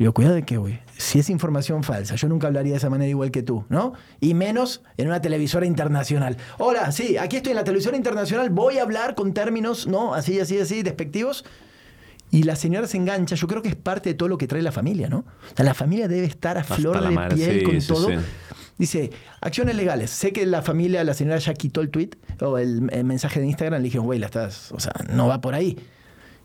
[0.00, 0.78] Digo, cuidado de qué, güey.
[0.96, 3.92] Si es información falsa, yo nunca hablaría de esa manera igual que tú, ¿no?
[4.18, 6.38] Y menos en una televisora internacional.
[6.56, 10.14] Hola, sí, aquí estoy en la televisora internacional, voy a hablar con términos, ¿no?
[10.14, 11.44] Así, así, así, despectivos.
[12.30, 14.62] Y la señora se engancha, yo creo que es parte de todo lo que trae
[14.62, 15.18] la familia, ¿no?
[15.18, 17.86] O sea, la familia debe estar a Hasta flor de madre, piel sí, con sí,
[17.86, 18.08] todo.
[18.08, 18.14] sí.
[18.78, 19.10] Dice,
[19.42, 20.08] acciones legales.
[20.08, 23.48] Sé que la familia, la señora ya quitó el tweet o el, el mensaje de
[23.48, 23.82] Instagram.
[23.82, 25.76] Le dijeron, güey, la estás, o sea, no va por ahí.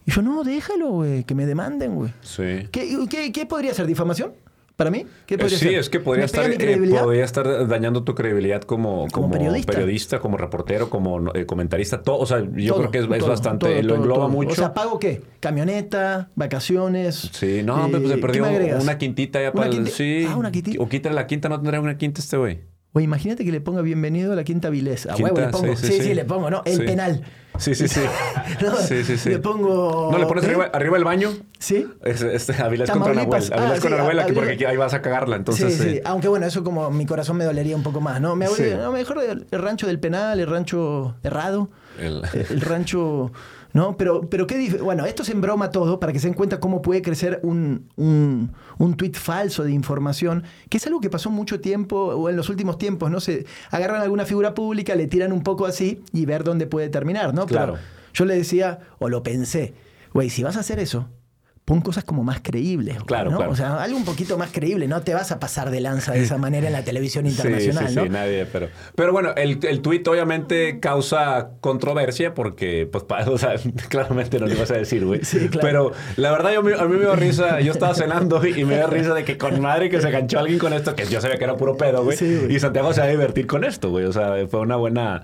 [0.05, 2.11] Y yo, no, déjalo, güey, que me demanden, güey.
[2.21, 2.67] Sí.
[2.71, 3.87] ¿Qué, qué, qué podría ser?
[3.87, 4.33] ¿Difamación?
[4.75, 5.05] ¿Para mí?
[5.25, 5.75] ¿Qué Eh, sí, ser?
[5.75, 9.71] es que podría ¿Me estar, eh, podría estar dañando tu credibilidad como, como, periodista.
[9.71, 10.19] periodista.
[10.19, 12.03] como reportero, como eh, comentarista.
[12.03, 14.51] Todo, o sea, yo Todo, creo que es, es bastante, todo, lo engloba mucho.
[14.51, 15.21] O sea, ¿pago qué?
[15.39, 16.29] ¿Camioneta?
[16.35, 17.29] ¿Vacaciones?
[17.31, 18.43] Sí, no, pues se Eh, ¿qué perdió
[18.81, 19.85] una quintita ya ¿Una para el.
[19.85, 20.25] quinti- Sí.
[20.29, 20.83] Ah, una quintita.
[20.83, 22.59] O quítale la quinta, no tendrá una quinta este güey.
[22.95, 25.05] Güey, imagínate que le ponga bienvenido a la Quinta Vilés.
[25.05, 25.75] A huevo le pongo.
[25.75, 26.61] sí, Sí sí, le pongo, ¿no?
[26.63, 26.83] El Sí.
[26.83, 27.21] penal.
[27.57, 27.99] Sí, sí, sí.
[28.61, 29.31] No, sí, sí, sí.
[29.31, 30.07] Le pongo.
[30.13, 30.47] ¿No le pones ¿eh?
[30.47, 31.31] arriba, arriba el baño?
[31.59, 31.85] ¿Sí?
[32.05, 33.13] Es, este, Avilés contra.
[33.13, 33.43] Nahuel.
[33.51, 35.35] Avilés Ah, con Nahuel, aquí, porque ahí vas a cagarla.
[35.35, 35.89] Entonces, sí, sí.
[35.97, 38.37] eh, Aunque bueno, eso como mi corazón me dolería un poco más, ¿no?
[38.37, 38.47] Me
[38.93, 41.69] mejor el, rancho del penal, el rancho errado,
[41.99, 43.33] el rancho.
[43.75, 43.97] ¿No?
[43.97, 46.81] Pero, pero qué Bueno, esto es en broma todo para que se den cuenta cómo
[46.81, 51.59] puede crecer un, un, un tuit falso de información, que es algo que pasó mucho
[51.59, 53.19] tiempo, o en los últimos tiempos, ¿no?
[53.19, 56.87] Se agarran a alguna figura pública, le tiran un poco así y ver dónde puede
[56.87, 57.45] terminar, ¿no?
[57.47, 57.77] Pero Claro.
[58.13, 59.73] yo le decía, o lo pensé,
[60.13, 61.09] güey, si vas a hacer eso,
[61.65, 62.97] pon cosas como más creíbles.
[63.05, 63.37] Claro, ¿no?
[63.37, 63.51] claro.
[63.51, 64.87] O sea, algo un poquito más creíble.
[64.87, 67.89] No te vas a pasar de lanza de esa manera en la televisión internacional, sí,
[67.89, 68.03] sí, ¿no?
[68.03, 73.37] sí, nadie, pero, pero bueno, el, el tuit obviamente causa controversia porque, pues, pa- o
[73.39, 73.55] sea,
[73.89, 75.25] claramente no le ibas a decir, güey.
[75.25, 75.65] Sí, claro.
[75.67, 78.85] Pero la verdad, yo, a mí me dio risa, yo estaba cenando y me dio
[78.87, 81.45] risa de que con madre que se ganchó alguien con esto, que yo sabía que
[81.45, 82.15] era puro pedo, güey.
[82.15, 82.55] Sí, güey.
[82.55, 84.05] y Santiago se va a divertir con esto, güey.
[84.05, 85.23] O sea, fue una buena...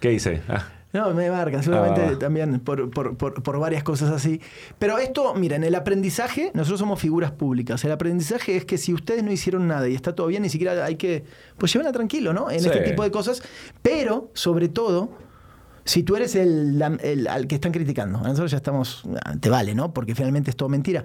[0.00, 0.42] ¿Qué hice?
[0.48, 2.18] Ah, No, me marcan, seguramente Ah.
[2.18, 4.40] también por, por- por- por varias cosas así.
[4.78, 7.84] Pero esto, miren, el aprendizaje, nosotros somos figuras públicas.
[7.84, 10.82] El aprendizaje es que si ustedes no hicieron nada y está todo bien, ni siquiera
[10.86, 11.24] hay que,
[11.58, 12.50] pues llévenla tranquilo, ¿no?
[12.50, 12.68] En Sí.
[12.68, 13.42] este tipo de cosas.
[13.82, 15.10] Pero, sobre todo,
[15.84, 19.50] si tú eres el, el- al que están criticando, a nosotros ya estamos, ah, te
[19.50, 19.92] vale, ¿no?
[19.92, 21.04] Porque finalmente es todo mentira.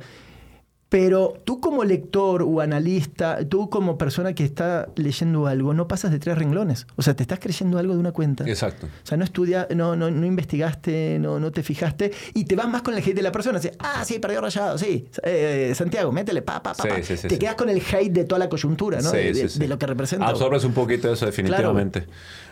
[0.94, 6.12] Pero tú como lector o analista, tú como persona que está leyendo algo, no pasas
[6.12, 6.86] de tres renglones.
[6.96, 8.48] O sea, te estás creyendo algo de una cuenta.
[8.48, 8.86] Exacto.
[8.86, 12.68] O sea, no estudia, no, no, no investigaste, no, no te fijaste y te vas
[12.70, 13.58] más con el hate de la persona.
[13.58, 15.08] Así, ah, sí, perdió rayado, sí.
[15.24, 16.84] Eh, Santiago, métele, pa, pa, pa.
[16.84, 17.02] Sí, pa.
[17.02, 19.10] sí, sí, te quedas con el hate de toda la coyuntura, ¿no?
[19.10, 19.58] Sí, de, sí, de- sí.
[19.58, 20.28] de lo que representa.
[20.28, 22.06] Absorbes un poquito eso, definitivamente.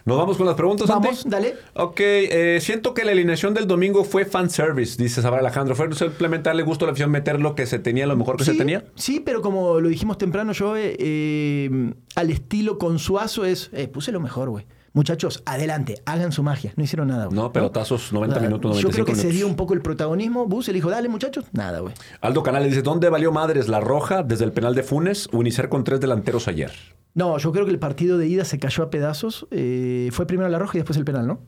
[0.06, 0.88] ¿Nos vamos con las preguntas?
[0.88, 1.56] Vamos, dale.
[1.76, 5.76] Ok, eh, siento que la alineación del domingo fue fanservice, dice Sabar Alejandro.
[5.76, 8.46] ¿Fue simplemente darle gusto a la afición meter lo que se tenía, lo mejor que
[8.46, 8.86] se tenía?
[8.96, 14.12] Sí, pero como lo dijimos temprano, yo eh, eh, al estilo consuazo es, eh, puse
[14.12, 14.66] lo mejor, güey.
[14.94, 16.74] Muchachos, adelante, hagan su magia.
[16.76, 17.36] No hicieron nada, güey.
[17.36, 19.82] No, pelotazos, 90 O sea, minutos, Yo 95 creo que se dio un poco el
[19.82, 20.48] protagonismo.
[20.48, 21.46] Bus le dijo, dale, muchachos.
[21.54, 21.94] Nada, güey.
[22.20, 25.70] Aldo Canales dice, ¿dónde valió madres la roja desde el penal de Funes o iniciar
[25.70, 26.74] con tres delanteros ayer?
[27.14, 29.48] No, yo creo que el partido de ida se cayó a pedazos.
[29.52, 31.42] Eh, fue primero la roja y después el penal, ¿no?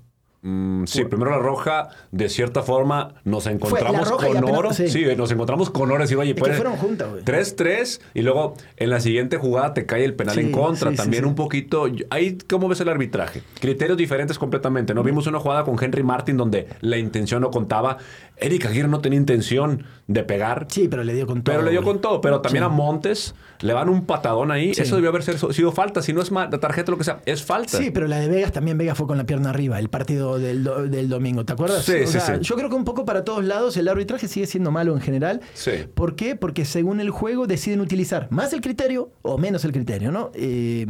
[0.46, 4.74] Mm, sí, primero la roja, de cierta forma nos encontramos roja con apenas- oro.
[4.74, 4.89] sí.
[4.89, 5.06] Sí.
[5.18, 6.04] nos encontramos con oro.
[6.04, 7.24] Decir, oye, fueron juntas, güey.
[7.24, 10.91] 3-3 y luego en la siguiente jugada te cae el penal Sí, en contra.
[10.91, 11.86] sí, También un poquito.
[12.10, 13.41] Ahí, ¿cómo ves el arbitraje?
[13.62, 14.94] Criterios diferentes completamente.
[14.94, 15.02] ¿no?
[15.02, 17.98] Vimos una jugada con Henry Martin donde la intención no contaba.
[18.36, 20.68] Eric Aguirre no tenía intención de pegar.
[20.70, 21.54] Sí, pero le dio con todo.
[21.56, 22.20] Pero le dio con todo.
[22.20, 24.72] Pero también a Montes le van un patadón ahí.
[24.72, 26.02] Eso debió haber sido falta.
[26.02, 27.78] Si no es la tarjeta, lo que sea, es falta.
[27.78, 30.64] Sí, pero la de Vegas también Vegas fue con la pierna arriba, el partido del,
[30.64, 31.84] do- del domingo, ¿te acuerdas?
[31.86, 32.42] Sí, O sí, sea, sí.
[32.42, 35.42] Yo creo que un poco para todos lados el arbitraje sigue siendo malo en general.
[35.54, 35.72] Sí.
[35.94, 36.36] ¿Por qué?
[36.36, 40.32] Porque según el juego deciden utilizar más el criterio o menos el criterio, ¿no?
[40.34, 40.86] Eh,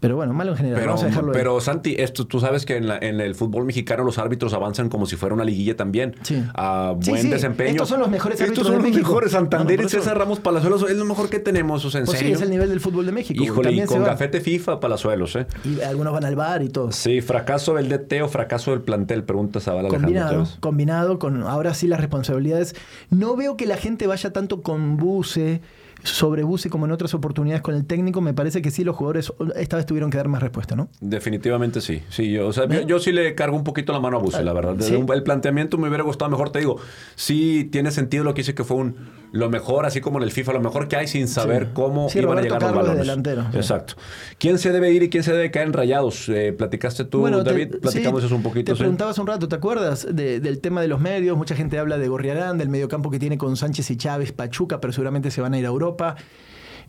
[0.00, 0.78] pero bueno, malo en general.
[0.80, 1.36] Pero, Vamos a dejarlo ahí.
[1.38, 4.88] pero Santi, esto, tú sabes que en, la- en el fútbol mexicano los árbitros avanzan
[4.88, 6.14] como si fuera una liguilla también.
[6.22, 6.42] Sí.
[6.54, 7.28] A buen sí.
[7.28, 7.70] desempeño.
[7.72, 9.08] Estos son los mejores Estos árbitros son de los México.
[9.08, 9.32] mejores.
[9.32, 9.88] Santander y.
[9.88, 11.84] César Ramos Palazuelos es lo mejor que tenemos.
[11.84, 13.42] O sea, en Pues sí, es el nivel del fútbol de México.
[13.42, 15.46] Híjole, y con gafete FIFA Palazuelos, ¿eh?
[15.64, 16.92] Y algunos van al bar y todo.
[16.92, 19.98] Sí, fracaso del DT o fracaso del plantel, pregunta Alejandro.
[19.98, 22.74] Combinado, combinado con ahora sí las responsabilidades.
[23.10, 25.60] No veo que la gente vaya tanto con buce,
[26.02, 28.20] sobre buce como en otras oportunidades con el técnico.
[28.20, 30.88] Me parece que sí los jugadores esta vez tuvieron que dar más respuesta, ¿no?
[31.00, 32.02] Definitivamente sí.
[32.08, 34.52] Sí, yo, o sea, yo, sí le cargo un poquito la mano a Buse, la
[34.52, 34.76] verdad.
[34.80, 36.76] El planteamiento me hubiera gustado mejor, te digo.
[37.16, 38.96] Sí tiene sentido lo que dice que fue un
[39.32, 41.70] lo mejor, así como en el FIFA, lo mejor que hay sin saber Sí.
[41.74, 43.06] cómo Sí, iban a llegar los Carlos balones.
[43.06, 43.56] delantero, sí.
[43.58, 43.94] Exacto.
[44.38, 46.28] ¿Quién se debe ir y quién se debe caer en rayados?
[46.28, 47.76] Eh, platicaste tú, te- David.
[47.82, 48.72] Platicamos eso un poquito.
[48.72, 51.36] Te preguntabas un rato, ¿te acuerdas de- del tema de los medios?
[51.36, 54.92] Mucha gente habla de Gorriarán, del mediocampo que tiene con Sánchez y Chávez, Pachuca, pero
[54.92, 56.16] seguramente se van a ir a Europa.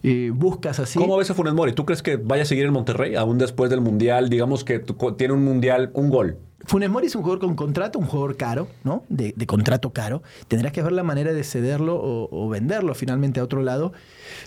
[0.02, 0.98] Eh, buscas así.
[0.98, 1.74] ¿Cómo ves a Funes Mori?
[1.74, 4.30] ¿Tú crees que vaya a seguir en Monterrey aún después del Mundial?
[4.30, 4.80] Digamos que
[5.18, 6.38] tiene un Mundial, un gol.
[6.70, 9.04] Funes Mori es un jugador con contrato, un jugador caro, ¿no?
[9.10, 10.22] De, de contrato caro.
[10.48, 13.92] Tendrás que ver la manera de cederlo o, o venderlo finalmente a otro lado.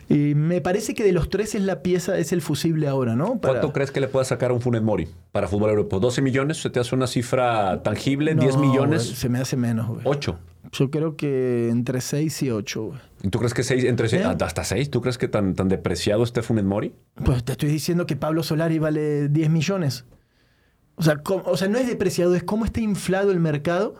[0.08, 3.40] Y me parece que de los tres es la pieza, es el fusible ahora, ¿no?
[3.40, 6.00] Para- ¿Cuánto crees que le pueda sacar a un Funes Mori para fútbol europeo?
[6.00, 6.62] ¿12 millones?
[6.62, 8.36] ¿Se te hace una cifra tangible?
[8.36, 9.02] No, ¿10 millones?
[9.02, 10.04] se me hace menos, güey.
[10.04, 10.36] ¿8?
[10.70, 13.00] Yo creo que entre 6 y 8, güey.
[13.24, 14.36] ¿Y ¿Tú crees que seis, entre seis- ¿Eh?
[14.40, 14.90] hasta 6?
[14.92, 16.94] ¿Tú crees que tan, tan depreciado esté Funes Mori?
[17.24, 20.04] Pues te estoy diciendo que Pablo Solari vale 10 millones.
[20.96, 23.94] O sea, ¿cómo- o sea, no es depreciado, es cómo está inflado el mercado.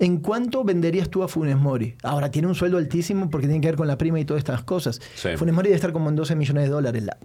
[0.00, 1.94] ¿En cuánto venderías tú a Funes Mori?
[2.02, 4.62] Ahora, tiene un sueldo altísimo porque tiene que ver con la prima y todas estas
[4.64, 5.00] cosas.
[5.14, 5.28] Sí.
[5.36, 7.16] Funes Mori debe estar como en 12 millones de dólares la,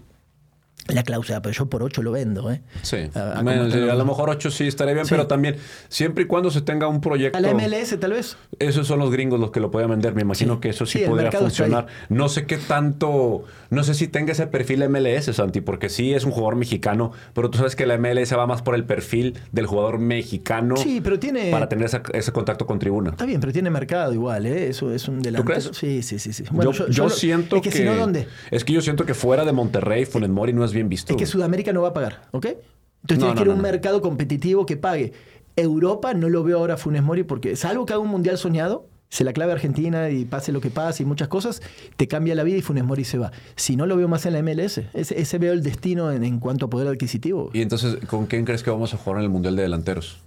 [0.96, 2.62] la cláusula, pero yo por 8 lo vendo, ¿eh?
[2.82, 2.98] Sí.
[3.16, 5.12] A- a sí, lo mejor 8 sí estaría bien, Sí.
[5.12, 5.56] pero también
[5.88, 7.38] siempre y cuando se tenga un proyecto.
[7.38, 8.38] A la MLS, tal vez.
[8.60, 10.14] Esos son los gringos los que lo pueden vender.
[10.16, 10.60] Me imagino Sí.
[10.62, 11.88] que eso sí, podría funcionar.
[12.10, 16.24] No sé qué tanto, no sé si tenga ese perfil MLS, Santi, porque sí es
[16.24, 19.66] un jugador mexicano, pero tú sabes que la MLS va más por el perfil del
[19.66, 21.52] jugador mexicano Sí, pero tiene.
[21.52, 23.12] para tener esa- ese contacto con tribuna.
[23.12, 24.70] Está bien, pero tiene mercado igual, ¿eh?
[24.70, 25.60] Eso es un delantero.
[25.60, 25.70] crees?
[25.78, 26.32] Sí, sí, sí.
[26.34, 26.44] sí.
[26.44, 28.28] yo, Bueno, yo lo- siento es que, si no, ¿dónde?
[28.52, 31.12] Es que yo siento que fuera de Monterrey, Funes Mori no es bien visto.
[31.12, 31.26] Es que.
[31.26, 32.46] Sudamérica no va a pagar, ¿ok?
[32.46, 32.60] Entonces
[33.02, 35.12] No, tienes no, que ir a un mercado competitivo que pague.
[35.56, 39.24] Europa no lo veo ahora Funes Mori porque, salvo que haga un mundial soñado, se
[39.24, 41.62] la clave a Argentina y pase lo que pase y muchas cosas,
[41.98, 43.32] te cambia la vida y Funes Mori se va.
[43.56, 46.40] Si no lo veo más en la MLS, ese, ese veo el destino en, en
[46.40, 47.50] cuanto a poder adquisitivo.
[47.54, 50.20] Y entonces, ¿con quién crees que vamos a jugar en el Mundial de Delanteros?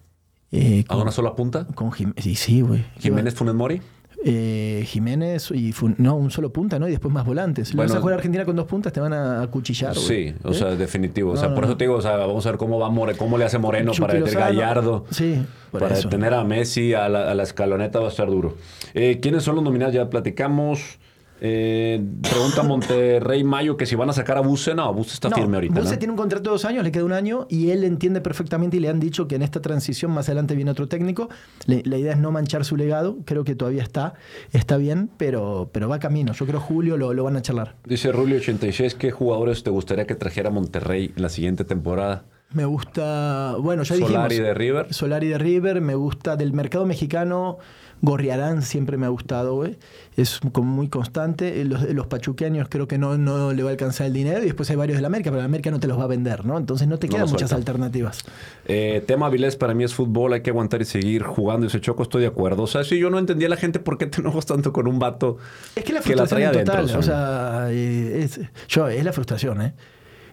[0.51, 1.67] Eh, ¿A con, una sola punta?
[1.75, 2.85] con Jim- sí, sí, güey.
[2.99, 3.81] ¿Jiménez Funes Mori?
[4.25, 6.87] Eh, Jiménez y Fun- no, un solo punta, ¿no?
[6.87, 7.75] Y después más volantes.
[7.75, 9.95] Lo vas Bueno, a jugar a Argentina con dos puntas, te van a acuchillar.
[9.95, 10.07] güey.
[10.07, 10.55] Sí, o ¿Eh?
[10.55, 11.33] sea, definitivo.
[11.33, 13.17] O sea, no, por eso te digo, o sea, vamos a ver cómo va More,
[13.17, 14.55] cómo le hace Moreno Chucky para detener Lozano.
[14.61, 15.05] Gallardo.
[15.11, 15.43] Sí,
[15.73, 16.09] para eso.
[16.09, 18.57] detener a Messi, a la, a la escaloneta va a estar duro.
[18.95, 19.95] Eh, ¿Quiénes son los nominados?
[19.95, 20.99] Ya platicamos.
[21.45, 24.77] Eh, pregunta Monterrey Mayo que si van a sacar a Buse.
[24.77, 25.81] No, Buse está No, firme ahorita.
[25.81, 25.99] Buse ¿no?
[25.99, 28.81] tiene un contrato de dos años, le queda un año y él entiende perfectamente y
[28.81, 31.29] le han dicho que en esta transición más adelante viene otro técnico.
[31.67, 34.15] Le- la idea es no manchar su legado, creo que todavía está,
[34.53, 36.33] está bien, pero, pero va camino.
[36.33, 37.75] Yo creo Julio lo, lo van a charlar.
[37.87, 42.25] Dice Rulio86, ¿qué jugadores te gustaría que trajera Monterrey en la siguiente temporada?
[42.53, 44.47] Me gusta, bueno, ya Solari dijimos.
[44.49, 44.95] de River.
[44.95, 47.57] Solari de River, me gusta del mercado mexicano.
[48.05, 49.79] Gorriarán siempre me ha gustado, güey.
[50.17, 51.61] Es como muy constante.
[51.61, 54.41] Eh, Los, los pachuqueños creo que no, no le va a alcanzar el dinero.
[54.43, 56.07] Y después hay varios de la América, pero la América no te los va a
[56.09, 56.59] vender, ¿no?
[56.59, 57.55] Entonces no te quedan muchas suelta.
[57.57, 58.25] alternativas.
[58.67, 61.69] Eh, tema Avilés para mí es fútbol, hay que aguantar y seguir jugando.
[61.69, 62.65] Ese choco estoy de acuerdo.
[62.65, 64.89] O sea, si yo no entendía a la gente por qué te enojas tanto con
[64.89, 65.39] un vato
[65.77, 66.75] Es que la que la frustración adentro.
[66.81, 66.97] total.
[66.99, 69.75] O sea, eh, es, yo, es la frustración, ¿eh?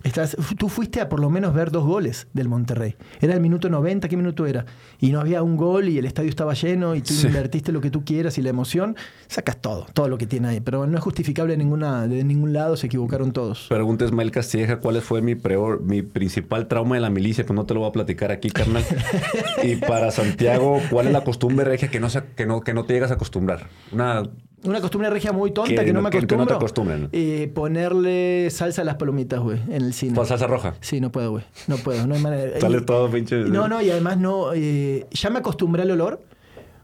[0.04, 2.95] Estás, tú fuiste a por lo menos ver dos goles del Monterrey.
[3.20, 4.66] Era el minuto 90, ¿qué minuto era?
[5.00, 7.28] Y no había un gol y el estadio estaba lleno y tú Sí.
[7.28, 8.95] invertiste lo que tú quieras y la emoción,
[9.28, 10.60] sacas todo, todo lo que tiene ahí.
[10.62, 13.68] Pero no es justificable de, ninguna, de ningún lado, se equivocaron todos.
[13.70, 17.66] Pregunta Ismael Castilleja cuál fue mi, peor, mi principal trauma de la milicia, pues no
[17.66, 18.84] te lo voy a platicar aquí, carnal.
[19.64, 22.93] y para Santiago, ¿cuál es la costumbre regia que no, que no, que no te
[22.93, 23.68] llegas a acostumbrar?
[23.91, 24.24] Una
[24.64, 26.93] Una costumbre regia muy tonta Que que, no no- me que- que no te acostumbro.
[26.95, 27.10] acostumbren.
[27.14, 30.16] Eh, ponerle salsa a las palomitas, güey, en el cine.
[30.16, 30.76] pues, salsa roja.
[30.82, 31.43] Sí, no puedo, güey.
[31.68, 32.60] No puedo, no hay manera.
[32.60, 33.38] Sale Y- todo pinche.
[33.38, 34.53] No, no, y además no.
[34.53, 36.22] eh, ya me acostumbré al olor,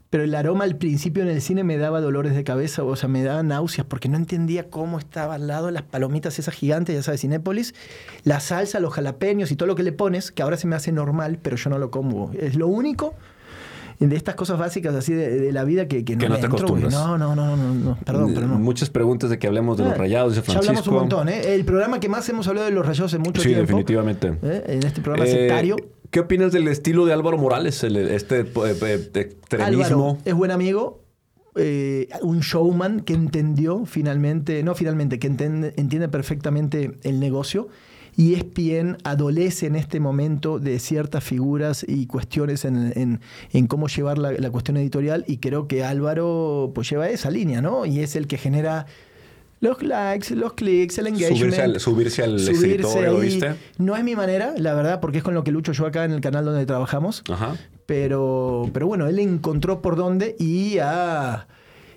[0.08, 3.08] pero el aroma al principio en el cine me daba dolores de cabeza, o sea,
[3.08, 7.02] me daba náuseas porque no entendía cómo estaba al lado las palomitas esas gigantes, ya
[7.02, 7.74] sabes, Cinépolis,
[8.24, 10.92] la salsa, los jalapeños y todo lo que le pones, que ahora se me hace
[10.92, 12.30] normal, pero yo no lo como.
[12.38, 13.14] Es lo único
[13.98, 16.40] de estas cosas básicas así de, de la vida que, que no, Que no me
[16.40, 16.92] te entro, acostumbras.
[16.92, 18.58] No, no, no, no, no, perdón, pero no.
[18.58, 20.68] Muchas preguntas de que hablemos de los Ah, rayados, Ya Francisco.
[20.70, 21.54] hablamos un montón, ¿eh?
[21.54, 23.62] El programa que más hemos hablado de los rayados en mucho Sí, tiempo.
[23.62, 24.36] definitivamente.
[24.42, 24.64] ¿eh?
[24.66, 25.76] En este programa Eh, sectario.
[26.10, 27.82] ¿Qué opinas del estilo de Álvaro Morales?
[27.84, 29.82] El- este eh, eh, extremismo.
[29.84, 31.02] Álvaro es buen amigo,
[31.56, 37.68] eh, un showman que entendió finalmente, no finalmente, que entiende, entiende perfectamente el negocio.
[38.16, 43.20] Y ESPN adolece en este momento de ciertas figuras y cuestiones en, en-
[43.52, 47.60] en cómo llevar la, la cuestión editorial y creo que Álvaro pues lleva esa línea,
[47.60, 47.84] ¿no?
[47.84, 48.86] Y es el que genera
[49.60, 51.38] los likes, los clics, el engagement.
[51.38, 53.20] Subirse al, subirse al subirse escritorio, ahí.
[53.22, 53.54] ¿viste?
[53.78, 56.12] No es mi manera, la verdad, porque es con lo que lucho yo acá en
[56.12, 57.22] el canal donde trabajamos.
[57.30, 57.54] Ajá.
[57.86, 61.46] Pero, pero bueno, él encontró por dónde y ha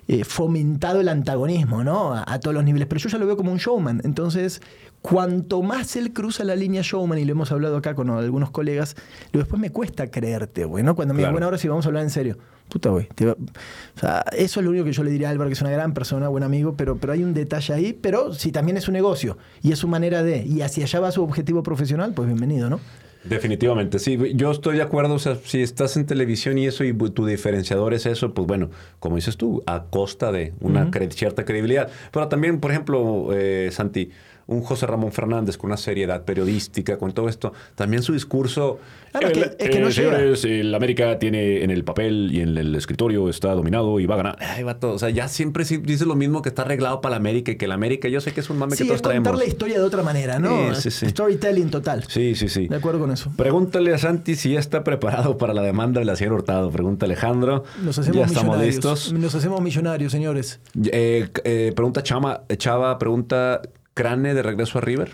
[0.08, 2.14] eh, fomentado el antagonismo, ¿no?
[2.14, 2.88] A, a todos los niveles.
[2.88, 4.00] Pero yo ya lo veo como un showman.
[4.04, 4.62] Entonces,
[5.02, 8.96] cuanto más él cruza la línea showman, y lo hemos hablado acá con algunos colegas,
[9.32, 10.94] después me cuesta creerte, güey, ¿no?
[10.94, 11.32] Cuando me Claro.
[11.32, 12.36] bueno, ahora sí vamos a hablar en serio.
[12.68, 13.08] Puta, güey.
[13.26, 15.60] va- O sea, eso es lo único que yo le diría a Álvaro, que es
[15.60, 17.92] una gran persona, buen amigo, pero, pero hay un detalle ahí.
[18.00, 21.10] Pero si también es un negocio y es su manera de, y hacia allá va
[21.10, 22.78] su objetivo profesional, pues bienvenido, ¿no?
[23.24, 24.18] Definitivamente, sí.
[24.34, 25.14] Yo estoy de acuerdo.
[25.14, 28.70] O sea, si estás en televisión y eso y tu diferenciador es eso, pues bueno,
[28.98, 31.90] como dices tú, a costa de una cre- cierta credibilidad.
[32.12, 34.10] Pero también, por ejemplo, eh, Santi,
[34.50, 38.78] un José Ramón Fernández con una seriedad periodística, con todo esto, también su discurso.
[39.12, 42.30] Claro, es que- El- es que no eh, señores, el América tiene en el papel
[42.32, 44.36] y en el escritorio está dominado y va a ganar.
[44.40, 47.16] Ay, vato, O sea, ya siempre sí dice lo mismo que está arreglado para la
[47.16, 49.02] América y que la América, yo sé que es un mame Sí, que todos es
[49.02, 49.38] contar traemos.
[49.40, 50.74] la historia de otra manera, ¿no?
[50.74, 51.08] Sí, sí, sí.
[51.10, 52.04] Storytelling total.
[52.08, 52.68] Sí, sí, sí.
[52.68, 53.32] De acuerdo con eso.
[53.36, 56.70] Pregúntale a Santi si ya está preparado para la demanda de la señora Hurtado.
[56.70, 57.64] Pregunta Alejandro.
[57.84, 58.74] Nos hacemos ya estamos millonarios.
[58.74, 59.12] listos.
[59.12, 60.60] Nos hacemos millonarios, señores.
[60.92, 63.60] Eh, eh, pregunta Chama, Chava, pregunta
[64.00, 65.12] Crane de regreso a River.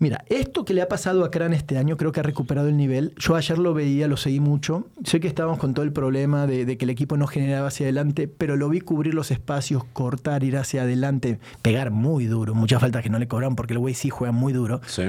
[0.00, 2.76] Mira, esto que le ha pasado a Cran este año creo que ha recuperado el
[2.76, 3.14] nivel.
[3.16, 4.88] Yo ayer lo veía, lo seguí mucho.
[5.04, 7.84] Sé que estábamos con todo el problema de, de que el equipo no generaba hacia
[7.86, 12.54] adelante, pero lo vi cubrir los espacios, cortar, ir hacia adelante, pegar muy duro.
[12.54, 14.80] Muchas faltas que no le cobraron porque el güey sí juega muy duro.
[14.86, 15.04] Sí.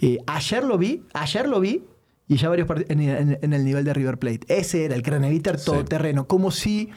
[0.00, 1.82] Eh, ayer lo vi, ayer lo vi
[2.28, 4.40] y ya varios partidos en, en- en el nivel de River Plate.
[4.48, 5.66] Ese era el Craneviter Sí.
[5.66, 6.26] todoterreno.
[6.28, 6.90] Como si,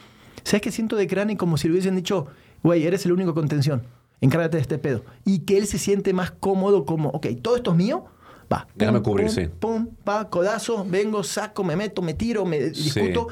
[0.44, 1.36] ¿sabes qué siento de Crane?
[1.36, 2.28] Como si le hubiesen dicho,
[2.62, 3.82] güey, eres el único contención.
[4.22, 5.04] Encárgate de este pedo.
[5.26, 8.04] Y que él se siente más cómodo como, ok, todo esto es mío.
[8.50, 8.64] Va.
[8.66, 9.48] pum, Déjame cubrir, pum, sí.
[9.60, 12.82] Pum, va, codazo, vengo, saco, me meto, me tiro, me Sí.
[12.84, 13.28] discuto.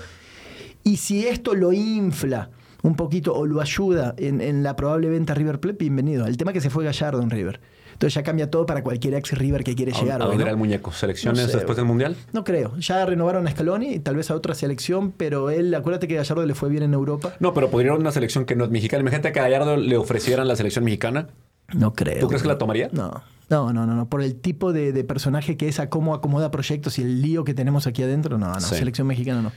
[0.84, 2.50] Y si esto lo infla
[2.82, 6.26] un poquito o lo ayuda en, en la probable venta River Plate, bienvenido.
[6.26, 7.60] El tema es que se fue Gallardo en River.
[8.00, 10.22] Entonces ya cambia todo para cualquier ex River que quiere ¿A, llegar.
[10.22, 10.90] a dónde el muñeco?
[10.90, 12.16] ¿Selecciones No sé, después del Mundial?
[12.32, 12.74] No creo.
[12.78, 16.46] Ya renovaron a Scaloni y tal vez a otra selección, pero él, acuérdate que Gallardo
[16.46, 17.34] le fue bien en Europa.
[17.40, 19.02] No, pero podría una selección que no es mexicana.
[19.02, 21.28] Imagínate que a Gallardo le ofrecieran la selección mexicana.
[21.74, 22.20] No creo.
[22.20, 22.88] ¿Tú crees que la tomaría?
[22.90, 23.22] No.
[23.50, 24.08] No, no, no, no.
[24.08, 27.44] Por el tipo de, de personaje que es, a cómo acomoda proyectos y el lío
[27.44, 28.60] que tenemos aquí adentro, no, no.
[28.62, 28.76] Sí.
[28.76, 29.52] Selección mexicana no.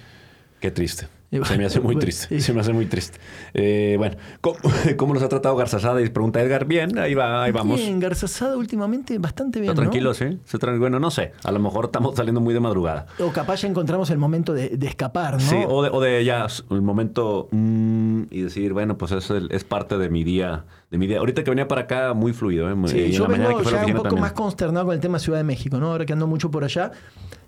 [0.64, 1.10] Qué triste.
[1.30, 2.40] Y Se me hace muy triste.
[2.40, 3.18] Se me hace muy triste.
[3.54, 4.56] Eh, bueno, ¿cómo,
[4.98, 6.00] cómo nos ha tratado Garzazada?
[6.02, 6.64] Y pregunta Edgar.
[6.64, 7.82] Bien, ahí va, ahí vamos.
[7.82, 9.72] Bien, Garzazada últimamente bastante bien.
[9.72, 9.90] Está ¿no?
[9.90, 10.40] tranquilo, sí.
[10.46, 11.34] Se tra- Bueno, no sé.
[11.44, 13.08] A lo mejor estamos saliendo muy de madrugada.
[13.20, 15.40] O capaz ya encontramos el momento de, de escapar, ¿no?
[15.42, 19.52] Sí, o de, o de ya el momento mm, y decir, bueno, pues es, el-
[19.52, 20.64] es parte de mi día.
[20.92, 21.18] de mi día.
[21.20, 22.72] Ahorita que venía para acá, muy fluido.
[22.72, 22.76] ¿eh?
[22.86, 24.22] Sí, y yo vengo ya un poco también.
[24.22, 25.92] más consternado con el tema Ciudad de México, ¿no?
[25.92, 26.92] Ahora que ando mucho por allá,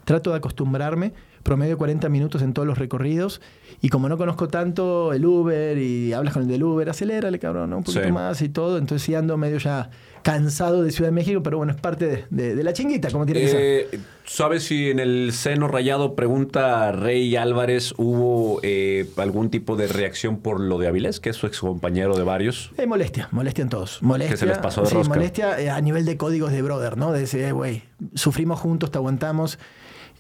[0.04, 1.14] trato de acostumbrarme,
[1.46, 3.40] promedio 40 minutos en todos los recorridos,
[3.80, 7.70] y como no conozco tanto el Uber y hablas con el del Uber, acelérale, cabrón,
[7.70, 7.78] ¿no?
[7.78, 8.12] Un poquito Sí.
[8.12, 9.92] más y todo, entonces sí ando medio ya
[10.24, 13.48] cansado de Ciudad de México, pero bueno, es parte de, la chinguita, como tiene que
[13.48, 13.62] ser.
[13.62, 19.86] Eh, ¿Sabes si en el seno rayado, pregunta Rey Álvarez, hubo eh, algún tipo de
[19.86, 22.72] reacción por lo de Avilés, que es su ex compañero de varios?
[22.80, 24.02] Eh, molestia, molestia en todos.
[24.02, 27.12] Molestia, que se les pasó de sí, molestia a nivel de códigos de brother, ¿no?
[27.12, 27.84] De decir, güey,
[28.16, 29.60] sufrimos juntos, te aguantamos.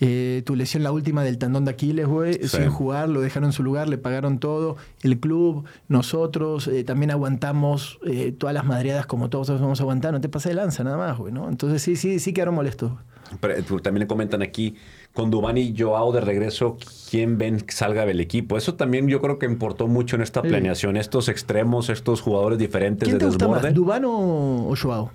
[0.01, 3.53] Eh, tu lesión, la última del tendón de Aquiles, güey, sin jugar, lo dejaron en
[3.53, 4.75] su lugar, le pagaron todo.
[5.01, 10.11] El club, nosotros, eh, también aguantamos eh, todas las madreadas como todos vamos a aguantar.
[10.11, 11.47] No te pasa de lanza nada más, güey, ¿no?
[11.47, 12.91] Entonces sí, sí, sí quedaron molestos.
[13.39, 14.75] Pero, también le comentan aquí,
[15.13, 16.77] con Dubán y Joao de regreso,
[17.09, 18.55] ¿quién ven que salga del equipo?
[18.55, 23.07] Eso también yo creo que importó mucho en esta planeación, estos extremos, estos jugadores diferentes
[23.07, 23.47] ¿Quién de te desborde.
[23.47, 25.11] Gusta más, ¿Dubán o, o Joao?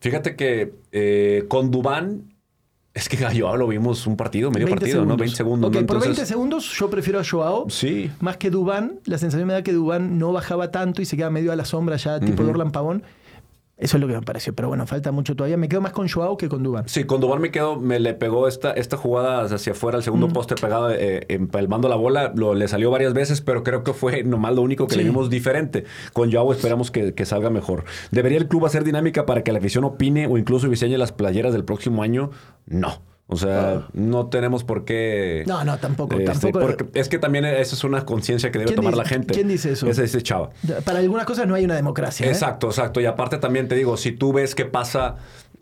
[0.00, 2.37] Fíjate que con Dubán
[2.98, 5.16] es que a Joao lo vimos un partido, medio partido, ¿no?
[5.16, 5.70] 20 segundos.
[5.70, 7.66] Por 20 segundos yo prefiero a Joao.
[7.70, 8.10] Sí.
[8.20, 8.98] Más que Dubán.
[9.04, 11.64] La sensación me da que Dubán no bajaba tanto y se queda medio a la
[11.64, 13.02] sombra ya, tipo uh Dorlan Pavón.
[13.78, 14.52] Eso es lo que me pareció.
[14.54, 15.56] Pero bueno, falta mucho todavía.
[15.56, 16.88] Me quedo más con Joao que con Dubán.
[16.88, 20.28] Sí, con Dubán me quedo, me le pegó esta, esta jugada hacia afuera, el segundo
[20.28, 20.32] mm.
[20.32, 22.32] poste pegado, eh, empalmando la bola.
[22.34, 25.30] Lo, le salió varias veces, pero creo que fue nomás lo único que le vimos
[25.30, 25.84] diferente.
[26.12, 27.84] Con Joao esperamos que, que, salga mejor.
[28.10, 31.52] ¿Debería el club hacer dinámica para que la afición opine o incluso diseñe las playeras
[31.52, 32.30] del próximo año?
[32.66, 33.07] No.
[33.30, 33.88] O sea, ah.
[33.92, 35.44] no tenemos por qué.
[35.46, 36.18] No, no, tampoco.
[36.18, 36.88] Este, tampoco.
[36.94, 39.34] es que también esa es una conciencia que debe tomar la gente.
[39.34, 39.86] ¿Quién dice eso?
[39.86, 40.48] Ese dice Chava.
[40.82, 42.24] Para algunas cosas no hay una democracia.
[42.24, 42.30] ¿eh?
[42.30, 43.02] Exacto, exacto.
[43.02, 45.16] Y aparte también te digo, si tú ves qué pasa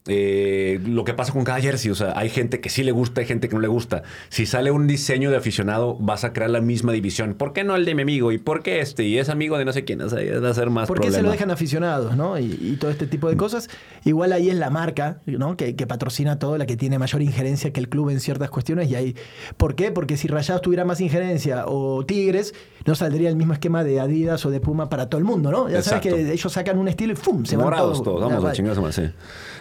[0.07, 1.91] eh, lo que pasa con cada jersey.
[1.91, 4.03] O sea, hay gente que sí le gusta, hay gente que no le gusta.
[4.29, 7.35] Si sale un diseño de aficionado, vas a crear la misma división.
[7.35, 8.33] ¿Por qué no el de mi amigo?
[8.33, 9.05] ¿Y por qué este?
[9.05, 10.01] Y es amigo de no sé quién.
[10.01, 12.39] O sea, va a ser más ¿Por qué se lo dejan aficionados, no?
[12.39, 13.69] Y, todo este tipo de cosas.
[14.05, 15.57] Igual ahí es la marca, ¿no?
[15.57, 18.91] Que, patrocina todo, la que tiene mayor injerencia que el club en ciertas cuestiones.
[18.91, 19.17] Y ahí,
[19.57, 19.91] ¿por qué?
[19.93, 22.55] Porque si Rayados tuviera más injerencia o Tigres,
[22.85, 25.69] no saldría el mismo esquema de Adidas o de Puma para todo el mundo, ¿no?
[25.69, 27.45] Ya sabes que ellos sacan un estilo y ¡fum!
[27.45, 28.03] Se van todos.
[28.03, 28.21] todos.
[28.21, 29.03] Vamos a chingarse más, sí.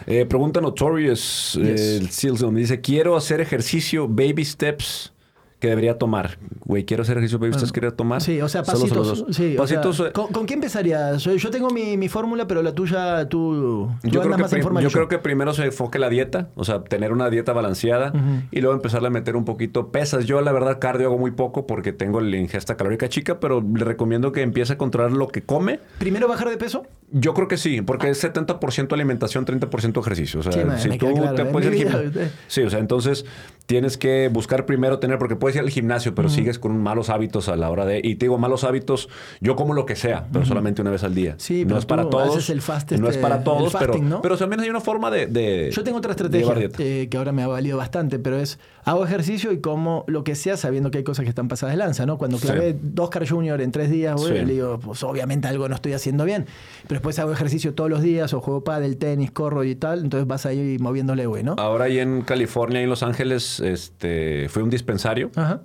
[0.06, 5.12] Eh, pregunta Notorious, eh, el Sealson, dice, quiero hacer ejercicio, baby steps
[5.58, 6.38] que debería tomar.
[6.64, 8.20] Güey, quiero hacer ejercicio, baby steps, quería tomar.
[8.20, 9.24] Sí, o sea, pasitos.
[9.30, 10.12] Sí, pasitos eh.
[10.12, 11.24] ¿con, qué empezarías?
[11.24, 15.54] Yo tengo mi, fórmula, pero la tuya, tú, yo creo que Yo, creo que primero
[15.54, 18.12] se enfoque la dieta, o sea, tener una dieta balanceada
[18.50, 20.26] y luego empezarle a meter un poquito pesas.
[20.26, 23.84] Yo, la verdad, cardio hago muy poco porque tengo la ingesta calórica chica, pero le
[23.84, 25.80] recomiendo que empiece a controlar lo que come.
[25.98, 26.84] ¿Primero bajar de peso?
[27.12, 30.40] Yo creo que sí, porque es 70% alimentación, 30% ejercicio.
[30.40, 31.06] O sea, si tú
[31.36, 31.44] te ¿eh?
[31.46, 32.12] puedes ir al
[32.48, 33.24] Sí, o sea, entonces
[33.66, 37.48] tienes que buscar primero tener, porque puedes ir al gimnasio, pero sigues con malos hábitos
[37.48, 38.00] a la hora de.
[38.02, 39.08] Y te digo, malos hábitos,
[39.40, 41.34] yo como lo que sea, pero solamente una vez al día.
[41.38, 42.50] Sí, no es para todos.
[42.50, 44.20] El fast, no es este, para todos, pero, ¿no?
[44.20, 45.70] pero también hay una forma de.
[45.72, 49.50] yo tengo otra estrategia eh, que ahora me ha valido bastante, pero es hago ejercicio
[49.50, 52.18] y como lo que sea, sabiendo que hay cosas que están pasadas de lanza, ¿no?
[52.18, 55.92] Cuando clavé dos Car Junior en tres días, le digo, pues obviamente algo no estoy
[55.92, 56.46] haciendo bien.
[56.82, 60.28] Pero después hago ejercicio todos los días, o juego pádel, tenis, corro y tal, entonces
[60.28, 61.56] vas ahí moviéndole, güey, ¿no?
[61.58, 65.32] Ahora ahí en California y en Los Ángeles, este, fui a un dispensario.
[65.34, 65.62] Ajá.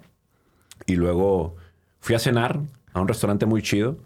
[0.87, 1.55] Y luego
[1.99, 2.59] fui a cenar
[2.91, 3.97] a un restaurante muy chido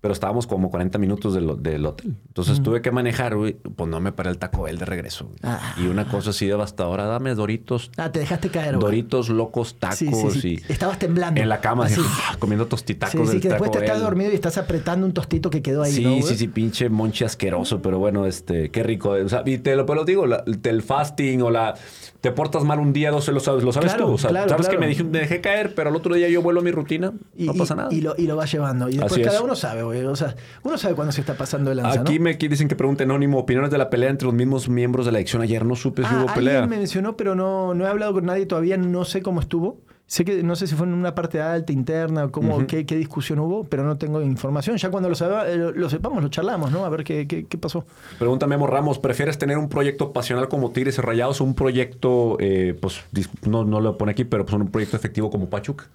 [0.00, 2.16] pero estábamos como 40 minutos del, del hotel.
[2.28, 5.30] Entonces tuve que manejar, pues no me paré el Taco Bell de regreso.
[5.42, 5.74] Ah.
[5.78, 7.90] y una cosa así devastadora, dame Doritos.
[7.98, 8.78] Ah, te dejaste caer.
[8.78, 10.62] Doritos, locos, tacos y...
[10.68, 11.40] Estabas temblando.
[11.40, 14.34] En la cama, así, ah, comiendo tostitacos Sí, sí, que después te estás dormido y
[14.34, 18.24] estás apretando un tostito que quedó ahí, Sí, sí, sí, pinche monchi asqueroso, pero bueno,
[18.24, 19.10] este, qué rico.
[19.10, 21.74] O sea, y te lo, pues digo, el fasting o la...
[22.20, 24.12] Te portas mal un día, dos, lo sabes, lo sabes tú.
[24.12, 26.60] O sea, sabes que me, dije, me dejé caer, pero el otro día yo vuelvo
[26.60, 27.88] a mi rutina, no pasa nada.
[27.92, 28.88] Y lo, y lo vas llevando.
[28.88, 32.00] Y después cada uno sabe, o sea, uno sabe cuándo se está pasando el lanza,
[32.00, 35.12] Aquí me dicen que pregunte anónimo opiniones de la pelea entre los mismos miembros de
[35.12, 35.42] la edición.
[35.42, 36.66] Ayer no supe si hubo ah, pelea.
[36.66, 38.76] me mencionó, pero no, no he hablado con nadie todavía.
[38.76, 39.78] No sé cómo estuvo.
[40.10, 43.62] Sé que no sé si fue en una parte alta, interna, cómo, qué, discusión hubo,
[43.62, 44.76] pero no tengo información.
[44.76, 45.14] Ya cuando lo,
[45.46, 46.84] eh, lo, sepamos, lo charlamos, ¿no?
[46.84, 47.84] A ver qué, qué, pasó.
[48.18, 52.38] Pregunta Memo Ramos, ¿prefieres tener un proyecto pasional como Tigres y Rayados o un proyecto,
[52.40, 53.04] eh, pues
[53.46, 55.88] no, no lo pone aquí, pero pues un proyecto efectivo como Pachuca?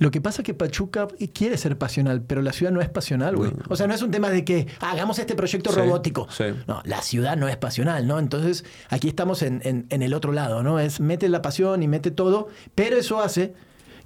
[0.00, 3.36] Lo que pasa es que Pachuca quiere ser pasional, pero la ciudad no es pasional,
[3.36, 3.52] güey.
[3.68, 6.26] O sea, no es un tema de que hagamos este proyecto robótico.
[6.66, 8.18] No, la ciudad no es pasional, ¿no?
[8.18, 10.80] Entonces, aquí estamos en, en, el otro lado, ¿no?
[10.80, 13.52] Es mete la pasión y mete todo, pero eso hace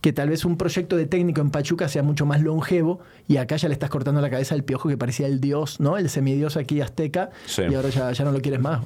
[0.05, 3.57] que tal vez un proyecto de técnico en Pachuca sea mucho más longevo y acá
[3.57, 5.97] ya le estás cortando la cabeza al piojo que parecía el dios, ¿no?
[5.97, 8.83] El semidios aquí azteca y ahora ya, no lo quieres más.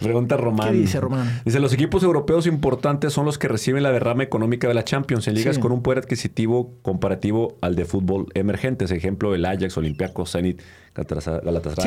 [0.00, 0.70] Pregunta Román.
[0.70, 1.42] ¿Qué dice Román?
[1.44, 5.28] Dice, los equipos europeos importantes son los que reciben la derrama económica de la Champions
[5.28, 8.90] en ligas con un poder adquisitivo comparativo al de fútbol emergentes.
[8.90, 10.62] Ejemplo, el Ajax, Olympiacos, Zenit,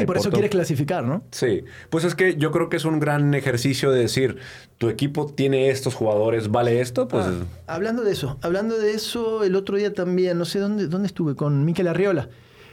[0.01, 1.23] Sí, por eso quieres clasificar, ¿no?
[1.31, 1.63] Sí.
[1.89, 4.37] Pues es que yo creo que es un gran ejercicio de decir,
[4.77, 7.07] tu equipo tiene estos jugadores, ¿vale esto?
[7.07, 7.25] Pues...
[7.25, 7.31] Ah,
[7.67, 11.35] hablando de eso, hablando de eso, el otro día también, no sé dónde, dónde estuve,
[11.35, 12.29] con Miquel Arriola.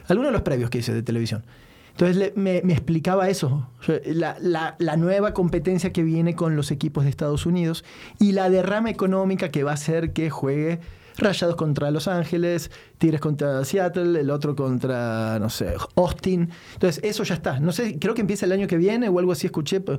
[0.06, 1.44] Algunos de los previos que hice de televisión.
[1.90, 6.36] Entonces le- me, me explicaba eso, o sea, la, la- la nueva competencia que viene
[6.36, 7.84] con los equipos de Estados Unidos
[8.20, 10.78] y la derrama económica que va a hacer que juegue
[11.18, 16.48] Rayados contra Los Ángeles, Tigres contra Seattle, el otro contra, no sé, Austin.
[16.74, 17.58] Entonces eso ya está.
[17.60, 19.98] No sé, creo que empieza el año que viene o algo así escuché, pero,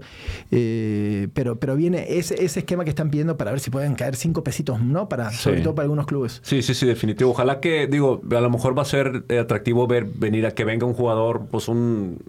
[0.52, 4.16] eh, pero, pero viene ese, ese esquema que están pidiendo para ver si pueden caer
[4.16, 5.10] cinco pesitos, ¿no?
[5.10, 6.40] Para, Sobre todo para algunos clubes.
[6.44, 7.32] Sí, sí, sí, definitivo.
[7.32, 10.64] Ojalá que, digo, a lo mejor va a ser eh, atractivo ver venir a que
[10.66, 12.20] venga un jugador, pues un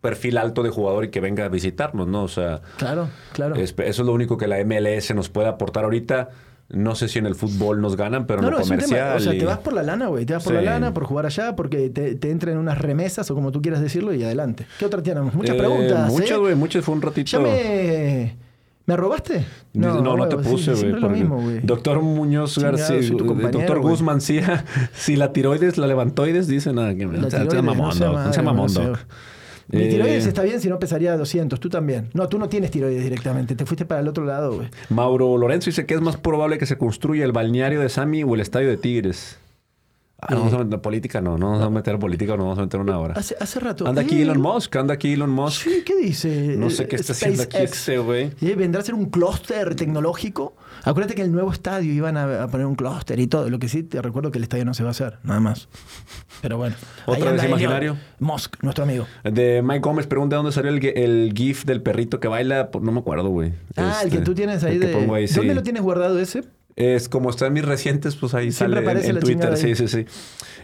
[0.00, 2.24] perfil alto de jugador y que venga a visitarnos, ¿no?
[2.24, 3.54] O sea, Claro, claro.
[3.54, 6.30] es- eso es lo único que la MLS nos puede aportar ahorita.
[6.72, 8.76] No sé si en el fútbol nos ganan, pero No, en no, lo es un
[8.78, 8.86] tema.
[8.88, 9.16] comercial.
[9.16, 10.24] O sea, y- te vas por la lana, güey.
[10.26, 10.66] Te vas por la Sí.
[10.66, 14.14] lana, por jugar allá, porque te, te entran unas remesas o como tú quieras decirlo
[14.14, 14.66] y adelante.
[14.78, 15.34] ¿Qué otra tenemos?
[15.34, 16.10] Muchas Eh, preguntas.
[16.10, 16.36] Muchas, ¿eh?
[16.36, 16.84] güey, muchas.
[16.84, 17.30] Fue un ratito.
[17.30, 18.36] ¿Ya me.
[18.84, 19.44] ¿Me robaste?
[19.74, 21.22] No, no, huevo, te sí, puse, güey.
[21.24, 21.60] güey.
[21.62, 22.96] Doctor Muñoz García,
[23.52, 23.80] doctor.
[23.80, 24.40] Guzmán, sí,
[24.92, 26.92] si la tiroides, la levantoides, dice nada.
[26.94, 28.94] Que, La no sea- sea tiroides, mamón, no
[29.72, 31.58] Mi Eh, tiroides está bien si no pesaría 200.
[31.58, 32.10] Tú también.
[32.12, 33.56] No, tú no tienes tiroides directamente.
[33.56, 34.68] Te fuiste para el otro lado, güey.
[34.90, 38.34] Mauro Lorenzo dice que es más probable que se construya el balneario de Sami o
[38.34, 39.38] el estadio deTigres.
[40.24, 42.62] Ah, no vamos a meter política, no, no vamos a meter política, no vamos a
[42.62, 43.14] meter una hora.
[43.14, 43.88] Hace, hace rato.
[43.88, 45.62] Anda aquí Eh, Elon Musk, anda aquí Elon Musk.
[45.64, 46.54] Sí, ¿qué dice?
[46.56, 48.30] No sé qué está haciendo aquí este güey.
[48.40, 50.54] Eh, ¿Vendrá a ser un clúster tecnológico?
[50.84, 53.50] Acuérdate que en el nuevo estadio iban a, a poner un clúster y todo.
[53.50, 55.68] Lo que sí te recuerdo que el estadio no se va a hacer, nada más.
[56.40, 56.76] Pero bueno.
[57.06, 57.96] ¿Otra vez imaginario?
[58.20, 59.06] Musk, nuestro amigo.
[59.24, 62.70] De Mike Gómez pregunta dónde salió el, gi- el GIF del perrito que baila.
[62.80, 63.54] No me acuerdo, güey.
[63.76, 65.26] Ah, el Este, que tú tienes ahí de.
[65.26, 65.34] sí.
[65.34, 66.44] ¿Dónde lo tienes guardado ese?
[66.74, 69.56] Es como está en mis recientes, pues ahí Siempre sale en- aparece en, la Twitter.
[69.58, 70.06] Sí, sí, sí.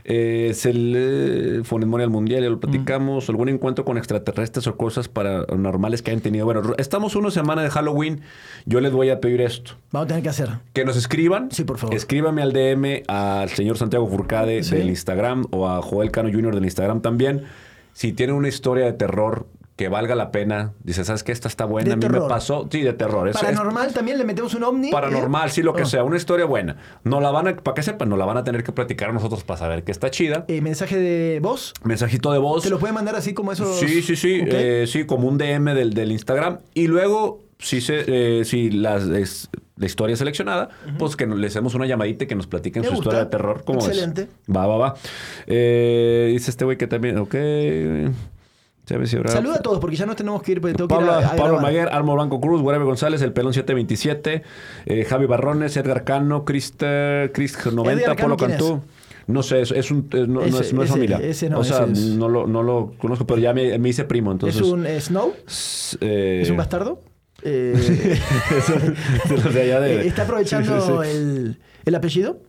[0.05, 3.28] Eh, es el eh, fue Memorial Mundial, ya lo platicamos.
[3.28, 6.47] ¿Algún encuentro con extraterrestres o cosas paranormales que hayan tenido?
[6.47, 8.22] Bueno, estamos una semana de Halloween.
[8.64, 9.72] Yo les voy a pedir esto.
[9.93, 10.48] Vamos a tener que hacer.
[10.72, 11.51] Que nos escriban.
[11.51, 11.94] Sí, por favor.
[11.94, 14.76] Escríbame al DM al señor Santiago Furcade Sí.
[14.76, 16.55] del Instagram o a Joel Cano Jr.
[16.55, 17.44] del Instagram también.
[17.93, 19.47] Si tienen una historia de terror
[19.79, 21.31] que valga la pena, dice, ¿sabes qué?
[21.31, 21.87] Esta está buena.
[21.87, 22.23] De a mí terror.
[22.25, 22.69] me pasó.
[22.71, 23.29] Sí, de terror.
[23.29, 24.91] Es- es- Paranormal también le metemos un ovni.
[24.91, 25.53] paranormal, ¿eh?
[25.53, 25.87] sí, lo que Oh.
[25.87, 26.03] sea.
[26.03, 26.77] Una historia buena.
[27.05, 29.45] No la van a, para que sepan, no la van a tener que platicar nosotros
[29.45, 30.45] para saber que está chida.
[30.49, 31.73] Eh, mensaje de voz.
[31.85, 32.65] Mensajito de voz.
[32.65, 33.79] ¿Te lo pueden mandar así como esos?
[33.79, 34.41] Sí, sí, sí.
[34.45, 36.59] Eh, sí, como un DM del, del Instagram.
[36.75, 38.03] Y luego, si, se,
[38.41, 42.27] eh, si las, es- la historia seleccionada, pues que nos- le hacemos una llamadita y
[42.27, 43.11] que nos platiquen Me su gusta.
[43.11, 43.63] historia de terror.
[43.65, 43.91] ¿Cómo ves?
[43.91, 44.27] Excelente.
[44.53, 44.95] Va, va, va.
[45.47, 47.35] Eh, dice este güey que también, ok.
[48.89, 50.60] ¿Sabes si habrá- Saluda a todos porque ya no tenemos que ir.
[50.62, 51.62] porque tengo que ir Pablo, a- a Pablo grabar.
[51.62, 54.43] Maguer, Armo Blanco Cruz, Guarabe González, El Pelón 727,
[54.86, 58.81] eh, Javi Barrones, Edgar Cano, Crista, Chris 90, Edgar Cano, Polo ¿quién Cantú.
[59.27, 61.19] No sé, es, es un, es- no, es, no es ese- familia.
[61.19, 63.90] ese no, o sea, ese es- no, lo, no lo conozco, pero ya me, me
[63.90, 64.59] hice primo, entonces...
[64.62, 65.35] ¿Es un eh, Snow?
[65.47, 67.02] s- eh, ¿Es un bastardo?
[67.44, 71.16] De los de allá de- eh, ¿Está aprovechando Sí, sí, sí.
[71.16, 72.40] El, el apellido?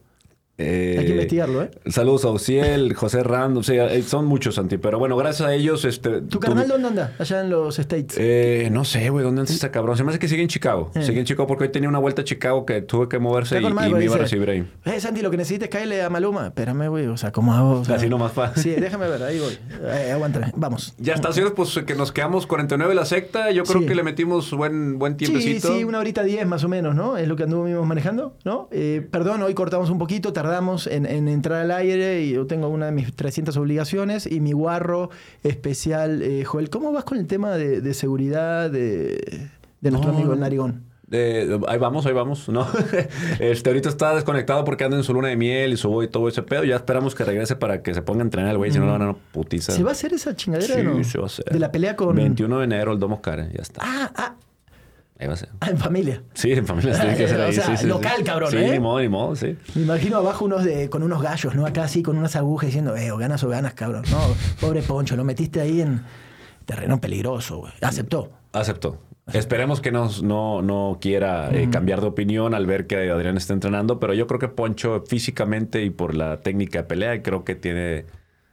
[0.59, 1.71] Eh, Hay que investigarlo, ¿eh?
[1.87, 5.53] Saludos a Ociel, José Rando, o sea, eh, son muchos, Santi, pero bueno, gracias a
[5.53, 5.85] ellos...
[5.85, 7.13] Este, ¿Tu carnal dónde anda?
[7.17, 8.15] Allá en los States.
[8.19, 9.95] Eh, no sé, güey, ¿dónde anda ese cabrón?
[9.95, 10.91] Se me hace que sigue en Chicago.
[10.95, 11.03] Eh.
[11.03, 13.65] Sigue en Chicago porque hoy tenía una vuelta a Chicago que tuve que moverse y,
[13.65, 14.67] y me iba a recibir ahí.
[14.85, 16.47] Eh, Santi, lo que necesites es caerle a Maluma.
[16.47, 17.07] Espérame, güey.
[17.07, 17.79] O sea, ¿cómo hago?
[17.79, 18.53] O sea, Así nomás pa.
[18.55, 19.23] Sí, déjame ver.
[19.23, 19.57] Ahí voy.
[19.81, 20.51] Eh, aguántame.
[20.57, 20.93] Vamos.
[20.97, 23.51] Ya está, señores, pues que nos quedamos 49 la secta.
[23.51, 23.87] Yo creo Sí.
[23.87, 25.73] que le metimos buen, buen Sí, tiempecito.
[25.73, 27.15] sí, una horita diez más o menos, ¿no?
[27.17, 28.67] Es lo que anduvimos manejando, ¿no?
[28.71, 30.48] Eh, perdón, hoy cortamos un poquito, tardamos
[30.87, 34.51] en, en entrar al aire y yo tengo una de mis 300 obligaciones y mi
[34.51, 35.09] guarro
[35.43, 36.21] especial.
[36.21, 39.49] eh, Joel, ¿cómo vas con el tema de, de seguridad de,
[39.81, 40.83] de nuestro No, amigo el narigón?
[41.11, 42.47] Eh, ahí vamos, ahí vamos.
[42.49, 42.67] No.
[43.39, 46.27] este, ahorita está desconectado porque anda en su luna de miel y su y todo
[46.27, 46.63] ese pedo.
[46.63, 48.91] Ya esperamos que regrese para que se ponga a entrenar el güey, si no lo
[48.91, 49.71] van a putiza.
[49.71, 51.03] ¿Se va a hacer esa chingadera Sí, no?
[51.03, 51.45] se va a hacer.
[51.45, 52.15] De la pelea con.
[52.15, 53.81] 21 de enero, el Domo Care, ya está.
[53.83, 54.35] Ah, ah,
[55.19, 55.49] Ahí va a ser.
[55.59, 56.23] ah, en familia.
[56.33, 57.53] Sí, en familia se tiene que hacer O ahí.
[57.53, 57.87] sea, sí, sí, sí.
[57.87, 58.71] local, cabrón, Sí, ¿eh?
[58.71, 59.57] ni modo, ni modo, sí.
[59.75, 61.65] Me imagino abajo unos de, con unos gallos, ¿no?
[61.65, 64.03] Acá así con unas agujas diciendo, eh, o ganas o ganas, cabrón.
[64.11, 64.17] No,
[64.61, 66.01] pobre Poncho, lo metiste ahí en
[66.65, 67.73] terreno peligroso, güey.
[67.81, 68.31] Aceptó.
[68.53, 68.97] Aceptó.
[69.33, 73.53] Esperemos que nos- no, no quiera eh, cambiar de opinión al ver que Adrián está
[73.53, 77.53] entrenando, pero yo creo que Poncho físicamente y por la técnica de pelea creo que
[77.55, 78.05] tiene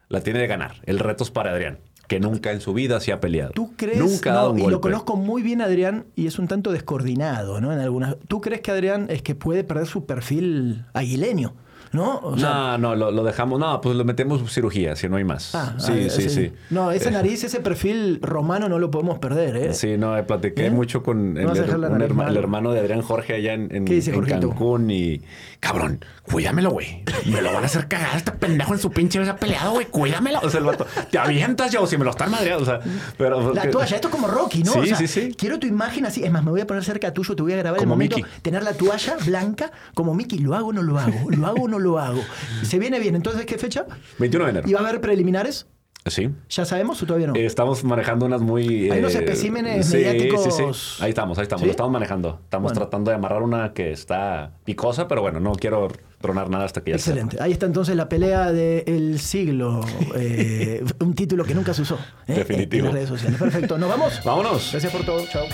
[0.08, 0.74] la tiene de ganar.
[0.84, 3.52] El reto es para Adrián, que nunca en su vida se ha peleado.
[3.52, 3.98] ¿Tú crees?
[3.98, 7.60] Nunca ha no, dado y lo conozco muy bien, Adrián, y es un tanto descoordinado,
[7.60, 7.72] ¿no?
[7.72, 8.16] En algunas.
[8.28, 11.54] ¿Tú crees que Adrián es que puede perder su perfil aguileño?
[11.96, 12.18] ¿No?
[12.22, 13.58] O sea, no, no, lo, lo dejamos.
[13.58, 15.54] No, pues lo metemos cirugía, si no hay más.
[15.54, 16.52] ah, sí, ah, sí, sí.
[16.70, 19.74] No, esa Eh, nariz, ese perfil romano no lo podemos perder, ¿eh?
[19.74, 20.70] Sí, no, eh, platiqué ¿Eh?
[20.70, 23.86] mucho con el, herma- hermano de Adrián Jorge allá en.
[24.26, 25.22] Cancún y...
[25.60, 27.02] Cabrón, cuídamelo, güey.
[27.24, 29.86] Me lo van a hacer cagar este pendejo en su pinche vez peleado, güey.
[29.86, 30.38] Cuídamelo.
[30.42, 32.62] O sea, el vato, te avientas ya o si me lo están madreando.
[32.62, 32.80] O sea,
[33.16, 33.54] pero...
[33.54, 34.72] La toalla, esto es como Rocky, ¿no?
[34.72, 35.34] Sí, O sea, sí, sí.
[35.36, 36.22] Quiero tu imagen así.
[36.22, 38.16] Es más, me voy a poner cerca tuyo, te voy a grabar el momento.
[38.16, 38.30] Mickey.
[38.42, 40.38] Tener la toalla blanca como Mickey.
[40.38, 41.30] ¿Lo hago o no lo hago?
[41.30, 42.22] ¿Lo hago o no lo hago?
[42.62, 43.14] Se viene bien.
[43.14, 43.86] Entonces, ¿qué fecha?
[44.18, 44.68] 21 de enero.
[44.68, 45.66] ¿Y va a haber preliminares?
[46.08, 46.30] Sí.
[46.50, 47.34] ¿Ya sabemos o todavía no?
[47.34, 48.88] Eh, estamos manejando unas muy...
[48.90, 50.44] Hay unos eh, especímenes sí, mediáticos.
[50.44, 51.02] Sí, sí.
[51.02, 51.64] Ahí estamos, ahí estamos.
[51.64, 52.38] Lo estamos manejando.
[52.44, 52.80] Estamos Bueno.
[52.80, 55.88] tratando de amarrar una que está picosa, pero bueno, no quiero
[56.20, 56.96] tronar nada hasta que ya.
[56.96, 57.38] Excelente.
[57.40, 59.80] Ahí está entonces la pelea del siglo.
[60.14, 61.98] eh, un título que nunca se usó.
[62.28, 62.82] Definitivo.
[62.82, 63.38] En las redes sociales.
[63.40, 63.76] Perfecto.
[63.76, 64.20] ¿Nos vamos?
[64.24, 64.68] Vámonos.
[64.70, 65.26] Gracias por todo.
[65.26, 65.44] Chao.